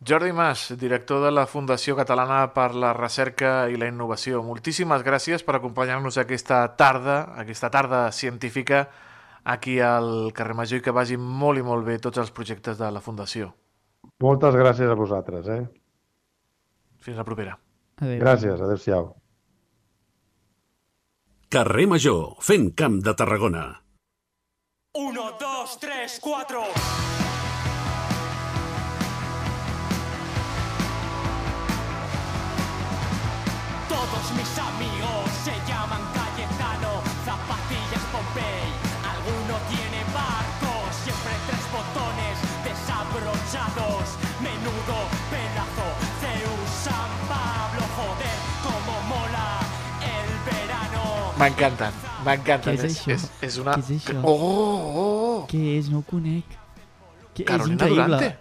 Jordi 0.05 0.33
Mas, 0.35 0.67
director 0.77 1.23
de 1.25 1.31
la 1.31 1.47
Fundació 1.47 1.95
Catalana 1.97 2.49
per 2.53 2.73
la 2.75 2.91
Recerca 2.93 3.71
i 3.71 3.79
la 3.79 3.87
Innovació. 3.87 4.43
Moltíssimes 4.43 5.05
gràcies 5.07 5.47
per 5.47 5.55
acompanyar-nos 5.57 6.19
aquesta 6.19 6.65
tarda, 6.77 7.21
aquesta 7.39 7.71
tarda 7.71 8.03
científica 8.11 8.89
aquí 9.45 9.79
al 9.81 10.33
carrer 10.37 10.57
Major 10.59 10.81
i 10.81 10.85
que 10.85 10.95
vagi 10.95 11.19
molt 11.19 11.59
i 11.59 11.67
molt 11.67 11.87
bé 11.87 11.99
tots 12.03 12.19
els 12.23 12.33
projectes 12.35 12.79
de 12.79 12.91
la 12.91 13.03
Fundació. 13.05 13.53
Moltes 14.23 14.55
gràcies 14.59 14.91
a 14.91 14.99
vosaltres. 14.99 15.49
Eh? 15.49 15.63
Fins 17.03 17.19
la 17.19 17.27
propera. 17.27 17.59
Adéu. 18.03 18.19
Gràcies, 18.23 18.61
adéu-siau. 18.61 19.13
Carrer 21.53 21.87
Major, 21.87 22.37
fent 22.41 22.71
camp 22.75 23.03
de 23.05 23.15
Tarragona. 23.15 23.67
1, 24.97 25.31
2, 25.41 25.79
3, 25.87 26.19
4... 26.25 27.42
M'encanten, 51.43 51.95
m'encanten. 52.25 52.77
Què 52.77 52.79
és 52.79 52.85
això? 52.87 53.11
És, 53.17 53.25
és 53.43 53.57
una... 53.59 53.75
Què 53.75 53.83
és 53.83 53.91
això? 53.97 54.21
Oh, 54.23 54.45
oh, 54.47 54.99
oh. 55.03 55.47
Què 55.51 55.63
és? 55.79 55.89
No 55.91 56.03
ho 56.03 56.07
conec. 56.07 56.45
Que 57.35 57.47
Carolina 57.49 57.75
és 57.75 57.91
increïble. 57.91 58.19
Durante. 58.21 58.39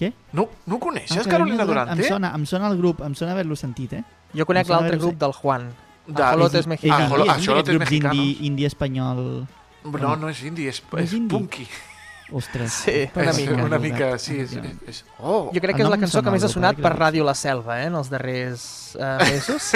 Què? 0.00 0.08
No, 0.32 0.46
no 0.66 0.76
ho 0.76 0.80
coneixes, 0.80 1.20
Ah, 1.20 1.28
Carolina 1.28 1.66
Durante? 1.68 1.94
Em 2.02 2.08
sona, 2.08 2.32
em 2.34 2.46
sona 2.48 2.70
el 2.72 2.78
grup, 2.80 3.02
em 3.06 3.14
sona 3.14 3.34
haver-lo 3.36 3.54
sentit, 3.60 3.92
eh? 4.00 4.02
Jo 4.34 4.46
conec 4.48 4.68
l'altre 4.72 4.96
grup 4.98 5.18
del 5.20 5.32
Juan. 5.36 5.68
De- 6.06 6.22
Ajolotes 6.24 6.66
Mexicanos. 6.66 7.28
Ajolotes 7.36 7.74
grup 7.76 7.84
Mexicanos. 7.84 8.16
indi, 8.16 8.46
indi 8.48 8.64
espanyol. 8.64 9.46
No, 9.84 10.16
no 10.16 10.28
és 10.32 10.42
indi, 10.42 10.66
és, 10.68 10.82
No 10.90 10.98
és 10.98 11.12
és 11.12 11.20
punky. 11.28 11.68
Ostres. 12.32 12.72
Sí, 12.86 13.10
una 13.14 13.30
És 13.30 13.38
mica. 13.38 13.58
Una 13.64 13.78
mica, 13.82 14.10
sí. 14.22 14.38
És, 14.44 14.54
és, 14.86 15.04
oh, 15.18 15.50
Jo 15.54 15.62
crec 15.62 15.76
que 15.76 15.84
és 15.84 15.90
la 15.90 15.98
cançó 16.00 16.22
que 16.22 16.34
més 16.34 16.44
ha 16.46 16.50
sonat 16.52 16.78
per. 16.80 16.92
Ràdio 16.96 17.24
La 17.26 17.34
Selva, 17.38 17.80
eh, 17.80 17.88
en 17.90 17.96
els 17.98 18.10
darrers 18.12 18.64
eh, 18.96 19.16
mesos. 19.30 19.70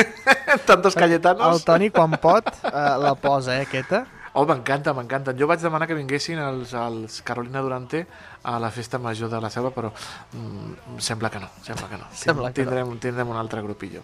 tantos 0.66 0.94
cayetanos. 0.98 1.46
El 1.48 1.64
Toni, 1.66 1.90
quan 1.94 2.18
pot, 2.20 2.50
eh, 2.62 2.84
la 3.04 3.14
posa, 3.18 3.58
eh, 3.58 3.64
aquesta. 3.68 4.04
Oh, 4.34 4.42
m'encanta, 4.46 4.90
m'encanta. 4.94 5.32
Jo 5.38 5.46
vaig 5.46 5.62
demanar 5.62 5.86
que 5.86 5.94
vinguessin 5.94 6.40
els, 6.42 6.72
els 6.74 7.20
Carolina 7.22 7.62
Durante 7.62 8.02
a 8.42 8.56
la 8.58 8.70
festa 8.74 8.98
major 8.98 9.30
de 9.30 9.38
la 9.40 9.50
Selva, 9.50 9.70
però 9.70 9.92
mm, 9.94 10.98
sembla 10.98 11.30
que 11.30 11.38
no, 11.38 11.50
sembla 11.62 11.86
que 11.88 12.00
no. 12.00 12.08
Sembla 12.10 12.50
que 12.50 12.64
no. 12.64 12.72
tindrem, 12.74 12.98
tindrem 12.98 13.30
un 13.30 13.38
altre 13.38 13.62
grupillo. 13.62 14.02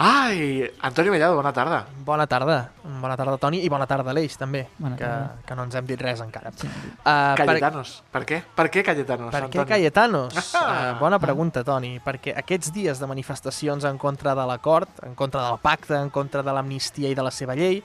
Ai, 0.00 0.62
Antonio 0.80 1.10
Mellado, 1.10 1.34
bona 1.34 1.52
tarda. 1.52 1.84
Bona 2.06 2.24
tarda. 2.28 2.70
Bona 3.00 3.16
tarda, 3.16 3.36
Toni, 3.36 3.64
i 3.66 3.68
bona 3.68 3.86
tarda, 3.90 4.12
Aleix, 4.12 4.36
també, 4.38 4.60
Bona 4.78 4.94
que, 4.94 5.02
tarda. 5.02 5.40
que 5.44 5.54
no 5.58 5.64
ens 5.66 5.74
hem 5.74 5.88
dit 5.88 6.00
res 6.00 6.20
encara. 6.22 6.52
Sí. 6.54 6.68
Uh, 6.68 7.34
Cayetanos. 7.40 7.94
Per... 8.14 8.22
què? 8.28 8.38
Per 8.54 8.66
què 8.70 8.84
Cayetanos, 8.86 9.32
Per 9.34 9.40
què 9.40 9.48
Antoni? 9.48 9.70
Cayetanos? 9.72 10.38
Ah. 10.54 10.66
Uh, 10.78 10.92
bona 11.00 11.18
pregunta, 11.18 11.64
Toni, 11.66 11.96
perquè 12.04 12.30
aquests 12.38 12.70
dies 12.74 13.00
de 13.02 13.06
manifestacions 13.10 13.82
en 13.88 13.98
contra 13.98 14.36
de 14.38 14.44
l'acord, 14.46 14.90
en 15.02 15.16
contra 15.18 15.42
del 15.48 15.58
pacte, 15.58 15.96
en 15.98 16.10
contra 16.14 16.44
de 16.46 16.54
l'amnistia 16.54 17.10
i 17.10 17.16
de 17.18 17.24
la 17.24 17.32
seva 17.34 17.56
llei, 17.58 17.80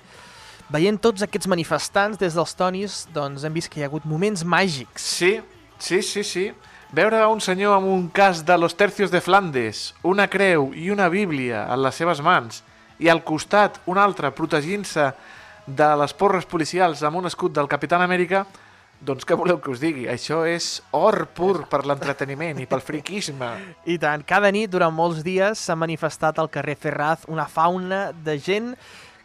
veient 0.70 1.00
tots 1.02 1.26
aquests 1.26 1.50
manifestants 1.50 2.22
des 2.22 2.38
dels 2.38 2.54
Tonis, 2.60 3.00
doncs 3.16 3.44
hem 3.48 3.58
vist 3.58 3.72
que 3.74 3.82
hi 3.82 3.88
ha 3.88 3.90
hagut 3.90 4.06
moments 4.06 4.46
màgics. 4.46 5.02
Sí, 5.18 5.34
sí, 5.80 6.04
sí, 6.06 6.24
sí. 6.24 6.46
Veure 6.94 7.24
un 7.26 7.40
senyor 7.42 7.74
amb 7.74 7.90
un 7.90 8.04
cas 8.14 8.44
de 8.46 8.54
los 8.56 8.76
tercios 8.78 9.10
de 9.10 9.18
Flandes, 9.18 9.96
una 10.06 10.28
creu 10.30 10.68
i 10.78 10.92
una 10.94 11.08
bíblia 11.10 11.64
en 11.74 11.80
les 11.82 11.96
seves 11.98 12.20
mans, 12.22 12.60
i 13.02 13.10
al 13.10 13.24
costat 13.26 13.80
un 13.90 13.98
altre 13.98 14.30
protegint-se 14.30 15.08
de 15.66 15.88
les 15.98 16.14
porres 16.14 16.46
policials 16.46 17.02
amb 17.02 17.18
un 17.18 17.26
escut 17.26 17.56
del 17.56 17.66
Capitán 17.72 18.04
Amèrica, 18.06 18.44
doncs 19.02 19.26
què 19.26 19.34
voleu 19.34 19.58
que 19.58 19.74
us 19.74 19.82
digui? 19.82 20.06
Això 20.06 20.44
és 20.46 20.84
or 20.94 21.24
pur 21.34 21.64
per 21.72 21.82
l'entreteniment 21.82 22.62
i 22.62 22.70
pel 22.70 22.86
friquisme. 22.86 23.50
I 23.90 23.98
tant, 23.98 24.22
cada 24.22 24.54
nit, 24.54 24.70
durant 24.70 24.94
molts 24.94 25.26
dies, 25.26 25.66
s'ha 25.66 25.74
manifestat 25.74 26.38
al 26.38 26.52
carrer 26.54 26.78
Ferraz 26.78 27.26
una 27.26 27.48
fauna 27.50 28.12
de 28.14 28.38
gent 28.38 28.76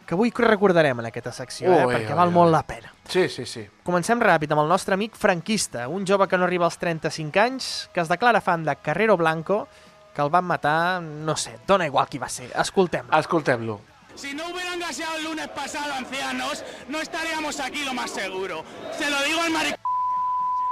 que 0.09 0.15
avui 0.17 0.31
recordarem 0.33 1.03
en 1.03 1.05
aquesta 1.05 1.29
secció, 1.29 1.69
eh? 1.69 1.83
Ui, 1.85 1.93
perquè 1.93 2.15
ui, 2.15 2.17
val 2.17 2.31
ui. 2.31 2.33
molt 2.33 2.49
la 2.49 2.63
pena. 2.65 2.89
Sí, 3.05 3.27
sí, 3.29 3.43
sí. 3.45 3.61
Comencem 3.85 4.17
ràpid 4.17 4.49
amb 4.55 4.63
el 4.63 4.71
nostre 4.71 4.95
amic 4.97 5.13
franquista, 5.13 5.85
un 5.85 6.07
jove 6.09 6.25
que 6.27 6.39
no 6.39 6.47
arriba 6.47 6.65
als 6.65 6.79
35 6.81 7.37
anys, 7.43 7.67
que 7.93 8.01
es 8.01 8.09
declara 8.09 8.41
fan 8.41 8.63
de 8.65 8.73
Carrero 8.81 9.17
Blanco, 9.21 9.67
que 10.15 10.23
el 10.25 10.31
van 10.33 10.49
matar, 10.49 11.03
no 11.03 11.35
sé, 11.37 11.59
dona 11.67 11.85
igual 11.85 12.09
qui 12.09 12.17
va 12.17 12.27
ser. 12.27 12.49
Escoltem-lo. 12.57 13.19
Escoltem-lo. 13.19 13.77
Si 14.15 14.33
no 14.33 14.47
hubieran 14.49 14.79
gaseado 14.79 15.15
el 15.17 15.25
lunes 15.25 15.47
pasado 15.49 15.93
ancianos, 15.93 16.65
no 16.87 17.01
estaríamos 17.01 17.59
aquí 17.59 17.85
lo 17.85 17.93
más 17.93 18.09
seguro. 18.09 18.63
Se 18.97 19.11
lo 19.11 19.21
digo 19.21 19.41
al 19.41 19.51
maric... 19.51 19.75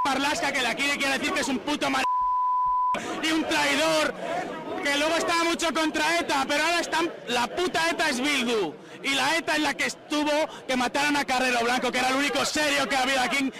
Marlasca 0.03 0.51
que 0.51 0.63
la 0.63 0.73
quiere, 0.73 0.97
quiere 0.97 1.19
decir 1.19 1.31
que 1.31 1.41
es 1.41 1.47
un 1.47 1.59
puto 1.59 1.91
maric... 1.91 2.07
y 3.21 3.31
un 3.31 3.43
traidor, 3.45 4.15
que 4.83 4.97
luego 4.97 5.15
estaba 5.15 5.43
mucho 5.43 5.71
contra 5.71 6.17
ETA, 6.19 6.43
pero 6.47 6.63
ahora 6.63 6.79
están... 6.79 7.13
La 7.27 7.45
puta 7.45 7.87
ETA 7.91 8.09
es 8.09 8.19
Bildu. 8.19 8.86
Y 9.07 9.15
la 9.15 9.37
ETA 9.37 9.53
es 9.55 9.61
la 9.61 9.73
que 9.73 9.85
estuvo 9.85 10.31
que 10.67 10.75
mataron 10.75 11.15
a 11.15 11.23
Carrero 11.23 11.61
Blanco, 11.63 11.89
que 11.91 11.99
era 11.99 12.09
el 12.09 12.15
único 12.15 12.43
serio 12.43 12.89
que 12.89 12.95
ha 12.97 13.03
habido 13.03 13.21
aquí 13.21 13.51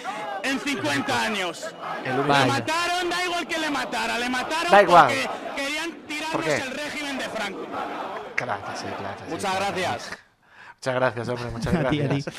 en 0.42 0.60
50 0.60 1.22
años. 1.22 1.74
Le 2.04 2.12
mataron, 2.12 3.08
da 3.08 3.24
igual 3.24 3.46
que 3.48 3.58
le 3.58 3.70
matara, 3.70 4.18
le 4.18 4.28
mataron 4.28 4.70
Da 4.70 4.82
igual. 4.82 5.06
porque 5.06 5.30
querían 5.56 5.92
tirarnos 6.06 6.32
¿Por 6.44 6.48
el 6.48 6.70
régimen 6.70 7.18
de 7.18 7.24
Franco. 7.30 7.66
Clar 8.36 8.62
que 8.62 8.76
sí, 8.76 8.84
clar 8.98 9.16
que 9.16 9.24
sí. 9.24 9.30
Muchas 9.30 9.54
gracias. 9.56 10.10
Muchas 10.76 10.94
gracias, 10.94 11.28
hombre, 11.28 11.50
muchas 11.50 11.74
A 11.74 11.90
ti, 11.90 12.00
a 12.00 12.04
gracias. 12.04 12.34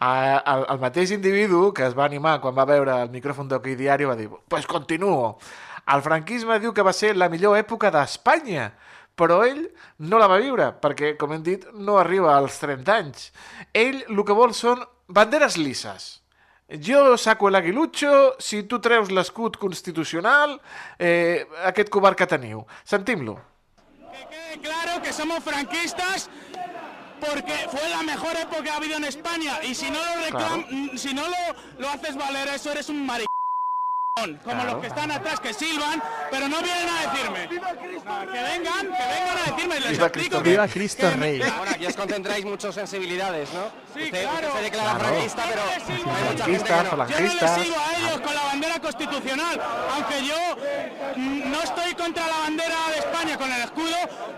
El, 0.00 0.66
el 0.70 0.78
mateix 0.80 1.10
individu 1.10 1.72
que 1.74 1.84
es 1.84 1.98
va 1.98 2.06
animar 2.06 2.38
quan 2.40 2.54
va 2.56 2.64
veure 2.64 2.94
el 3.02 3.10
micròfon 3.12 3.50
d'Ok 3.50 3.66
Diario 3.76 4.08
va 4.08 4.16
dir 4.16 4.30
pues 4.48 4.66
continuo. 4.70 5.34
El 5.84 6.00
franquisme 6.00 6.56
diu 6.62 6.72
que 6.72 6.80
va 6.86 6.94
ser 6.96 7.16
la 7.20 7.28
millor 7.28 7.58
època 7.58 7.90
d'Espanya, 7.92 8.70
però 9.14 9.42
ell 9.46 9.62
no 9.98 10.18
la 10.18 10.28
va 10.30 10.40
viure, 10.42 10.72
perquè, 10.82 11.14
com 11.18 11.32
hem 11.34 11.42
dit, 11.46 11.64
no 11.74 11.98
arriba 12.00 12.34
als 12.36 12.58
30 12.62 12.98
anys. 12.98 13.30
Ell 13.72 14.02
el 14.08 14.22
que 14.26 14.36
vol 14.36 14.54
són 14.54 14.82
banderes 15.06 15.58
lisses. 15.58 16.10
Jo 16.80 17.16
saco 17.20 17.48
el 17.48 17.58
aguilucho, 17.60 18.34
si 18.40 18.62
tu 18.64 18.80
treus 18.80 19.10
l'escut 19.12 19.58
constitucional, 19.60 20.56
eh, 20.98 21.44
aquest 21.68 21.90
covard 21.92 22.16
que 22.16 22.26
teniu. 22.26 22.64
Sentim-lo. 22.84 23.36
Que 23.98 24.26
quede 24.30 24.60
claro 24.62 25.02
que 25.02 25.12
somos 25.12 25.44
franquistas 25.44 26.30
porque 27.20 27.54
fue 27.70 27.88
la 27.90 28.02
mejor 28.02 28.36
época 28.36 28.62
que 28.62 28.70
ha 28.70 28.76
habido 28.76 28.96
en 28.96 29.04
España 29.04 29.62
y 29.62 29.74
si 29.74 29.90
no 29.90 29.98
lo 29.98 30.24
reclam 30.24 30.64
mm, 30.70 30.96
si 30.96 31.14
no 31.14 31.22
lo, 31.22 31.36
lo 31.78 31.88
haces 31.88 32.16
valer 32.16 32.48
eso 32.48 32.72
eres 32.72 32.88
un 32.88 33.06
maricón 33.06 33.43
como 34.16 34.38
Claro. 34.44 34.70
los 34.70 34.80
que 34.80 34.86
están 34.86 35.10
atrás 35.10 35.40
que 35.40 35.52
silban 35.52 36.00
pero 36.30 36.48
no 36.48 36.62
vienen 36.62 36.88
a 36.88 37.10
decirme 37.10 37.48
No, 38.04 38.32
que 38.32 38.42
vengan 38.42 38.86
que 38.86 39.02
vengan 39.12 39.38
a 39.38 39.50
decirme 39.50 39.80
les 39.80 39.90
Viva 39.90 40.06
explico 40.06 40.12
Cristo 40.12 40.42
que- 40.44 40.50
Viva 40.50 40.68
Cristo 40.68 41.10
que- 41.10 41.16
Rey. 41.16 41.38
que- 41.40 41.50
Bueno, 41.50 41.72
aquí 41.72 41.86
os 41.86 41.96
concentráis 41.96 42.44
muchas 42.44 42.74
sensibilidades, 42.76 43.52
¿no? 43.52 43.64
Sí, 43.92 44.04
usted, 44.04 44.22
claro. 44.22 44.46
usted 44.46 44.58
se 44.58 44.62
declara 44.62 44.90
Claro. 44.92 45.04
franquista, 45.04 45.42
pero 45.48 45.62
hay 45.62 45.70
mucha 46.30 46.44
gente 46.44 46.64
que 46.64 46.70
no. 46.70 47.08
Yo 47.08 47.20
no 47.20 47.34
les 47.34 47.64
sigo 47.64 47.76
a 47.76 47.96
ellos 47.98 48.20
con 48.20 48.34
la 48.36 48.42
bandera 48.44 48.78
constitucional, 48.78 49.60
aunque 49.94 50.24
yo 50.26 50.56
no 51.16 51.60
estoy 51.62 51.94
contra 51.96 52.26
la 52.28 52.38
bandera 52.38 52.76
de 52.92 52.98
España 53.00 53.36
con 53.36 53.50
el 53.52 53.62
escudo, 53.62 53.96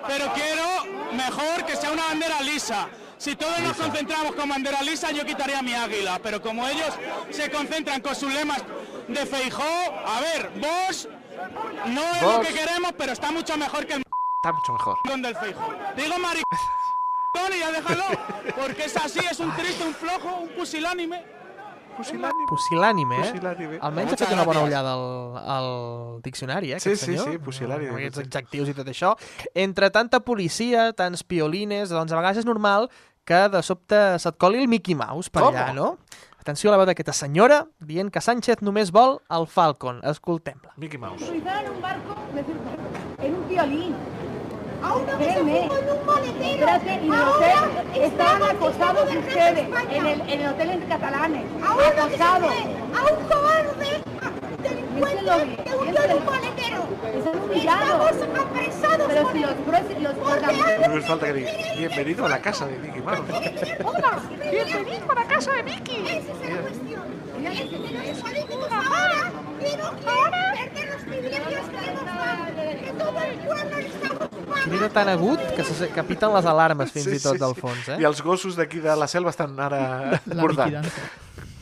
pero 0.08 0.32
quiero 0.32 0.64
mejor 1.12 1.66
que 1.66 1.76
sea 1.76 1.90
una 1.92 2.04
bandera 2.06 2.40
lisa. 2.40 2.88
Si 3.18 3.34
todos 3.34 3.58
nos 3.60 3.76
concentramos 3.76 4.34
con 4.34 4.48
bandera 4.48 4.82
lisa, 4.82 5.10
yo 5.10 5.24
quitaría 5.24 5.62
mi 5.62 5.74
águila, 5.74 6.20
pero 6.22 6.40
como 6.42 6.68
ellos 6.68 6.92
se 7.30 7.50
concentran 7.50 8.00
con 8.00 8.14
sus 8.14 8.32
lemas 8.32 8.62
de 9.08 9.24
Feijó, 9.26 9.62
a 10.06 10.20
ver, 10.20 10.50
vos 10.60 11.08
no 11.86 12.02
es 12.14 12.22
lo 12.22 12.40
que 12.40 12.52
queremos, 12.52 12.92
pero 12.96 13.12
está 13.12 13.30
mucho 13.32 13.56
mejor 13.56 13.86
que 13.86 13.94
el 13.94 14.02
Está 14.36 14.52
mucho 14.52 14.72
mejor. 14.74 14.98
m***** 15.04 15.22
del 15.22 15.36
Feijó. 15.36 15.74
Digo 15.96 16.18
maricón 16.18 17.54
y 17.54 17.58
ya 17.58 17.72
déjalo, 17.72 18.04
porque 18.54 18.84
es 18.84 18.96
así, 18.96 19.20
es 19.30 19.40
un 19.40 19.54
triste, 19.56 19.84
un 19.84 19.94
flojo, 19.94 20.36
un 20.36 20.48
pusilánime. 20.50 21.24
Pusilànime, 21.96 23.16
eh? 23.16 23.30
Pusil·lànime. 23.32 23.78
Almenys 23.80 24.12
ha 24.12 24.16
fet 24.20 24.32
una 24.34 24.44
bona 24.44 24.62
ullada 24.66 24.92
al, 24.92 25.06
al 25.56 25.68
diccionari, 26.22 26.72
eh, 26.72 26.80
Sí, 26.80 26.90
aquest 26.92 27.04
sí, 27.04 27.16
senyor. 27.16 27.32
sí, 27.32 27.38
pusil·lànime. 27.38 27.88
Amb 27.94 27.98
aquests 28.02 28.18
adjectius 28.24 28.68
i 28.68 28.74
tot 28.76 28.86
això. 28.92 29.14
Entre 29.54 29.90
tanta 29.90 30.20
policia, 30.20 30.92
tants 30.92 31.22
piolines, 31.24 31.88
doncs 31.90 32.12
a 32.12 32.16
vegades 32.20 32.38
és 32.44 32.48
normal 32.48 32.90
que 33.26 33.48
de 33.50 33.62
sobte 33.62 34.18
se't 34.22 34.36
coli 34.38 34.58
el 34.62 34.68
Mickey 34.68 34.94
Mouse 34.94 35.30
per 35.30 35.42
Com? 35.42 35.54
allà, 35.54 35.72
no? 35.74 35.98
Atenció 36.38 36.70
a 36.70 36.76
la 36.76 36.78
veu 36.78 36.86
d'aquesta 36.86 37.12
senyora 37.12 37.64
dient 37.80 38.12
que 38.14 38.20
Sánchez 38.22 38.60
només 38.62 38.92
vol 38.94 39.16
el 39.34 39.48
Falcon. 39.50 39.98
Escoltem-la. 40.04 40.72
Mickey 40.76 40.98
Mouse. 40.98 41.24
en 41.26 41.34
un 41.72 41.80
barco, 41.82 42.14
en 43.18 43.34
un 43.34 43.48
violín. 44.80 45.06
Créeme. 45.18 45.68
Espérate, 46.52 47.00
y 47.02 47.06
en 47.06 47.12
el 47.14 47.22
hotel 47.22 48.02
estaban 48.02 48.42
acosados 48.42 49.08
ustedes, 49.14 49.66
en 49.90 50.06
el, 50.06 50.20
en 50.22 50.40
el 50.40 50.46
hotel 50.48 50.70
en 50.70 50.80
catalanes. 50.82 51.44
Acosados. 51.62 52.52
a 52.52 53.12
un 53.12 53.24
cobarde 53.28 54.02
Piénselo 54.96 55.36
bien, 55.36 55.56
que 55.56 55.70
huyó 55.74 55.84
de 55.84 55.92
piénselo. 55.92 56.16
un 56.16 56.24
maletero. 56.26 56.82
Están 57.16 57.36
humillados. 57.42 58.10
Estamos 58.12 58.38
apresados 58.40 59.06
Pero 59.08 59.22
por 59.22 59.32
si 59.32 59.38
los 59.40 59.52
jueces, 59.66 60.02
los 60.02 60.14
No 60.16 61.02
falta 61.02 61.26
que 61.26 61.32
diga, 61.34 61.50
bienvenido 61.76 62.26
a 62.26 62.28
la 62.28 62.38
casa 62.40 62.66
de 62.66 62.78
Mickey 62.78 63.02
Mouse. 63.02 63.18
Hola, 63.84 64.20
bienvenido 64.50 65.10
a 65.10 65.14
la 65.14 65.24
casa 65.24 65.52
de 65.52 65.62
Mickey. 65.64 66.04
Esa 66.06 66.16
es 66.16 66.26
la 66.50 66.60
cuestión. 66.62 67.02
Es 67.46 67.60
que 67.60 68.08
los 68.08 68.18
políticos 68.18 68.68
ahora 68.72 69.32
que 69.60 69.76
no 69.76 69.90
quieren 69.92 70.70
perder 70.72 70.88
los 70.94 71.02
privilegios 71.02 71.68
que 71.68 71.90
hemos 71.90 72.04
dado, 72.04 72.44
que 72.56 72.92
todo 72.98 73.20
el 73.20 73.38
pueblo 73.38 73.76
está 73.78 74.06
ocupado. 74.06 74.15
Crida 74.66 74.88
tan 74.90 75.08
agut 75.08 75.38
que, 75.54 75.62
se, 75.62 75.86
que 75.94 76.02
piten 76.02 76.32
les 76.34 76.46
alarmes 76.50 76.90
fins 76.90 77.06
i 77.14 77.20
tot 77.22 77.38
del 77.38 77.54
fons, 77.54 77.86
eh? 77.94 78.00
I 78.02 78.06
els 78.08 78.18
gossos 78.24 78.56
d'aquí 78.58 78.80
de 78.82 78.96
la 78.98 79.06
selva 79.06 79.30
estan 79.30 79.54
ara 79.62 80.18
bordant. 80.42 80.88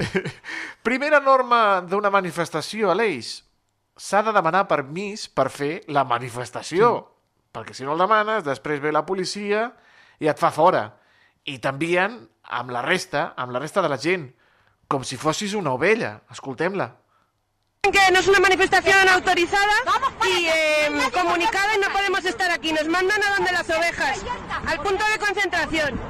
Primera 0.88 1.20
norma 1.20 1.82
d'una 1.84 2.08
manifestació, 2.14 2.88
Aleix. 2.94 3.36
S'ha 4.00 4.22
de 4.24 4.32
demanar 4.34 4.64
permís 4.70 5.26
per 5.28 5.50
fer 5.52 5.74
la 5.92 6.06
manifestació. 6.08 6.94
Perquè 7.54 7.76
si 7.76 7.84
no 7.84 7.92
el 7.92 8.00
demanes, 8.00 8.42
després 8.46 8.80
ve 8.82 8.90
la 8.90 9.04
policia 9.06 9.68
i 10.24 10.30
et 10.32 10.40
fa 10.40 10.48
fora. 10.50 10.86
I 11.44 11.60
t'envien 11.60 12.16
amb 12.56 12.72
la 12.72 12.82
resta, 12.88 13.34
amb 13.36 13.52
la 13.52 13.60
resta 13.60 13.84
de 13.84 13.92
la 13.92 14.00
gent. 14.00 14.30
Com 14.88 15.04
si 15.04 15.20
fossis 15.20 15.52
una 15.54 15.76
ovella. 15.76 16.16
Escoltem-la. 16.32 16.88
Que 17.90 18.12
no 18.12 18.18
es 18.18 18.28
una 18.28 18.40
manifestación 18.40 19.08
autorizada 19.08 19.72
y 20.26 20.46
eh, 20.46 20.90
comunicada 21.12 21.74
y 21.76 21.80
no 21.80 21.88
podemos 21.90 22.24
estar 22.24 22.50
aquí. 22.50 22.72
Nos 22.72 22.86
mandan 22.88 23.22
a 23.22 23.34
donde 23.36 23.52
las 23.52 23.68
ovejas, 23.70 24.20
al 24.66 24.80
punto 24.80 25.04
de 25.12 25.18
concentración. 25.18 26.00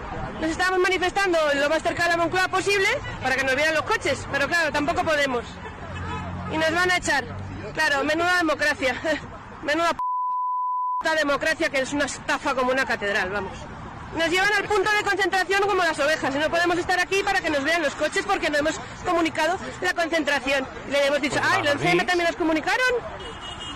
Nos 0.41 0.51
estábamos 0.51 0.81
manifestando 0.81 1.39
lo 1.55 1.68
más 1.68 1.83
cerca 1.83 2.05
de 2.05 2.09
la 2.11 2.16
Moncloa 2.16 2.49
posible 2.49 2.87
para 3.22 3.37
que 3.37 3.45
nos 3.45 3.55
vieran 3.55 3.75
los 3.75 3.85
coches, 3.85 4.27
pero 4.33 4.49
claro, 4.49 4.72
tampoco 4.72 5.05
podemos. 5.05 5.45
Y 6.53 6.59
nos 6.59 6.72
van 6.72 6.91
a 6.91 6.97
echar. 6.97 7.25
Claro, 7.72 8.05
menuda 8.05 8.37
democracia. 8.39 8.95
Menuda 9.62 9.93
p 9.95 11.16
democracia 11.16 11.70
que 11.70 11.81
es 11.81 11.93
una 11.93 12.05
estafa 12.05 12.55
como 12.55 12.70
una 12.70 12.85
catedral, 12.85 13.31
vamos. 13.31 13.57
Nos 14.17 14.31
llevan 14.31 14.53
al 14.57 14.65
punto 14.65 14.91
de 14.93 15.03
concentración 15.03 15.62
como 15.62 15.83
las 15.83 15.99
ovejas 15.99 16.35
y 16.35 16.39
no 16.39 16.49
podemos 16.49 16.79
estar 16.79 16.99
aquí 17.01 17.23
para 17.25 17.41
que 17.41 17.51
nos 17.51 17.65
vean 17.65 17.83
los 17.83 17.95
coches 17.95 18.25
porque 18.27 18.49
no 18.51 18.59
hemos 18.59 18.77
comunicado 19.05 19.59
la 19.81 19.93
concentración. 19.95 20.67
Le 20.91 21.07
hemos 21.07 21.21
dicho, 21.21 21.41
ay, 21.43 21.62
¿los 21.65 21.75
CM 21.81 22.05
también 22.05 22.29
nos 22.29 22.37
comunicaron? 22.37 23.25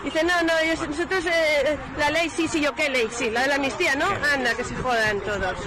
Dice, 0.05 0.23
no, 0.23 0.43
no, 0.45 0.53
nosotros, 0.89 1.25
eh, 1.27 1.77
la 1.99 2.11
ley, 2.11 2.31
sí, 2.31 2.47
sí, 2.47 2.61
yo 2.61 2.73
qué 2.73 2.89
lei? 2.89 3.09
Sí, 3.11 3.31
la 3.31 3.43
de 3.43 3.49
la 3.49 3.55
amnistía, 3.57 3.97
¿no? 3.97 4.07
Anda, 4.33 4.55
que 4.55 4.63
se 4.63 4.77
jodan 4.77 5.21
todos. 5.23 5.59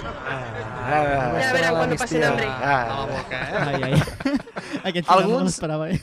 Ja 0.88 1.52
verán 1.52 1.74
quan 1.76 1.90
no 1.90 1.96
passin 1.96 2.24
hambre. 2.24 2.46
A 2.46 2.86
la 2.88 3.04
boca, 3.04 3.92
eh? 3.92 5.02
Alguns- 5.06 5.44
l'esperava, 5.44 5.90
eh? 5.90 6.00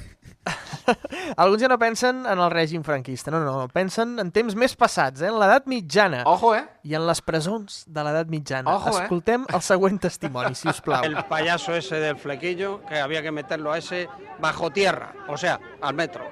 Alguns 1.37 1.61
ja 1.63 1.69
no 1.71 1.77
pensen 1.79 2.25
en 2.25 2.39
el 2.39 2.51
règim 2.51 2.83
franquista, 2.83 3.31
no, 3.31 3.39
no, 3.45 3.67
pensen 3.73 4.17
en 4.19 4.31
temps 4.35 4.55
més 4.55 4.75
passats, 4.79 5.21
eh? 5.21 5.27
en 5.29 5.37
l'edat 5.39 5.67
mitjana. 5.69 6.23
Ojo, 6.25 6.53
eh? 6.55 6.63
I 6.83 6.95
en 6.99 7.05
les 7.07 7.21
presons 7.21 7.83
de 7.87 8.03
l'edat 8.05 8.27
mitjana. 8.31 8.73
Ojo, 8.75 8.93
eh? 8.97 9.03
Escoltem 9.03 9.45
el 9.53 9.61
següent 9.65 9.99
testimoni, 10.01 10.55
si 10.55 10.67
us 10.71 10.81
plau. 10.81 11.03
El 11.03 11.17
payaso 11.29 11.75
ese 11.75 11.99
del 11.99 12.17
flequillo, 12.17 12.81
que 12.87 12.99
había 12.99 13.21
que 13.21 13.31
meterlo 13.31 13.71
a 13.71 13.77
ese 13.77 14.07
bajo 14.39 14.69
tierra, 14.71 15.13
o 15.27 15.37
sea, 15.37 15.59
al 15.81 15.93
metro. 15.93 16.25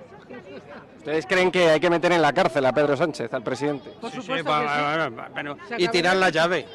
¿Ustedes 0.98 1.26
creen 1.26 1.52
que 1.52 1.70
hay 1.70 1.80
que 1.80 1.90
meter 1.90 2.12
en 2.12 2.22
la 2.22 2.34
cárcel 2.34 2.66
a 2.66 2.74
Pedro 2.74 2.98
Sánchez, 2.98 3.34
al 3.34 3.42
presidente? 3.44 3.94
Sí, 4.12 4.22
sí, 4.22 4.42
va- 4.42 4.62
va- 4.62 5.10
va- 5.10 5.30
pero- 5.34 5.56
y 5.78 5.88
tirar 5.88 6.18
la 6.18 6.30
llave. 6.30 6.66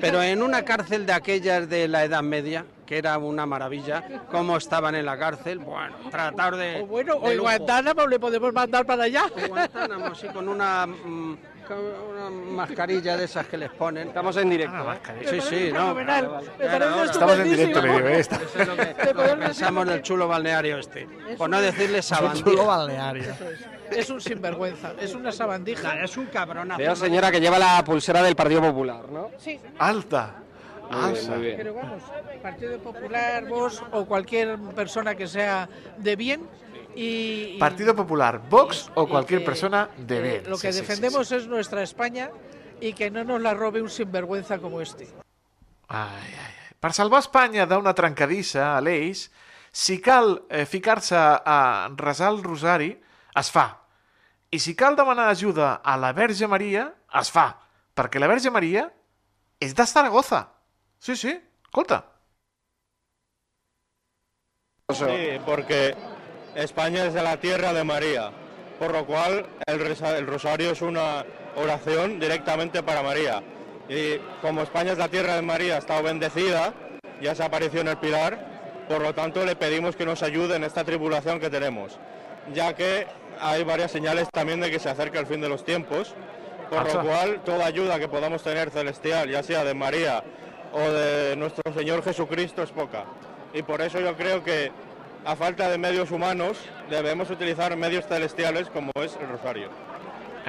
Pero 0.00 0.22
en 0.22 0.42
una 0.42 0.64
cárcel 0.64 1.06
de 1.06 1.12
aquellas 1.12 1.68
de 1.68 1.88
la 1.88 2.04
Edad 2.04 2.22
Media, 2.22 2.64
que 2.86 2.98
era 2.98 3.16
una 3.18 3.46
maravilla, 3.46 4.02
cómo 4.30 4.56
estaban 4.56 4.94
en 4.94 5.06
la 5.06 5.18
cárcel, 5.18 5.58
bueno, 5.58 5.96
tratar 6.10 6.56
de... 6.56 6.80
O 6.82 6.86
bueno, 6.86 7.14
o 7.14 7.30
en. 7.30 7.38
Guantánamo 7.38 8.06
le 8.06 8.18
podemos 8.18 8.52
mandar 8.52 8.84
para 8.84 9.04
allá. 9.04 9.24
Guantánamo, 9.48 10.14
sí, 10.14 10.26
con 10.28 10.48
una, 10.48 10.86
mm, 10.86 11.36
una 11.78 12.30
mascarilla 12.30 13.16
de 13.16 13.24
esas 13.24 13.46
que 13.46 13.56
les 13.56 13.70
ponen. 13.70 14.08
Estamos 14.08 14.36
en 14.36 14.50
directo. 14.50 14.94
Sí, 15.28 15.40
sí, 15.40 15.70
no. 15.72 15.94
vale, 15.94 16.26
vale. 16.26 16.46
Claro, 16.58 17.04
Estamos 17.04 17.38
en 17.38 17.50
directo, 17.50 17.80
le 17.82 17.92
digo, 17.92 18.08
eh. 18.08 18.20
Eso 18.20 18.36
es 18.58 18.66
lo 18.68 18.76
que, 18.76 18.84
lo 19.14 19.22
que 19.24 19.36
pensamos 19.36 19.86
del 19.86 20.02
chulo 20.02 20.28
balneario 20.28 20.78
este. 20.78 21.06
Por 21.36 21.50
no 21.50 21.60
decirle 21.60 22.02
sabandija. 22.02 22.44
chulo 22.50 22.66
balneario. 22.66 23.34
Es 23.90 24.08
un 24.10 24.20
sinvergüenza, 24.20 24.92
es 25.00 25.14
una 25.14 25.32
sabandija. 25.32 26.02
Es 26.02 26.16
un 26.16 26.26
cabronazo. 26.26 26.78
Veo, 26.78 26.94
señora, 26.96 27.30
que 27.30 27.40
lleva 27.40 27.58
la 27.58 27.82
pulsera 27.84 28.22
del 28.22 28.36
Partido 28.36 28.60
Popular, 28.60 29.08
¿no? 29.10 29.30
Sí. 29.38 29.58
Alta. 29.78 30.34
Muy 30.90 31.12
bien, 31.12 31.16
Alta. 31.16 31.30
muy 31.32 31.44
bien. 31.44 31.56
Pero 31.56 31.74
vamos, 31.74 32.02
Partido 32.42 32.78
Popular, 32.78 33.44
vos 33.46 33.82
o 33.92 34.04
cualquier 34.04 34.58
persona 34.74 35.14
que 35.14 35.26
sea 35.26 35.68
de 35.98 36.16
bien 36.16 36.48
y... 37.00 37.54
y- 37.56 37.58
Partido 37.58 37.94
Popular, 37.94 38.40
Vox 38.48 38.90
o 38.94 39.08
cualquier 39.08 39.42
eh, 39.42 39.44
persona 39.44 39.88
de 39.96 40.16
eh, 40.18 40.22
bien. 40.22 40.50
Lo 40.50 40.56
Sí, 40.56 40.62
que 40.66 40.72
sí, 40.72 40.78
sí, 40.78 40.86
defendemos 40.86 41.32
es 41.32 41.46
nuestra 41.46 41.82
España 41.82 42.30
y 42.80 42.92
que 42.92 43.10
no 43.10 43.24
nos 43.24 43.40
la 43.40 43.54
robe 43.54 43.80
un 43.82 43.90
sinvergüenza 43.90 44.58
como 44.58 44.80
este. 44.80 45.08
Ai, 45.88 46.08
ai, 46.24 46.34
ai. 46.34 46.54
Per 46.80 46.92
salvar 46.96 47.20
Espanya 47.20 47.66
d'una 47.68 47.92
trencadissa, 47.92 48.70
a 48.76 48.80
l'Eix, 48.80 49.26
si 49.70 49.98
cal 50.00 50.42
eh, 50.48 50.64
ficar-se 50.64 51.16
a 51.18 51.90
resar 51.96 52.30
el 52.32 52.42
rosari, 52.42 52.94
es 53.36 53.50
fa. 53.52 53.66
I 54.50 54.58
si 54.58 54.72
cal 54.74 54.96
demanar 54.96 55.28
ajuda 55.28 55.74
a 55.84 55.96
la 56.00 56.12
Verge 56.16 56.48
Maria, 56.48 56.86
es 57.20 57.28
fa. 57.30 57.50
Perquè 57.94 58.18
la 58.18 58.30
Verge 58.32 58.50
Maria 58.50 58.86
és 59.60 59.74
de 59.76 59.84
Zaragoza. 59.86 60.46
Sí, 60.98 61.14
sí, 61.16 61.36
escolta. 61.64 62.00
Sí, 64.90 65.38
porque 65.46 65.94
España 66.54 67.04
es 67.04 67.14
de 67.14 67.22
la 67.22 67.36
tierra 67.36 67.72
de 67.72 67.84
María, 67.84 68.30
por 68.78 68.92
lo 68.92 69.06
cual 69.06 69.46
el, 69.66 70.26
rosario 70.26 70.72
es 70.72 70.82
una 70.82 71.24
oración 71.56 72.18
directamente 72.18 72.82
para 72.82 73.02
María. 73.02 73.42
Y 73.88 74.18
como 74.42 74.62
España 74.62 74.92
es 74.92 74.98
la 74.98 75.08
tierra 75.08 75.36
de 75.36 75.42
María, 75.42 75.76
ha 75.76 75.78
estado 75.78 76.02
bendecida, 76.02 76.74
ya 77.20 77.34
se 77.34 77.44
apareció 77.44 77.80
en 77.80 77.88
el 77.88 77.98
Pilar, 77.98 78.84
por 78.88 79.00
lo 79.00 79.14
tanto 79.14 79.44
le 79.44 79.54
pedimos 79.54 79.94
que 79.94 80.04
nos 80.04 80.22
ayude 80.22 80.56
en 80.56 80.64
esta 80.64 80.84
tribulación 80.84 81.38
que 81.38 81.50
tenemos, 81.50 81.98
ya 82.52 82.74
que 82.74 83.06
hay 83.40 83.62
varias 83.62 83.92
señales 83.92 84.28
también 84.32 84.60
de 84.60 84.70
que 84.70 84.80
se 84.80 84.90
acerca 84.90 85.20
el 85.20 85.26
fin 85.26 85.40
de 85.40 85.48
los 85.48 85.64
tiempos, 85.64 86.14
por 86.68 86.92
lo 86.92 87.02
cual 87.02 87.42
toda 87.44 87.66
ayuda 87.66 87.98
que 87.98 88.08
podamos 88.08 88.42
tener 88.42 88.70
celestial, 88.70 89.28
ya 89.28 89.42
sea 89.42 89.64
de 89.64 89.74
María 89.74 90.22
o 90.72 90.80
de 90.80 91.36
nuestro 91.36 91.72
Señor 91.72 92.02
Jesucristo, 92.02 92.62
es 92.62 92.70
poca. 92.70 93.04
Y 93.52 93.62
por 93.62 93.80
eso 93.80 93.98
yo 94.00 94.16
creo 94.16 94.44
que 94.44 94.70
a 95.24 95.36
falta 95.36 95.68
de 95.70 95.78
medios 95.78 96.10
humanos 96.10 96.58
debemos 96.88 97.30
utilizar 97.30 97.76
medios 97.76 98.06
celestiales 98.06 98.68
como 98.70 98.90
es 98.96 99.16
el 99.20 99.28
rosario. 99.28 99.70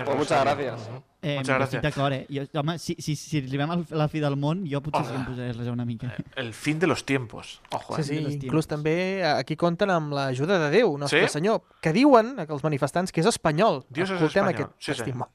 Pues 0.06 0.18
muchas 0.18 0.42
gracias. 0.44 0.90
Eh, 1.24 1.36
Muchas 1.38 1.60
gràcies. 1.60 1.82
d'acord, 1.84 2.14
eh? 2.14 2.26
Jo, 2.32 2.60
home, 2.60 2.80
si, 2.80 2.96
si, 2.98 3.16
si 3.16 3.38
arribem 3.44 3.70
a 3.70 3.76
la 3.92 4.08
fi 4.10 4.20
del 4.24 4.34
món, 4.38 4.64
jo 4.66 4.80
potser 4.82 5.04
sí 5.06 5.12
que 5.12 5.18
em 5.20 5.26
posaré 5.28 5.50
a 5.52 5.54
resar 5.54 5.74
una 5.74 5.86
mica. 5.86 6.16
El 6.36 6.54
fin 6.56 6.80
de 6.80 6.88
los 6.88 7.06
tiempos. 7.06 7.62
Ojo, 7.72 8.02
Sí, 8.02 8.18
eh? 8.18 8.26
sí, 8.32 8.40
inclús 8.48 8.66
també 8.66 9.20
eh, 9.20 9.26
aquí 9.28 9.56
compten 9.56 9.92
amb 9.94 10.16
l'ajuda 10.18 10.58
de 10.58 10.72
Déu, 10.74 10.96
Nostre 10.98 11.28
Sí? 11.28 11.34
Senyor, 11.36 11.62
que 11.80 11.94
diuen, 11.94 12.40
eh, 12.40 12.48
que 12.48 12.54
els 12.54 12.64
manifestants, 12.64 13.12
que 13.12 13.22
és 13.22 13.28
espanyol. 13.28 13.84
Dios 13.90 14.10
es 14.10 14.16
Escoltem 14.16 14.48
espanyol. 14.48 14.56
aquest 14.56 14.72
Sí, 14.80 14.94
sí. 14.94 14.98
testimoni. 15.04 15.32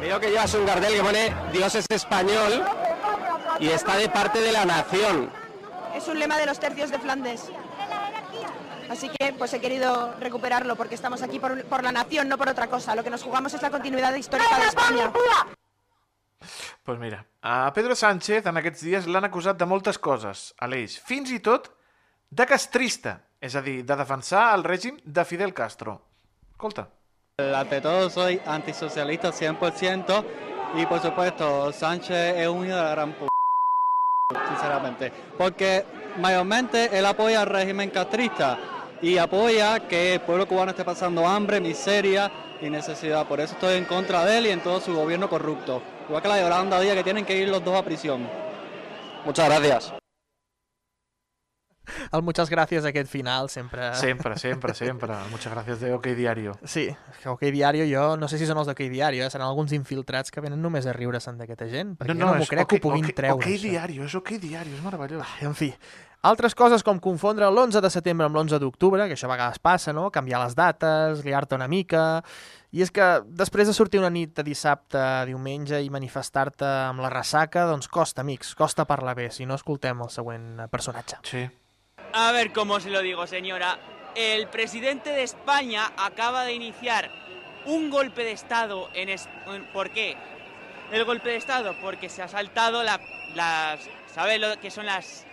Veo 0.00 0.20
que 0.20 0.30
llevas 0.30 0.54
un 0.54 0.64
cartel 0.64 0.94
que 0.94 1.02
pone 1.02 1.34
Dios 1.52 1.74
es 1.74 1.86
español 1.90 2.62
y 3.60 3.68
está 3.68 3.96
de 3.98 4.08
parte 4.08 4.40
de 4.40 4.52
la 4.52 4.64
nación. 4.64 5.28
Es 6.00 6.08
un 6.08 6.18
lema 6.18 6.38
de 6.38 6.46
los 6.46 6.58
tercios 6.58 6.90
de 6.90 6.98
Flandes. 6.98 7.50
Así 8.88 9.10
que 9.10 9.34
pues 9.34 9.52
he 9.52 9.60
querido 9.60 10.14
recuperarlo 10.18 10.74
porque 10.74 10.94
estamos 10.94 11.20
aquí 11.20 11.38
por, 11.38 11.62
por 11.66 11.84
la 11.84 11.92
nación, 11.92 12.26
no 12.26 12.38
por 12.38 12.48
otra 12.48 12.68
cosa. 12.68 12.94
Lo 12.94 13.04
que 13.04 13.10
nos 13.10 13.22
jugamos 13.22 13.52
es 13.52 13.60
la 13.60 13.70
continuidad 13.70 14.14
histórica 14.14 14.58
de 14.58 14.66
España. 14.66 15.12
Pues 16.82 16.98
mira, 16.98 17.26
a 17.42 17.70
Pedro 17.74 17.94
Sánchez 17.94 18.46
en 18.46 18.56
aquests 18.56 18.80
dies 18.80 19.06
l'han 19.06 19.28
acusat 19.28 19.60
de 19.60 19.68
moltes 19.68 20.00
coses, 20.00 20.54
a 20.56 20.66
l'Eix, 20.66 20.96
fins 21.04 21.28
i 21.36 21.38
tot 21.44 21.68
de 22.32 22.46
castrista, 22.48 23.18
és 23.38 23.54
a 23.54 23.60
dir, 23.60 23.82
de 23.84 23.96
defensar 24.00 24.48
el 24.56 24.64
règim 24.64 24.96
de 25.04 25.24
Fidel 25.28 25.52
Castro. 25.52 26.00
Escolta. 26.56 26.88
Ante 27.36 27.82
todo 27.84 28.08
soy 28.08 28.40
antisocialista 28.46 29.30
100% 29.30 30.24
y 30.76 30.86
por 30.86 31.00
supuesto 31.00 31.72
Sánchez 31.72 32.38
es 32.38 32.48
un 32.48 32.64
hijo 32.64 32.76
de 32.76 32.82
la 32.82 32.90
gran 32.90 33.12
p... 33.12 33.30
sinceramente. 34.48 35.12
Porque 35.36 35.84
mayormente 36.18 36.96
él 36.96 37.06
apoya 37.06 37.42
al 37.42 37.46
régimen 37.46 37.90
castrista 37.90 38.58
y 39.02 39.18
apoya 39.18 39.80
que 39.80 40.14
el 40.14 40.20
pueblo 40.20 40.46
cubano 40.46 40.70
esté 40.70 40.84
pasando 40.84 41.26
hambre, 41.26 41.60
miseria 41.60 42.30
y 42.60 42.68
necesidad. 42.68 43.26
Por 43.26 43.40
eso 43.40 43.54
estoy 43.54 43.78
en 43.78 43.84
contra 43.84 44.24
de 44.24 44.38
él 44.38 44.46
y 44.46 44.50
en 44.50 44.60
todo 44.60 44.80
su 44.80 44.94
gobierno 44.94 45.28
corrupto. 45.28 45.82
Igual 46.08 46.22
que 46.22 46.28
la 46.28 46.40
Yolanda 46.40 46.80
Díaz 46.80 46.96
que 46.96 47.04
tienen 47.04 47.24
que 47.24 47.36
ir 47.36 47.48
los 47.48 47.64
dos 47.64 47.76
a 47.76 47.84
prisión. 47.84 48.28
Muchas 49.24 49.48
gracias. 49.48 49.99
El 52.12 52.22
muchas 52.22 52.50
gràcies 52.50 52.84
aquest 52.86 53.10
final 53.10 53.48
sempre... 53.50 53.92
Sempre, 53.94 54.36
sempre, 54.44 54.74
sempre. 54.74 55.14
Muchas 55.30 55.52
gracias 55.52 55.80
de 55.80 55.92
OK 55.94 56.06
Diario. 56.16 56.58
Sí, 56.64 56.88
que 57.22 57.28
OK 57.28 57.42
Diario 57.52 57.86
jo 57.88 58.16
no 58.16 58.28
sé 58.28 58.38
si 58.38 58.48
són 58.48 58.60
els 58.62 58.70
d'OK 58.70 58.84
Diario, 58.90 59.24
eh? 59.24 59.30
seran 59.30 59.48
alguns 59.48 59.72
infiltrats 59.76 60.30
que 60.30 60.44
venen 60.44 60.62
només 60.62 60.86
a 60.86 60.94
riure-se'n 60.96 61.40
d'aquesta 61.40 61.68
gent, 61.70 61.96
perquè 61.98 62.14
no, 62.14 62.26
no, 62.26 62.34
no 62.34 62.42
m'ho 62.42 62.50
crec 62.50 62.68
que 62.70 62.80
ho 62.80 62.86
puguin 62.88 63.08
OK, 63.08 63.16
treure. 63.16 63.40
OK 63.40 63.50
això. 63.50 63.66
Diario, 63.68 64.06
és 64.06 64.14
OK 64.18 64.36
Diario, 64.42 64.76
és 64.76 64.84
meravellós. 64.84 65.26
Ai, 65.26 65.48
en 65.48 65.56
fi, 65.58 65.72
altres 66.20 66.54
coses 66.54 66.84
com 66.84 67.00
confondre 67.00 67.48
l'11 67.48 67.80
de 67.80 67.90
setembre 67.92 68.26
amb 68.28 68.36
l'11 68.36 68.60
d'octubre, 68.60 69.06
que 69.08 69.16
això 69.16 69.28
a 69.28 69.34
vegades 69.34 69.60
passa, 69.62 69.94
no? 69.96 70.10
Canviar 70.12 70.42
les 70.44 70.56
dates, 70.58 71.24
liar-te 71.26 71.58
una 71.58 71.68
mica... 71.68 72.22
I 72.70 72.84
és 72.84 72.92
que 72.94 73.02
després 73.26 73.66
de 73.66 73.72
sortir 73.74 73.98
una 73.98 74.12
nit 74.14 74.30
de 74.36 74.44
dissabte 74.46 74.94
a 74.94 75.24
diumenge 75.26 75.80
i 75.82 75.88
manifestar-te 75.90 76.68
amb 76.68 77.02
la 77.02 77.08
ressaca, 77.10 77.64
doncs 77.66 77.90
costa, 77.90 78.22
amics, 78.22 78.52
costa 78.54 78.84
parlar 78.86 79.16
bé, 79.18 79.26
si 79.34 79.42
no 79.42 79.56
escoltem 79.58 80.04
el 80.04 80.12
següent 80.14 80.68
personatge. 80.70 81.18
Sí. 81.26 81.48
A 82.12 82.32
ver 82.32 82.52
cómo 82.52 82.80
se 82.80 82.90
lo 82.90 83.00
digo, 83.02 83.26
señora. 83.26 83.78
El 84.14 84.48
presidente 84.48 85.10
de 85.10 85.22
España 85.22 85.92
acaba 85.96 86.44
de 86.44 86.52
iniciar 86.54 87.10
un 87.64 87.90
golpe 87.90 88.24
de 88.24 88.32
Estado 88.32 88.90
en... 88.94 89.08
es- 89.08 89.28
¿Por 89.72 89.90
qué? 89.90 90.16
El 90.90 91.04
golpe 91.04 91.28
de 91.28 91.36
Estado, 91.36 91.76
porque 91.80 92.08
se 92.08 92.22
ha 92.22 92.28
saltado 92.28 92.82
la, 92.82 93.00
las... 93.34 93.80
¿Sabes 94.12 94.40
lo 94.40 94.58
que 94.58 94.70
son 94.70 94.86
las... 94.86 95.24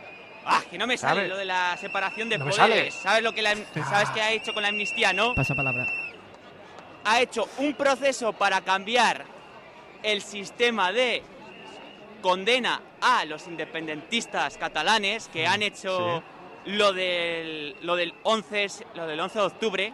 Ah, 0.45 0.61
que 0.69 0.78
no 0.78 0.86
me 0.88 0.97
sale 0.97 1.21
¿Sabe? 1.21 1.28
lo 1.30 1.38
de 1.38 1.45
la 1.45 1.75
separación 1.78 2.30
de 2.30 2.38
No 2.38 2.45
me 2.45 2.51
poderes. 2.51 2.93
sale. 2.93 3.03
¿Sabes 3.03 3.23
lo 3.23 3.34
que 3.34 3.41
la, 3.41 3.55
sabes 3.89 4.09
qué 4.11 4.21
ha 4.21 4.32
hecho 4.32 4.53
con 4.53 4.61
la 4.63 4.69
amnistía, 4.69 5.11
no? 5.13 5.34
Passa 5.34 5.55
palabra. 5.55 5.88
ha 7.03 7.19
hecho 7.21 7.49
un 7.57 7.73
proceso 7.73 8.32
para 8.34 8.61
cambiar 8.61 9.25
el 10.03 10.21
sistema 10.21 10.91
de 10.93 11.23
condena 12.21 12.82
a 13.01 13.25
los 13.25 13.47
independentistas 13.47 14.57
catalanes 14.57 15.28
que 15.30 15.47
han 15.47 15.63
hecho 15.63 16.23
lo 16.68 16.93
del 16.93 17.76
lo 17.82 17.95
del 17.95 18.13
11 18.24 18.63
es- 18.65 18.84
lo 18.95 19.07
del 19.07 19.20
11 19.20 19.39
de 19.39 19.45
octubre 19.45 19.93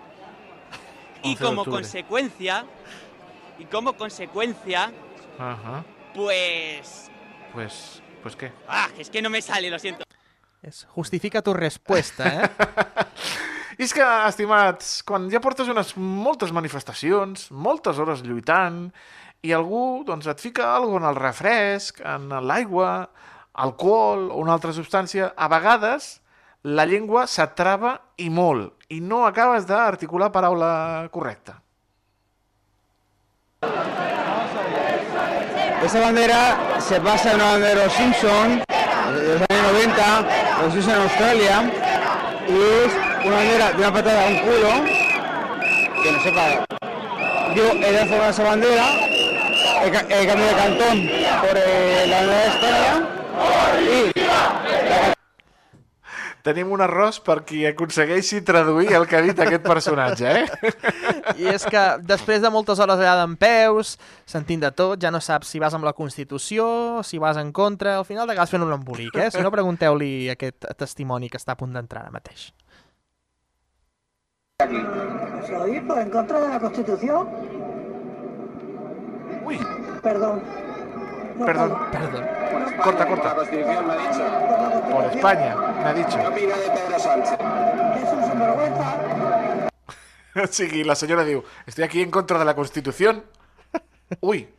y 1.23 1.29
11 1.31 1.39
de 1.43 1.49
como 1.49 1.61
octubre. 1.61 1.81
consecuencia 1.81 2.65
y 3.59 3.65
como 3.65 3.93
consecuencia 3.93 4.91
Ajá. 5.39 5.83
pues 6.13 7.09
Pues, 7.53 8.01
pues 8.23 8.35
què? 8.37 8.51
ah, 8.67 8.87
es 8.97 9.09
que 9.09 9.21
no 9.21 9.29
me 9.29 9.41
sale, 9.41 9.69
lo 9.69 9.77
siento. 9.77 10.03
És 10.63 10.87
justifica 10.89 11.41
tu 11.43 11.53
respuesta, 11.53 12.25
eh? 12.25 12.49
I 13.77 13.83
és 13.83 13.93
que, 13.93 14.01
estimats, 14.27 15.03
quan 15.03 15.27
ja 15.29 15.41
portes 15.41 15.67
unes 15.67 15.91
moltes 15.97 16.51
manifestacions, 16.53 17.49
moltes 17.51 17.97
hores 17.99 18.21
lluitant, 18.23 18.87
i 19.43 19.51
algú 19.51 20.03
doncs, 20.07 20.25
et 20.31 20.39
fica 20.39 20.71
alguna 20.75 21.09
en 21.09 21.09
el 21.11 21.19
refresc, 21.19 21.99
en 22.05 22.29
l'aigua, 22.47 23.09
alcohol 23.53 24.31
o 24.31 24.37
una 24.41 24.53
altra 24.53 24.71
substància, 24.73 25.33
a 25.37 25.47
vegades 25.51 26.22
la 26.63 26.85
llengua 26.85 27.25
s'atrava 27.27 27.97
i 28.17 28.29
molt 28.29 28.85
i 28.89 29.01
no 29.01 29.25
acabes 29.27 29.65
d'articular 29.67 30.31
paraula 30.31 31.07
correcta. 31.11 31.59
Esa 35.83 35.99
bandera 35.99 36.79
se 36.79 36.99
basa 36.99 37.31
en 37.31 37.35
una 37.35 37.51
bandera 37.51 37.79
de 37.79 37.83
los 37.85 37.93
Simpson 37.93 38.63
de 39.13 39.33
los 39.33 39.41
años 39.49 39.73
90, 39.73 40.63
los 40.63 40.73
en 40.87 41.01
Australia, 41.01 41.71
y 42.47 42.51
es 42.85 42.93
una 43.25 43.35
bandera 43.35 43.71
de 43.71 43.77
una 43.77 43.93
patada 43.93 44.23
a 44.23 44.27
un 44.29 44.37
culo, 44.39 44.69
que 46.01 46.11
no 46.11 46.19
sepa, 46.23 46.65
yo 47.55 47.63
he 47.73 47.91
formar 48.07 48.29
esa 48.29 48.43
bandera, 48.43 48.85
he, 49.83 49.91
ca- 49.91 50.05
he 50.09 50.25
cambiado 50.25 50.55
de 50.55 50.63
cantón 50.63 51.09
por 51.41 51.57
eh, 51.57 52.05
la 52.07 52.17
bandera 52.17 52.39
de 52.39 52.47
España, 52.47 53.09
y 53.81 55.12
Tenim 56.43 56.73
un 56.75 56.81
arròs 56.83 57.21
per 57.23 57.37
qui 57.47 57.61
aconsegueixi 57.63 58.41
traduir 58.43 58.89
el 58.97 59.05
que 59.07 59.15
ha 59.15 59.21
dit 59.23 59.37
aquest 59.39 59.63
personatge, 59.63 60.31
eh? 60.41 60.71
I 61.39 61.53
és 61.53 61.63
que 61.63 61.83
després 62.03 62.41
de 62.43 62.51
moltes 62.51 62.81
hores 62.83 62.99
allà 62.99 63.13
d'en 63.21 63.37
peus, 63.39 63.93
sentint 64.27 64.65
de 64.65 64.73
tot, 64.75 64.99
ja 64.99 65.11
no 65.13 65.21
saps 65.23 65.53
si 65.53 65.61
vas 65.63 65.71
amb 65.77 65.87
la 65.87 65.93
Constitució, 65.95 66.65
si 67.07 67.21
vas 67.23 67.39
en 67.39 67.53
contra... 67.55 67.95
Al 68.01 68.03
final 68.09 68.27
t'acabes 68.27 68.51
fent 68.51 68.65
un 68.67 68.75
embolic, 68.75 69.15
eh? 69.15 69.29
Si 69.31 69.39
no, 69.39 69.53
pregunteu-li 69.55 70.27
aquest 70.35 70.67
testimoni 70.75 71.31
que 71.31 71.39
està 71.39 71.55
a 71.55 71.59
punt 71.63 71.79
d'entrar 71.79 72.03
ara 72.03 72.11
mateix. 72.11 72.49
Soy 75.47 75.79
en 75.79 76.09
contra 76.11 76.43
de 76.43 76.49
la 76.49 76.59
Constitución. 76.59 77.27
Uy. 79.45 79.59
Perdón. 80.03 80.43
Perdón, 81.37 81.77
perdón. 81.91 82.27
Corta, 82.83 83.07
corta. 83.07 83.35
Por 84.91 85.05
España, 85.05 85.55
me 85.55 85.85
ha 85.85 85.93
dicho. 85.93 86.19
Es 86.19 88.09
un 88.11 88.23
sinvergüenza. 88.29 88.97
Sí, 90.49 90.83
la 90.83 90.95
señora 90.95 91.23
diu, 91.23 91.43
estoy 91.65 91.83
aquí 91.83 92.01
en 92.01 92.09
contra 92.09 92.39
de 92.39 92.45
la 92.45 92.55
Constitución. 92.55 93.23
Uy, 94.21 94.49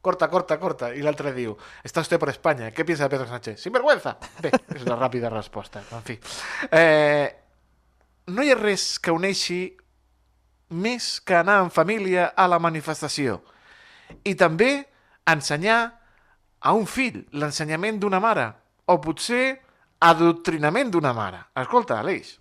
corta, 0.00 0.28
corta, 0.30 0.58
corta. 0.58 0.94
I 0.94 1.02
l'altre 1.02 1.32
diu, 1.34 1.56
está 1.82 2.00
usted 2.00 2.18
por 2.18 2.30
España, 2.30 2.70
¿qué 2.70 2.84
piensa 2.84 3.04
de 3.04 3.10
Pedro 3.10 3.26
Sánchez? 3.26 3.60
Sinvergüenza. 3.60 4.18
Bé, 4.40 4.52
és 4.70 4.86
una 4.86 4.96
ràpida 4.96 5.28
resposta, 5.30 5.82
en 5.90 6.02
fi. 6.06 6.18
Eh, 6.70 7.26
no 8.30 8.46
hi 8.46 8.54
ha 8.54 8.58
res 8.58 8.98
que 9.02 9.10
uneixi 9.10 9.76
més 10.70 11.18
que 11.26 11.34
anar 11.34 11.58
en 11.64 11.74
família 11.74 12.30
a 12.36 12.46
la 12.46 12.60
manifestació. 12.62 13.40
I 14.22 14.36
també 14.38 14.86
ensenyar 15.26 15.99
a 16.60 16.72
un 16.72 16.86
fill 16.86 17.24
l'ensenyament 17.32 17.98
d'una 18.00 18.20
mare, 18.20 18.46
o 18.86 18.98
potser 19.00 19.60
adoctrinament 20.00 20.90
d'una 20.90 21.12
mare. 21.12 21.44
Escolta, 21.56 22.00
Aleix. 22.00 22.38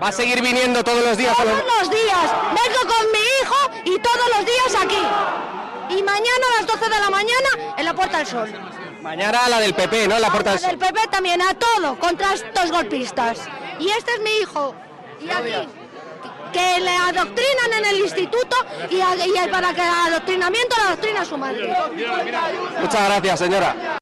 Va 0.00 0.08
a 0.08 0.12
seguir 0.12 0.40
viniendo 0.40 0.82
todos 0.82 1.04
los 1.04 1.16
días 1.16 1.38
a 1.38 1.44
los... 1.44 1.60
Todos 1.60 1.80
los 1.80 1.90
días. 1.90 2.32
Vengo 2.56 2.80
con 2.88 3.12
mi 3.12 3.24
hijo 3.40 3.60
y 3.84 3.98
todos 4.00 4.28
los 4.36 4.46
días 4.46 4.74
aquí. 4.82 5.94
Y 5.94 6.02
mañana 6.02 6.46
a 6.48 6.60
las 6.60 6.66
12 6.66 6.84
de 6.88 7.00
la 7.00 7.10
mañana 7.10 7.74
en 7.76 7.84
la 7.84 7.94
Puerta 7.94 8.18
del 8.18 8.26
Sol. 8.26 8.50
Mañana 9.02 9.48
la 9.48 9.58
del 9.58 9.74
PP, 9.74 10.08
¿no? 10.08 10.18
La 10.18 10.30
puerta 10.30 10.52
del 10.52 10.62
Del 10.62 10.78
PP 10.78 11.08
también, 11.10 11.42
a 11.42 11.54
todo, 11.54 11.98
contra 11.98 12.34
estos 12.34 12.70
golpistas. 12.70 13.40
Y 13.80 13.90
este 13.90 14.12
es 14.12 14.20
mi 14.20 14.30
hijo. 14.38 14.74
Y 15.20 15.28
aquí, 15.28 15.68
que 16.52 16.80
le 16.80 16.96
adoctrinan 16.96 17.72
en 17.78 17.84
el 17.86 18.00
instituto 18.00 18.56
y, 18.90 19.00
a- 19.00 19.16
y 19.26 19.50
para 19.50 19.72
que 19.74 19.80
el 19.82 20.12
adoctrinamiento 20.12 20.76
lo 20.78 20.84
adoctrina 20.88 21.24
su 21.24 21.36
madre. 21.38 21.74
Muchas 22.80 23.04
gracias, 23.08 23.38
señora. 23.38 23.98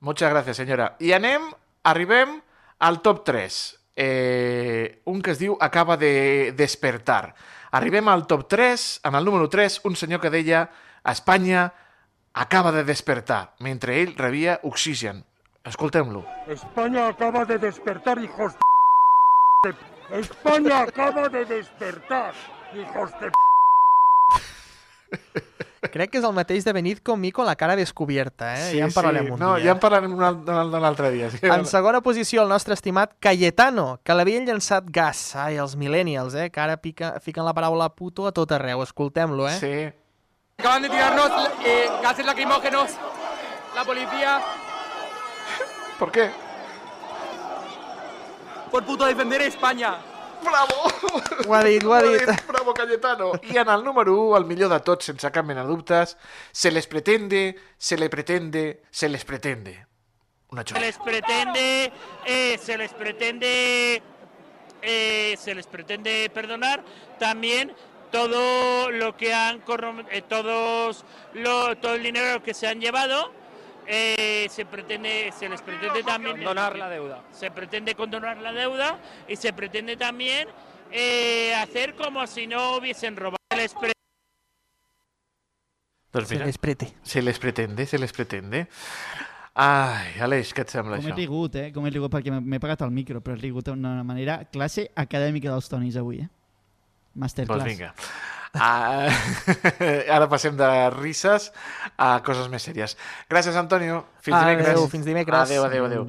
Muchas 0.00 0.30
gracias, 0.30 0.56
senyora. 0.56 0.96
I 0.98 1.12
anem, 1.12 1.42
arribem 1.82 2.42
al 2.78 3.00
top 3.00 3.24
3. 3.24 3.80
Eh, 3.96 5.02
un 5.04 5.22
que 5.22 5.30
es 5.30 5.38
diu 5.38 5.56
Acaba 5.60 5.96
de 5.96 6.52
despertar. 6.56 7.34
Arribem 7.70 8.08
al 8.08 8.26
top 8.26 8.46
3, 8.48 9.00
en 9.04 9.14
el 9.14 9.24
número 9.24 9.48
3, 9.48 9.80
un 9.84 9.96
senyor 9.96 10.20
que 10.20 10.30
deia 10.30 10.70
Espanya 11.04 11.72
acaba 12.32 12.72
de 12.72 12.82
despertar, 12.84 13.54
mentre 13.60 14.00
ell 14.02 14.14
rebia 14.16 14.60
oxigen. 14.62 15.24
Escoltem-lo. 15.64 16.26
España 16.48 17.08
acaba 17.08 17.44
de 17.44 17.58
despertar, 17.58 18.18
hijos 18.18 18.52
de... 18.54 18.58
España 20.10 20.80
acaba 20.82 21.28
de 21.28 21.44
despertar, 21.44 22.34
hijos 22.74 23.10
de... 23.20 23.30
Crec 25.92 26.10
que 26.10 26.18
és 26.18 26.24
el 26.24 26.32
mateix 26.34 26.64
de 26.64 26.72
Benit 26.72 27.02
com 27.04 27.20
mi 27.20 27.30
con 27.30 27.44
la 27.46 27.54
cara 27.60 27.76
descobierta, 27.76 28.54
eh? 28.56 28.78
ja 28.78 28.86
en 28.88 28.92
parlarem 28.92 29.28
un 29.34 29.38
no, 29.38 29.50
dia. 29.56 29.66
ja 29.66 29.74
en 29.76 29.80
parlarem 29.82 30.14
un, 30.16 30.22
al- 30.24 30.40
un 30.74 30.84
altre 30.84 31.10
dia. 31.12 31.28
Sí. 31.30 31.38
En 31.44 31.66
segona 31.68 32.00
posició, 32.00 32.42
el 32.42 32.48
nostre 32.48 32.74
estimat 32.74 33.12
Cayetano, 33.20 34.00
que 34.02 34.16
l'havien 34.16 34.46
llançat 34.48 34.88
gas. 34.90 35.36
Ai, 35.36 35.58
els 35.60 35.76
millennials, 35.76 36.34
eh? 36.34 36.48
Que 36.50 36.60
ara 36.64 36.78
pica, 36.80 37.12
fiquen 37.20 37.44
la 37.44 37.52
paraula 37.54 37.90
puto 37.94 38.26
a 38.26 38.32
tot 38.32 38.50
arreu. 38.56 38.82
Escoltem-lo, 38.82 39.46
eh? 39.46 39.58
Sí. 39.60 39.74
Acaban 40.58 40.82
de 40.82 40.88
tirarnos 40.88 41.30
eh, 41.66 41.86
gases 42.02 42.26
lacrimógenos. 42.26 42.96
La 43.76 43.84
policía. 43.84 44.40
¿Por 45.98 46.10
qué? 46.10 46.30
Por 48.74 48.84
puto 48.84 49.04
defender 49.06 49.40
España. 49.42 49.98
Bravo! 50.42 50.74
Ho 51.46 51.54
ha 51.54 51.62
dit, 51.62 51.84
ho 51.84 51.94
ha 51.94 52.02
dit. 52.02 52.20
Bravo, 52.48 52.74
Cayetano. 52.74 53.30
I 53.40 53.56
en 53.56 53.68
el 53.68 53.84
número 53.84 54.12
1, 54.20 54.36
el 54.36 54.44
millor 54.46 54.68
de 54.68 54.80
tots, 54.80 55.04
sense 55.06 55.30
cap 55.30 55.46
mena 55.46 55.62
de 55.62 55.68
dubtes, 55.68 56.16
se 56.50 56.72
les 56.72 56.88
pretende, 56.88 57.54
se 57.78 57.96
le 57.96 58.10
pretende, 58.10 58.82
se 58.90 59.08
les 59.08 59.24
pretende. 59.24 59.86
Una 60.50 60.62
Se 60.62 60.70
xorra. 60.74 60.80
les 60.80 60.98
pretende, 60.98 61.92
eh, 62.26 62.58
se 62.60 62.76
les 62.76 62.92
pretende, 62.94 64.02
eh, 64.82 65.36
se 65.38 65.54
les 65.54 65.68
pretende 65.68 66.28
perdonar 66.34 66.82
también 67.20 67.72
todo 68.10 68.90
lo 68.90 69.16
que 69.16 69.32
han 69.32 69.62
eh, 70.10 70.22
todos 70.22 71.04
lo- 71.34 71.76
todo 71.78 71.94
el 71.94 72.02
dinero 72.02 72.42
que 72.42 72.54
se 72.54 72.66
han 72.66 72.80
llevado. 72.80 73.30
Eh, 73.86 74.46
se 74.50 74.64
pretende, 74.66 75.32
se 75.38 75.48
les 75.48 75.60
pretende 75.62 76.02
también 76.02 76.36
Condonar 76.36 76.76
la 76.76 76.88
deuda. 76.88 77.22
Se 77.32 77.50
pretende 77.50 77.94
condonar 77.94 78.36
la 78.38 78.52
deuda 78.52 78.98
y 79.28 79.36
se 79.36 79.52
pretende 79.52 79.96
también 79.96 80.48
eh, 80.90 81.54
hacer 81.54 81.94
como 81.94 82.26
si 82.26 82.46
no 82.46 82.76
hubiesen 82.76 83.16
robado. 83.16 83.36
Se 83.50 83.56
les 83.56 83.74
Doncs 86.12 86.28
Se 86.28 86.38
les 86.38 86.58
prete. 86.58 86.92
Se 87.02 87.22
les 87.22 87.38
pretende, 87.40 87.86
se 87.86 87.98
les 87.98 88.12
pretende. 88.12 88.68
Ai, 89.54 90.18
Aleix, 90.22 90.52
què 90.54 90.62
et 90.62 90.70
sembla 90.70 90.96
Com 90.98 91.06
he 91.06 91.10
això? 91.10 91.16
rigut, 91.18 91.56
eh? 91.58 91.72
Com 91.74 91.86
he 91.86 91.90
rigut, 91.90 92.10
perquè 92.10 92.30
m'he- 92.30 92.40
m'he 92.42 92.58
pagat 92.62 92.80
el 92.82 92.90
micro, 92.90 93.20
però 93.20 93.34
he 93.36 93.40
rigut 93.40 93.66
d'una 93.66 94.02
manera 94.06 94.44
classe 94.50 94.88
acadèmica 94.94 95.50
dels 95.50 95.68
tonis 95.68 95.96
avui, 95.96 96.20
eh? 96.22 96.28
Masterclass. 97.14 97.58
Doncs 97.62 97.70
vinga. 97.70 97.94
Ah, 98.54 99.08
ara 100.16 100.28
passem 100.30 100.54
de 100.56 100.68
risses 100.94 101.50
a 101.98 102.20
coses 102.22 102.46
més 102.52 102.62
sèries. 102.62 102.94
Gràcies, 103.30 103.56
Antonio. 103.58 104.04
Fins 104.22 104.38
Adeu, 104.38 104.54
dimecres. 104.54 104.90
fins 104.92 105.06
dimecres. 105.08 105.40
Adéu, 105.48 105.64
adéu, 105.66 105.88
adéu. 105.90 106.06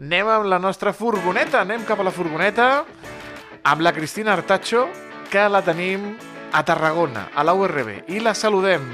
Anem 0.00 0.28
amb 0.28 0.50
la 0.52 0.58
nostra 0.60 0.92
furgoneta. 0.92 1.62
Anem 1.64 1.86
cap 1.88 2.00
a 2.00 2.04
la 2.04 2.12
furgoneta 2.12 2.84
amb 3.66 3.80
la 3.82 3.92
Cristina 3.96 4.34
Artacho, 4.36 4.86
que 5.30 5.48
la 5.48 5.62
tenim 5.64 6.12
a 6.52 6.62
Tarragona, 6.64 7.30
a 7.34 7.42
la 7.44 7.54
URB. 7.56 8.04
I 8.12 8.20
la 8.20 8.34
saludem. 8.34 8.84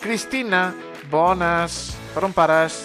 Cristina, 0.00 0.68
bones. 1.10 1.96
Per 2.14 2.24
on 2.28 2.32
pares? 2.36 2.84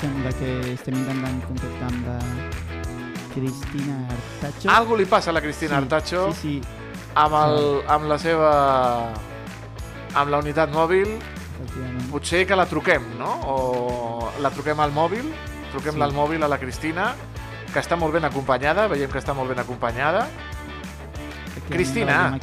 Sembla 0.00 0.32
que 0.38 0.50
estem 0.72 0.96
intentant 0.96 1.42
contactar 1.44 1.88
amb 1.90 2.06
la 2.08 2.18
Cristina 3.34 3.96
Artacho. 4.10 4.70
Algo 4.70 4.96
li 4.96 5.06
passa 5.06 5.30
a 5.30 5.34
la 5.36 5.40
Cristina 5.40 5.76
Sí, 5.76 5.82
Artacho 5.82 6.32
sí, 6.32 6.40
sí. 6.40 6.60
amb, 7.14 7.34
el, 7.34 7.82
amb 7.88 8.08
la 8.10 8.18
seva... 8.18 8.52
amb 10.14 10.30
la 10.30 10.38
unitat 10.42 10.72
mòbil. 10.74 11.18
Potser 12.10 12.46
que 12.48 12.56
la 12.56 12.64
truquem, 12.66 13.04
no? 13.18 13.34
O 13.46 14.30
la 14.40 14.50
truquem 14.50 14.80
al 14.80 14.92
mòbil, 14.96 15.26
truquem-la 15.74 16.06
Sí. 16.06 16.10
al 16.10 16.16
mòbil 16.16 16.42
a 16.42 16.48
la 16.48 16.58
Cristina, 16.58 17.10
que 17.72 17.78
està 17.78 17.96
molt 18.00 18.12
ben 18.16 18.24
acompanyada, 18.24 18.88
veiem 18.88 19.10
que 19.12 19.20
està 19.20 19.34
molt 19.36 19.52
ben 19.52 19.60
acompanyada. 19.62 20.26
Cristina. 21.68 22.38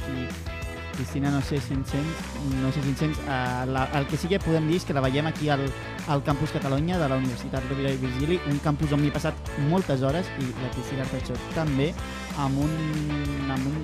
Cristina, 0.96 1.30
no 1.30 1.42
sé 1.42 1.60
si 1.62 1.74
ens 1.76 1.90
sents, 1.92 2.22
no 2.62 2.72
sé 2.72 2.82
si 2.82 2.90
ens 2.90 3.00
sents. 3.00 3.20
Uh, 3.20 3.66
la, 3.70 3.84
el 4.00 4.08
que 4.08 4.18
sí 4.18 4.28
que 4.32 4.40
podem 4.42 4.66
dir 4.70 4.80
és 4.80 4.86
que 4.88 4.96
la 4.98 5.02
veiem 5.04 5.28
aquí 5.30 5.50
al, 5.54 5.68
al 6.08 6.24
campus 6.24 6.52
Catalunya 6.56 6.98
de 6.98 7.10
la 7.10 7.18
Universitat 7.20 7.64
Rovira 7.70 7.92
i 7.92 7.98
Virgili, 7.98 8.40
un 8.50 8.60
campus 8.64 8.94
on 8.96 9.02
m'he 9.04 9.12
passat 9.12 9.52
moltes 9.68 10.04
hores 10.08 10.30
i 10.40 10.48
la 10.62 10.72
Cristina 10.74 11.04
Artacho 11.06 11.36
també, 11.56 11.92
amb 12.40 12.62
un, 12.64 12.74
amb 13.54 13.70
un, 13.70 13.78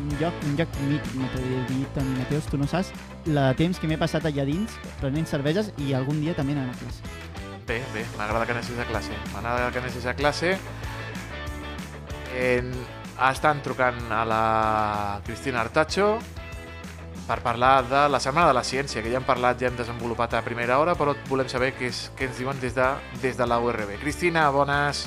un 0.00 0.16
lloc, 0.20 0.40
un 0.46 0.56
lloc 0.58 0.80
mític, 0.86 1.14
no 1.18 1.30
podria 1.34 1.62
dir, 1.70 1.82
Toni 1.96 2.18
Mateus, 2.20 2.50
tu 2.50 2.60
no 2.60 2.68
saps 2.70 2.92
la 3.26 3.48
de 3.50 3.60
temps 3.62 3.80
que 3.82 3.90
m'he 3.90 3.98
passat 4.00 4.28
allà 4.28 4.46
dins 4.48 4.78
prenent 5.00 5.26
cerveses 5.26 5.72
i 5.82 5.94
algun 5.98 6.20
dia 6.22 6.36
també 6.38 6.54
anant 6.56 6.70
a 6.70 6.78
classe. 6.82 7.16
Bé, 7.66 7.80
bé, 7.94 8.04
m'agrada 8.18 8.46
que 8.46 8.54
anessis 8.54 8.78
a 8.78 8.86
classe. 8.86 9.16
M'agrada 9.32 9.72
que 9.74 9.82
anessis 9.82 10.06
a 10.06 10.14
classe. 10.14 10.54
En... 12.36 12.70
estan 13.16 13.62
trucant 13.64 14.10
a 14.12 14.24
la 14.28 15.20
Cristina 15.24 15.62
Artacho 15.62 16.18
per 17.26 17.40
parlar 17.42 17.82
de 17.88 18.08
la 18.08 18.20
Setmana 18.22 18.48
de 18.48 18.54
la 18.54 18.64
Ciència, 18.64 19.02
que 19.02 19.10
ja 19.10 19.18
hem 19.18 19.26
parlat, 19.26 19.58
ja 19.60 19.68
hem 19.68 19.76
desenvolupat 19.76 20.36
a 20.38 20.42
primera 20.46 20.78
hora, 20.78 20.94
però 20.94 21.16
volem 21.28 21.48
saber 21.50 21.72
què, 21.74 21.90
és, 21.90 22.06
què 22.16 22.28
ens 22.30 22.38
diuen 22.38 22.58
des 22.62 22.74
de, 22.76 22.86
des 23.22 23.36
de 23.36 23.46
la 23.46 23.58
URB. 23.60 23.98
Cristina, 24.02 24.48
bones... 24.54 25.06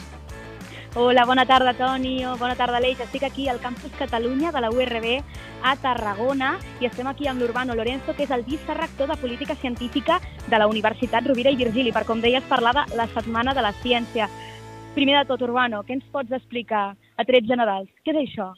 Hola, 0.98 1.22
bona 1.30 1.44
tarda, 1.46 1.76
Toni, 1.78 2.16
bona 2.40 2.56
tarda, 2.58 2.80
Aleix. 2.80 2.98
Estic 3.06 3.22
aquí 3.28 3.44
al 3.48 3.60
Campus 3.62 3.94
Catalunya 3.94 4.50
de 4.52 4.64
la 4.64 4.72
URB 4.74 5.20
a 5.62 5.76
Tarragona 5.78 6.56
i 6.82 6.88
estem 6.90 7.06
aquí 7.08 7.28
amb 7.30 7.44
l'Urbano 7.44 7.76
Lorenzo, 7.78 8.16
que 8.18 8.26
és 8.26 8.32
el 8.34 8.42
vicerrector 8.48 9.12
de 9.12 9.20
Política 9.22 9.54
Científica 9.54 10.18
de 10.48 10.58
la 10.58 10.66
Universitat 10.68 11.30
Rovira 11.30 11.54
i 11.54 11.60
Virgili, 11.62 11.94
per, 11.94 12.08
com 12.10 12.26
deies, 12.26 12.48
parlar 12.50 12.74
de 12.74 12.98
la 12.98 13.06
Setmana 13.14 13.54
de 13.54 13.62
la 13.62 13.76
Ciència. 13.84 14.28
Primer 14.96 15.20
de 15.20 15.28
tot, 15.30 15.46
Urbano, 15.46 15.84
què 15.86 15.94
ens 16.00 16.10
pots 16.10 16.34
explicar 16.34 16.88
a 16.98 17.28
trets 17.30 17.48
generals? 17.48 17.94
Què 18.02 18.16
és 18.16 18.24
això? 18.26 18.50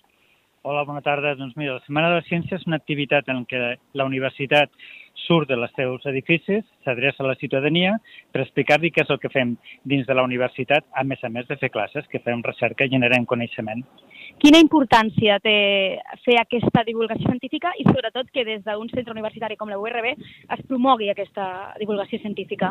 Hola, 0.64 0.84
bona 0.86 1.01
tarda. 1.01 1.32
Doncs 1.34 1.55
mira, 1.57 1.74
la 1.74 1.82
Setmana 1.82 2.09
de 2.12 2.18
la 2.20 2.26
Ciència 2.28 2.59
és 2.59 2.68
una 2.70 2.78
activitat 2.78 3.30
en 3.34 3.39
què 3.49 3.59
la 3.97 4.05
universitat 4.05 4.70
surt 5.24 5.49
dels 5.49 5.72
seus 5.74 6.03
edificis, 6.12 6.62
s'adreça 6.86 7.24
a 7.24 7.30
la 7.32 7.36
ciutadania 7.39 7.95
per 8.30 8.43
explicar-li 8.43 8.91
què 8.93 9.01
és 9.01 9.09
el 9.09 9.18
que 9.24 9.32
fem 9.34 9.55
dins 9.89 10.05
de 10.05 10.14
la 10.14 10.22
universitat, 10.28 10.86
a 10.93 11.01
més 11.03 11.24
a 11.26 11.32
més 11.34 11.47
de 11.49 11.57
fer 11.57 11.72
classes, 11.74 12.05
que 12.12 12.22
fem 12.22 12.43
recerca 12.45 12.86
i 12.86 12.93
generem 12.93 13.26
coneixement. 13.26 13.82
Quina 14.43 14.62
importància 14.62 15.39
té 15.41 15.55
fer 16.28 16.38
aquesta 16.43 16.86
divulgació 16.86 17.34
científica 17.34 17.74
i 17.82 17.88
sobretot 17.89 18.30
que 18.30 18.45
des 18.45 18.62
d'un 18.68 18.93
centre 18.93 19.18
universitari 19.18 19.57
com 19.57 19.74
la 19.74 19.82
URB 19.82 20.12
es 20.14 20.64
promogui 20.70 21.09
aquesta 21.09 21.74
divulgació 21.82 22.22
científica? 22.22 22.70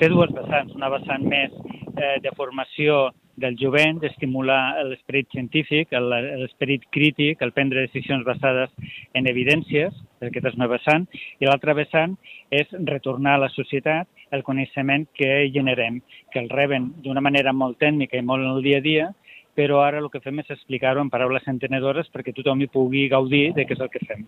Té 0.00 0.08
dues 0.08 0.32
vessants, 0.32 0.72
una 0.80 0.88
vessant 0.96 1.28
més 1.28 1.52
eh, 1.52 2.16
de 2.24 2.32
formació 2.40 3.10
del 3.36 3.56
jovent, 3.60 4.00
d'estimular 4.00 4.82
l'esperit 4.88 5.28
científic, 5.32 5.92
l'esperit 5.92 6.86
crític, 6.90 7.42
el 7.44 7.52
prendre 7.56 7.84
decisions 7.86 8.24
basades 8.24 8.72
en 9.14 9.28
evidències, 9.28 9.92
perquè 10.20 10.42
és 10.42 10.56
una 10.56 10.70
vessant, 10.72 11.06
i 11.40 11.48
l'altra 11.48 11.76
vessant 11.76 12.16
és 12.50 12.72
retornar 12.88 13.36
a 13.36 13.44
la 13.44 13.52
societat 13.52 14.08
el 14.32 14.42
coneixement 14.42 15.06
que 15.14 15.46
generem, 15.54 16.00
que 16.32 16.40
el 16.40 16.50
reben 16.50 16.92
d'una 17.04 17.22
manera 17.22 17.52
molt 17.52 17.78
tècnica 17.78 18.18
i 18.18 18.24
molt 18.24 18.44
en 18.44 18.56
el 18.56 18.62
dia 18.64 18.80
a 18.80 18.86
dia, 18.88 19.08
però 19.56 19.80
ara 19.84 20.02
el 20.02 20.10
que 20.12 20.20
fem 20.20 20.42
és 20.42 20.52
explicar-ho 20.52 21.00
en 21.00 21.12
paraules 21.12 21.46
entenedores 21.48 22.10
perquè 22.12 22.34
tothom 22.36 22.60
hi 22.60 22.72
pugui 22.72 23.08
gaudir 23.08 23.50
de 23.56 23.64
què 23.64 23.76
és 23.76 23.84
el 23.84 23.92
que 23.92 24.04
fem. 24.04 24.26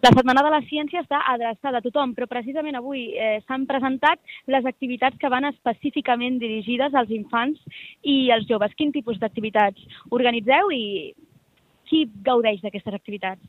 La 0.00 0.14
Setmana 0.16 0.40
de 0.40 0.50
la 0.52 0.62
Ciència 0.64 1.02
està 1.02 1.18
adreçada 1.28 1.80
a 1.80 1.84
tothom, 1.84 2.14
però 2.16 2.24
precisament 2.28 2.78
avui 2.78 3.10
eh, 3.12 3.42
s'han 3.44 3.66
presentat 3.68 4.20
les 4.48 4.64
activitats 4.64 5.18
que 5.20 5.28
van 5.28 5.44
específicament 5.44 6.38
dirigides 6.40 6.94
als 6.96 7.12
infants 7.12 7.60
i 8.00 8.30
als 8.32 8.48
joves. 8.48 8.72
Quin 8.78 8.94
tipus 8.94 9.20
d'activitats 9.20 10.00
organitzeu 10.16 10.72
i 10.72 10.84
qui 11.90 12.06
gaudeix 12.24 12.62
d'aquestes 12.64 12.96
activitats? 12.96 13.44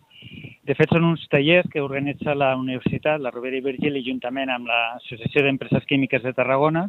De 0.68 0.76
fet, 0.76 0.92
són 0.92 1.08
uns 1.08 1.24
tallers 1.32 1.70
que 1.72 1.82
organitza 1.82 2.36
la 2.36 2.52
Universitat, 2.60 3.22
la 3.24 3.32
Rovira 3.32 3.58
i 3.58 3.64
Virgili, 3.66 4.04
juntament 4.06 4.52
amb 4.52 4.68
l'Associació 4.70 5.46
d'Empreses 5.46 5.88
Químiques 5.88 6.22
de 6.26 6.36
Tarragona, 6.38 6.84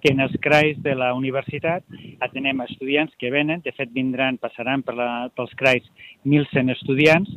que 0.00 0.14
en 0.14 0.22
els 0.24 0.38
CRAIs 0.44 0.78
de 0.86 0.94
la 0.96 1.10
universitat 1.18 1.84
atenem 2.24 2.62
estudiants 2.64 3.12
que 3.18 3.32
venen, 3.34 3.60
de 3.66 3.74
fet 3.76 3.90
vindran, 3.96 4.38
passaran 4.40 4.86
per 4.86 4.96
la, 4.96 5.10
pels 5.34 5.52
CRAIs 5.58 5.90
1.100 6.24 6.76
estudiants 6.78 7.34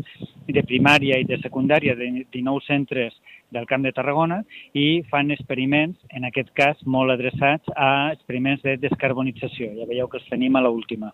de 0.47 0.63
primària 0.67 1.19
i 1.19 1.27
de 1.27 1.39
secundària 1.41 1.95
de 1.95 2.09
19 2.31 2.65
centres 2.67 3.15
del 3.53 3.67
Camp 3.69 3.83
de 3.85 3.93
Tarragona 3.95 4.41
i 4.73 5.03
fan 5.11 5.31
experiments, 5.31 5.99
en 6.09 6.25
aquest 6.29 6.49
cas 6.57 6.79
molt 6.85 7.13
adreçats 7.13 7.75
a 7.75 8.11
experiments 8.13 8.63
de 8.65 8.77
descarbonització. 8.81 9.73
Ja 9.77 9.89
veieu 9.89 10.09
que 10.09 10.19
els 10.19 10.29
tenim 10.31 10.55
a 10.55 10.63
l'última. 10.65 11.13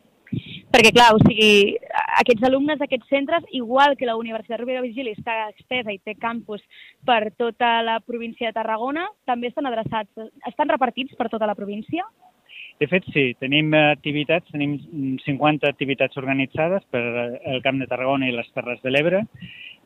Perquè, 0.70 0.92
clar, 0.94 1.10
o 1.18 1.20
sigui, 1.24 1.76
aquests 2.22 2.46
alumnes 2.46 2.78
d'aquests 2.78 3.10
centres, 3.10 3.46
igual 3.58 3.96
que 3.98 4.06
la 4.06 4.18
Universitat 4.20 4.60
Rovira 4.62 4.84
i 4.84 4.90
Virgili 4.92 5.16
està 5.18 5.48
extesa 5.48 5.94
i 5.94 5.98
té 6.06 6.14
campus 6.14 6.62
per 7.06 7.32
tota 7.42 7.80
la 7.82 7.98
província 8.06 8.50
de 8.52 8.58
Tarragona, 8.60 9.08
també 9.26 9.50
estan 9.50 9.66
adreçats, 9.66 10.30
estan 10.46 10.70
repartits 10.70 11.18
per 11.18 11.32
tota 11.34 11.50
la 11.50 11.58
província? 11.58 12.06
De 12.80 12.88
fet, 12.88 13.04
sí, 13.12 13.34
tenim 13.36 13.74
activitats, 13.76 14.48
tenim 14.54 14.78
mm, 14.80 15.18
50 15.26 15.68
activitats 15.68 16.16
organitzades 16.22 16.86
per 16.94 17.02
eh, 17.04 17.26
el 17.52 17.60
Camp 17.66 17.82
de 17.82 17.88
Tarragona 17.92 18.30
i 18.30 18.36
les 18.36 18.48
Terres 18.56 18.80
de 18.86 18.94
l'Ebre 18.94 19.26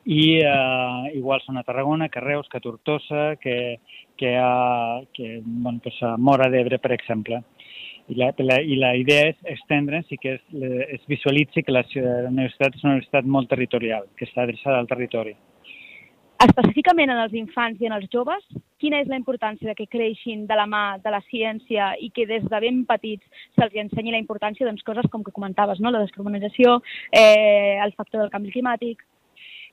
i 0.06 0.38
eh, 0.46 1.16
igual 1.18 1.42
són 1.42 1.58
a 1.58 1.64
Tarragona, 1.66 2.10
que 2.14 2.22
Reus, 2.22 2.50
que 2.52 2.62
Tortosa, 2.62 3.36
que, 3.42 3.80
que, 4.20 4.36
a, 4.38 5.02
que 5.14 5.40
bueno, 5.44 5.80
pues 5.82 5.98
a 6.04 6.18
Mora 6.18 6.52
d'Ebre, 6.54 6.78
per 6.84 6.92
exemple. 6.94 7.42
I 8.12 8.20
la, 8.20 8.30
la, 8.44 8.60
I 8.62 8.76
la 8.78 8.92
idea 9.00 9.30
és 9.32 9.40
estendre'ns 9.56 10.12
i 10.12 10.20
que 10.20 10.36
es, 10.36 10.44
es 11.00 11.08
visualitzi 11.08 11.64
que 11.64 11.74
la, 11.74 11.86
ciutat- 11.88 12.28
la 12.28 12.34
universitat 12.36 12.76
és 12.76 12.84
una 12.84 12.98
universitat 12.98 13.26
molt 13.26 13.50
territorial, 13.50 14.06
que 14.20 14.28
està 14.28 14.44
adreçada 14.44 14.78
al 14.84 14.92
territori. 14.92 15.34
Específicament 16.44 17.08
en 17.08 17.20
els 17.22 17.34
infants 17.40 17.80
i 17.80 17.88
en 17.88 17.94
els 17.96 18.10
joves, 18.12 18.42
quina 18.82 19.00
és 19.00 19.08
la 19.08 19.16
importància 19.16 19.70
de 19.70 19.76
que 19.78 19.88
creixin 19.88 20.44
de 20.50 20.58
la 20.60 20.66
mà 20.68 20.98
de 21.00 21.14
la 21.14 21.22
ciència 21.30 21.94
i 22.04 22.10
que 22.12 22.26
des 22.28 22.44
de 22.52 22.60
ben 22.60 22.82
petits 22.90 23.48
se'ls 23.56 23.78
ensenyi 23.86 24.12
la 24.12 24.20
importància 24.20 24.68
doncs, 24.68 24.84
coses 24.84 25.08
com 25.14 25.24
que 25.24 25.32
comentaves, 25.32 25.80
no? 25.80 25.94
la 25.94 26.04
descarbonització, 26.04 26.82
eh, 27.16 27.80
el 27.80 27.96
factor 27.96 28.26
del 28.26 28.34
canvi 28.34 28.52
climàtic... 28.58 29.06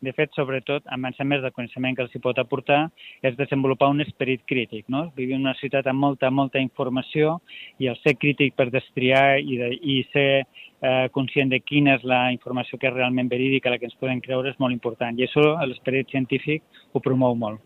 De 0.00 0.14
fet, 0.16 0.30
sobretot, 0.32 0.86
a 0.88 0.96
més 0.96 1.42
del 1.42 1.52
coneixement 1.52 1.92
que 1.96 2.06
els 2.06 2.14
hi 2.16 2.22
pot 2.24 2.38
aportar, 2.40 2.86
és 3.20 3.34
desenvolupar 3.36 3.90
un 3.92 4.00
esperit 4.00 4.46
crític. 4.48 4.86
No? 4.88 5.10
Vivim 5.12 5.42
en 5.42 5.50
una 5.50 5.58
ciutat 5.58 5.90
amb 5.90 6.00
molta, 6.00 6.30
molta 6.32 6.62
informació 6.62 7.34
i 7.76 7.90
el 7.90 7.98
ser 8.00 8.14
crític 8.16 8.56
per 8.56 8.70
destriar 8.72 9.42
i, 9.42 9.58
de, 9.60 9.68
i 9.76 9.98
ser 10.14 10.46
eh, 10.82 11.08
conscient 11.12 11.50
de 11.52 11.60
quina 11.60 11.96
és 11.98 12.04
la 12.08 12.20
informació 12.34 12.78
que 12.78 12.88
és 12.90 12.94
realment 12.94 13.28
verídica, 13.28 13.70
la 13.70 13.78
que 13.78 13.88
ens 13.88 13.98
podem 14.00 14.20
creure, 14.24 14.50
és 14.50 14.60
molt 14.62 14.74
important. 14.76 15.18
I 15.18 15.26
això 15.26 15.44
l'esperit 15.66 16.10
científic 16.12 16.64
ho 16.92 17.02
promou 17.04 17.36
molt. 17.38 17.60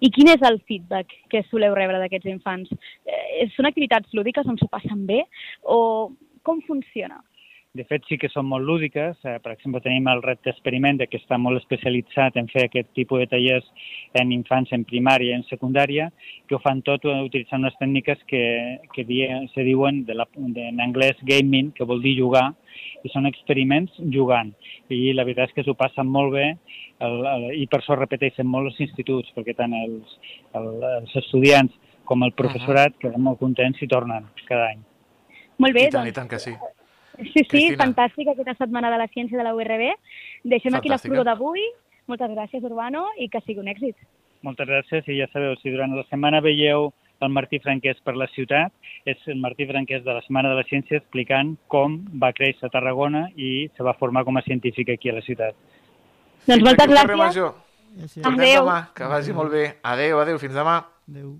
I 0.00 0.10
quin 0.14 0.30
és 0.30 0.42
el 0.46 0.60
feedback 0.68 1.10
que 1.30 1.42
soleu 1.48 1.74
rebre 1.74 1.98
d'aquests 1.98 2.30
infants? 2.30 2.70
Eh, 3.06 3.48
són 3.56 3.66
activitats 3.66 4.14
lúdiques 4.14 4.46
on 4.46 4.58
s'ho 4.58 4.70
passen 4.70 5.06
bé 5.08 5.24
o 5.62 6.10
com 6.46 6.62
funciona? 6.66 7.18
De 7.76 7.84
fet, 7.84 8.00
sí 8.08 8.16
que 8.16 8.30
són 8.32 8.46
molt 8.48 8.64
lúdiques. 8.64 9.18
Eh, 9.28 9.34
per 9.44 9.52
exemple, 9.52 9.82
tenim 9.84 10.06
el 10.08 10.22
repte 10.24 10.48
experiment 10.48 10.96
de 10.98 11.06
que 11.06 11.18
està 11.20 11.36
molt 11.36 11.60
especialitzat 11.60 12.38
en 12.40 12.46
fer 12.48 12.64
aquest 12.64 12.88
tipus 12.96 13.20
de 13.20 13.26
tallers 13.28 13.66
en 14.16 14.32
infants 14.32 14.72
en 14.72 14.86
primària 14.88 15.34
i 15.34 15.36
en 15.36 15.44
secundària, 15.50 16.08
que 16.48 16.56
ho 16.56 16.62
fan 16.64 16.80
tot 16.86 17.04
utilitzant 17.04 17.60
unes 17.60 17.76
tècniques 17.76 18.22
que, 18.30 18.40
que 18.94 19.04
di 19.04 19.20
se 19.52 19.66
diuen 19.66 20.00
de 20.08 20.16
la, 20.16 20.24
de, 20.34 20.64
en 20.72 20.80
anglès 20.80 21.20
gaming, 21.28 21.68
que 21.76 21.84
vol 21.84 22.00
dir 22.00 22.14
jugar, 22.16 22.46
i 23.04 23.12
són 23.12 23.28
experiments 23.28 24.00
jugant. 24.16 24.54
I 24.88 25.12
la 25.12 25.28
veritat 25.28 25.52
és 25.52 25.58
que 25.58 25.66
s'ho 25.68 25.76
passen 25.76 26.08
molt 26.08 26.32
bé 26.38 26.46
el, 26.48 27.20
el, 27.34 27.46
i 27.60 27.68
per 27.68 27.82
això 27.82 28.00
repeteixen 28.00 28.48
molt 28.48 28.72
els 28.72 28.80
instituts, 28.88 29.28
perquè 29.36 29.54
tant 29.60 29.76
els, 29.76 30.16
el, 30.56 30.72
els 31.02 31.14
estudiants 31.20 31.76
com 32.08 32.24
el 32.24 32.32
professorat 32.32 32.96
queden 32.96 33.28
molt 33.28 33.44
contents 33.44 33.84
i 33.84 33.92
tornen 33.92 34.32
cada 34.48 34.72
any. 34.72 34.82
Molt 35.60 35.76
bé, 35.76 35.90
I 35.90 35.92
tant, 35.92 36.00
doncs... 36.00 36.16
i 36.16 36.16
tant 36.22 36.32
que 36.32 36.40
sí. 36.40 36.56
Sí, 37.18 37.32
sí, 37.32 37.44
Cristina. 37.44 37.84
fantàstica 37.84 38.32
aquesta 38.32 38.54
setmana 38.54 38.90
de 38.90 38.98
la 38.98 39.08
ciència 39.08 39.38
de 39.38 39.44
la 39.44 39.54
URB. 39.54 39.90
Deixem 40.44 40.74
aquí 40.74 40.88
la 40.88 40.98
Fantàstica. 40.98 41.24
d'avui. 41.24 41.64
Moltes 42.06 42.30
gràcies, 42.30 42.64
Urbano, 42.64 43.06
i 43.18 43.28
que 43.28 43.40
sigui 43.44 43.60
un 43.60 43.68
èxit. 43.68 43.96
Moltes 44.42 44.68
gràcies 44.68 45.08
i 45.08 45.18
ja 45.18 45.26
sabeu, 45.32 45.56
si 45.60 45.70
durant 45.70 45.94
la 45.96 46.04
setmana 46.08 46.40
veieu 46.40 46.92
el 47.20 47.32
Martí 47.34 47.58
Franquès 47.58 47.98
per 48.04 48.14
la 48.16 48.28
ciutat, 48.28 48.72
és 49.04 49.18
el 49.26 49.40
Martí 49.42 49.66
Franquès 49.66 50.04
de 50.04 50.14
la 50.14 50.22
Setmana 50.22 50.52
de 50.52 50.60
la 50.60 50.66
Ciència 50.68 51.00
explicant 51.02 51.56
com 51.66 51.98
va 52.22 52.32
créixer 52.32 52.68
a 52.68 52.70
Tarragona 52.70 53.28
i 53.34 53.68
se 53.76 53.82
va 53.82 53.96
formar 53.98 54.24
com 54.24 54.38
a 54.38 54.44
científic 54.46 54.94
aquí 54.94 55.10
a 55.10 55.18
la 55.18 55.24
ciutat. 55.26 55.58
Doncs 56.46 56.62
moltes 56.62 56.86
gràcies. 56.86 57.52
Adéu. 58.22 58.62
demà, 58.62 58.78
que 58.94 59.10
vagi 59.10 59.34
molt 59.34 59.50
bé. 59.50 59.66
Adéu, 59.82 60.20
adéu, 60.20 60.38
fins 60.38 60.54
demà. 60.54 60.78
Adéu. 61.08 61.36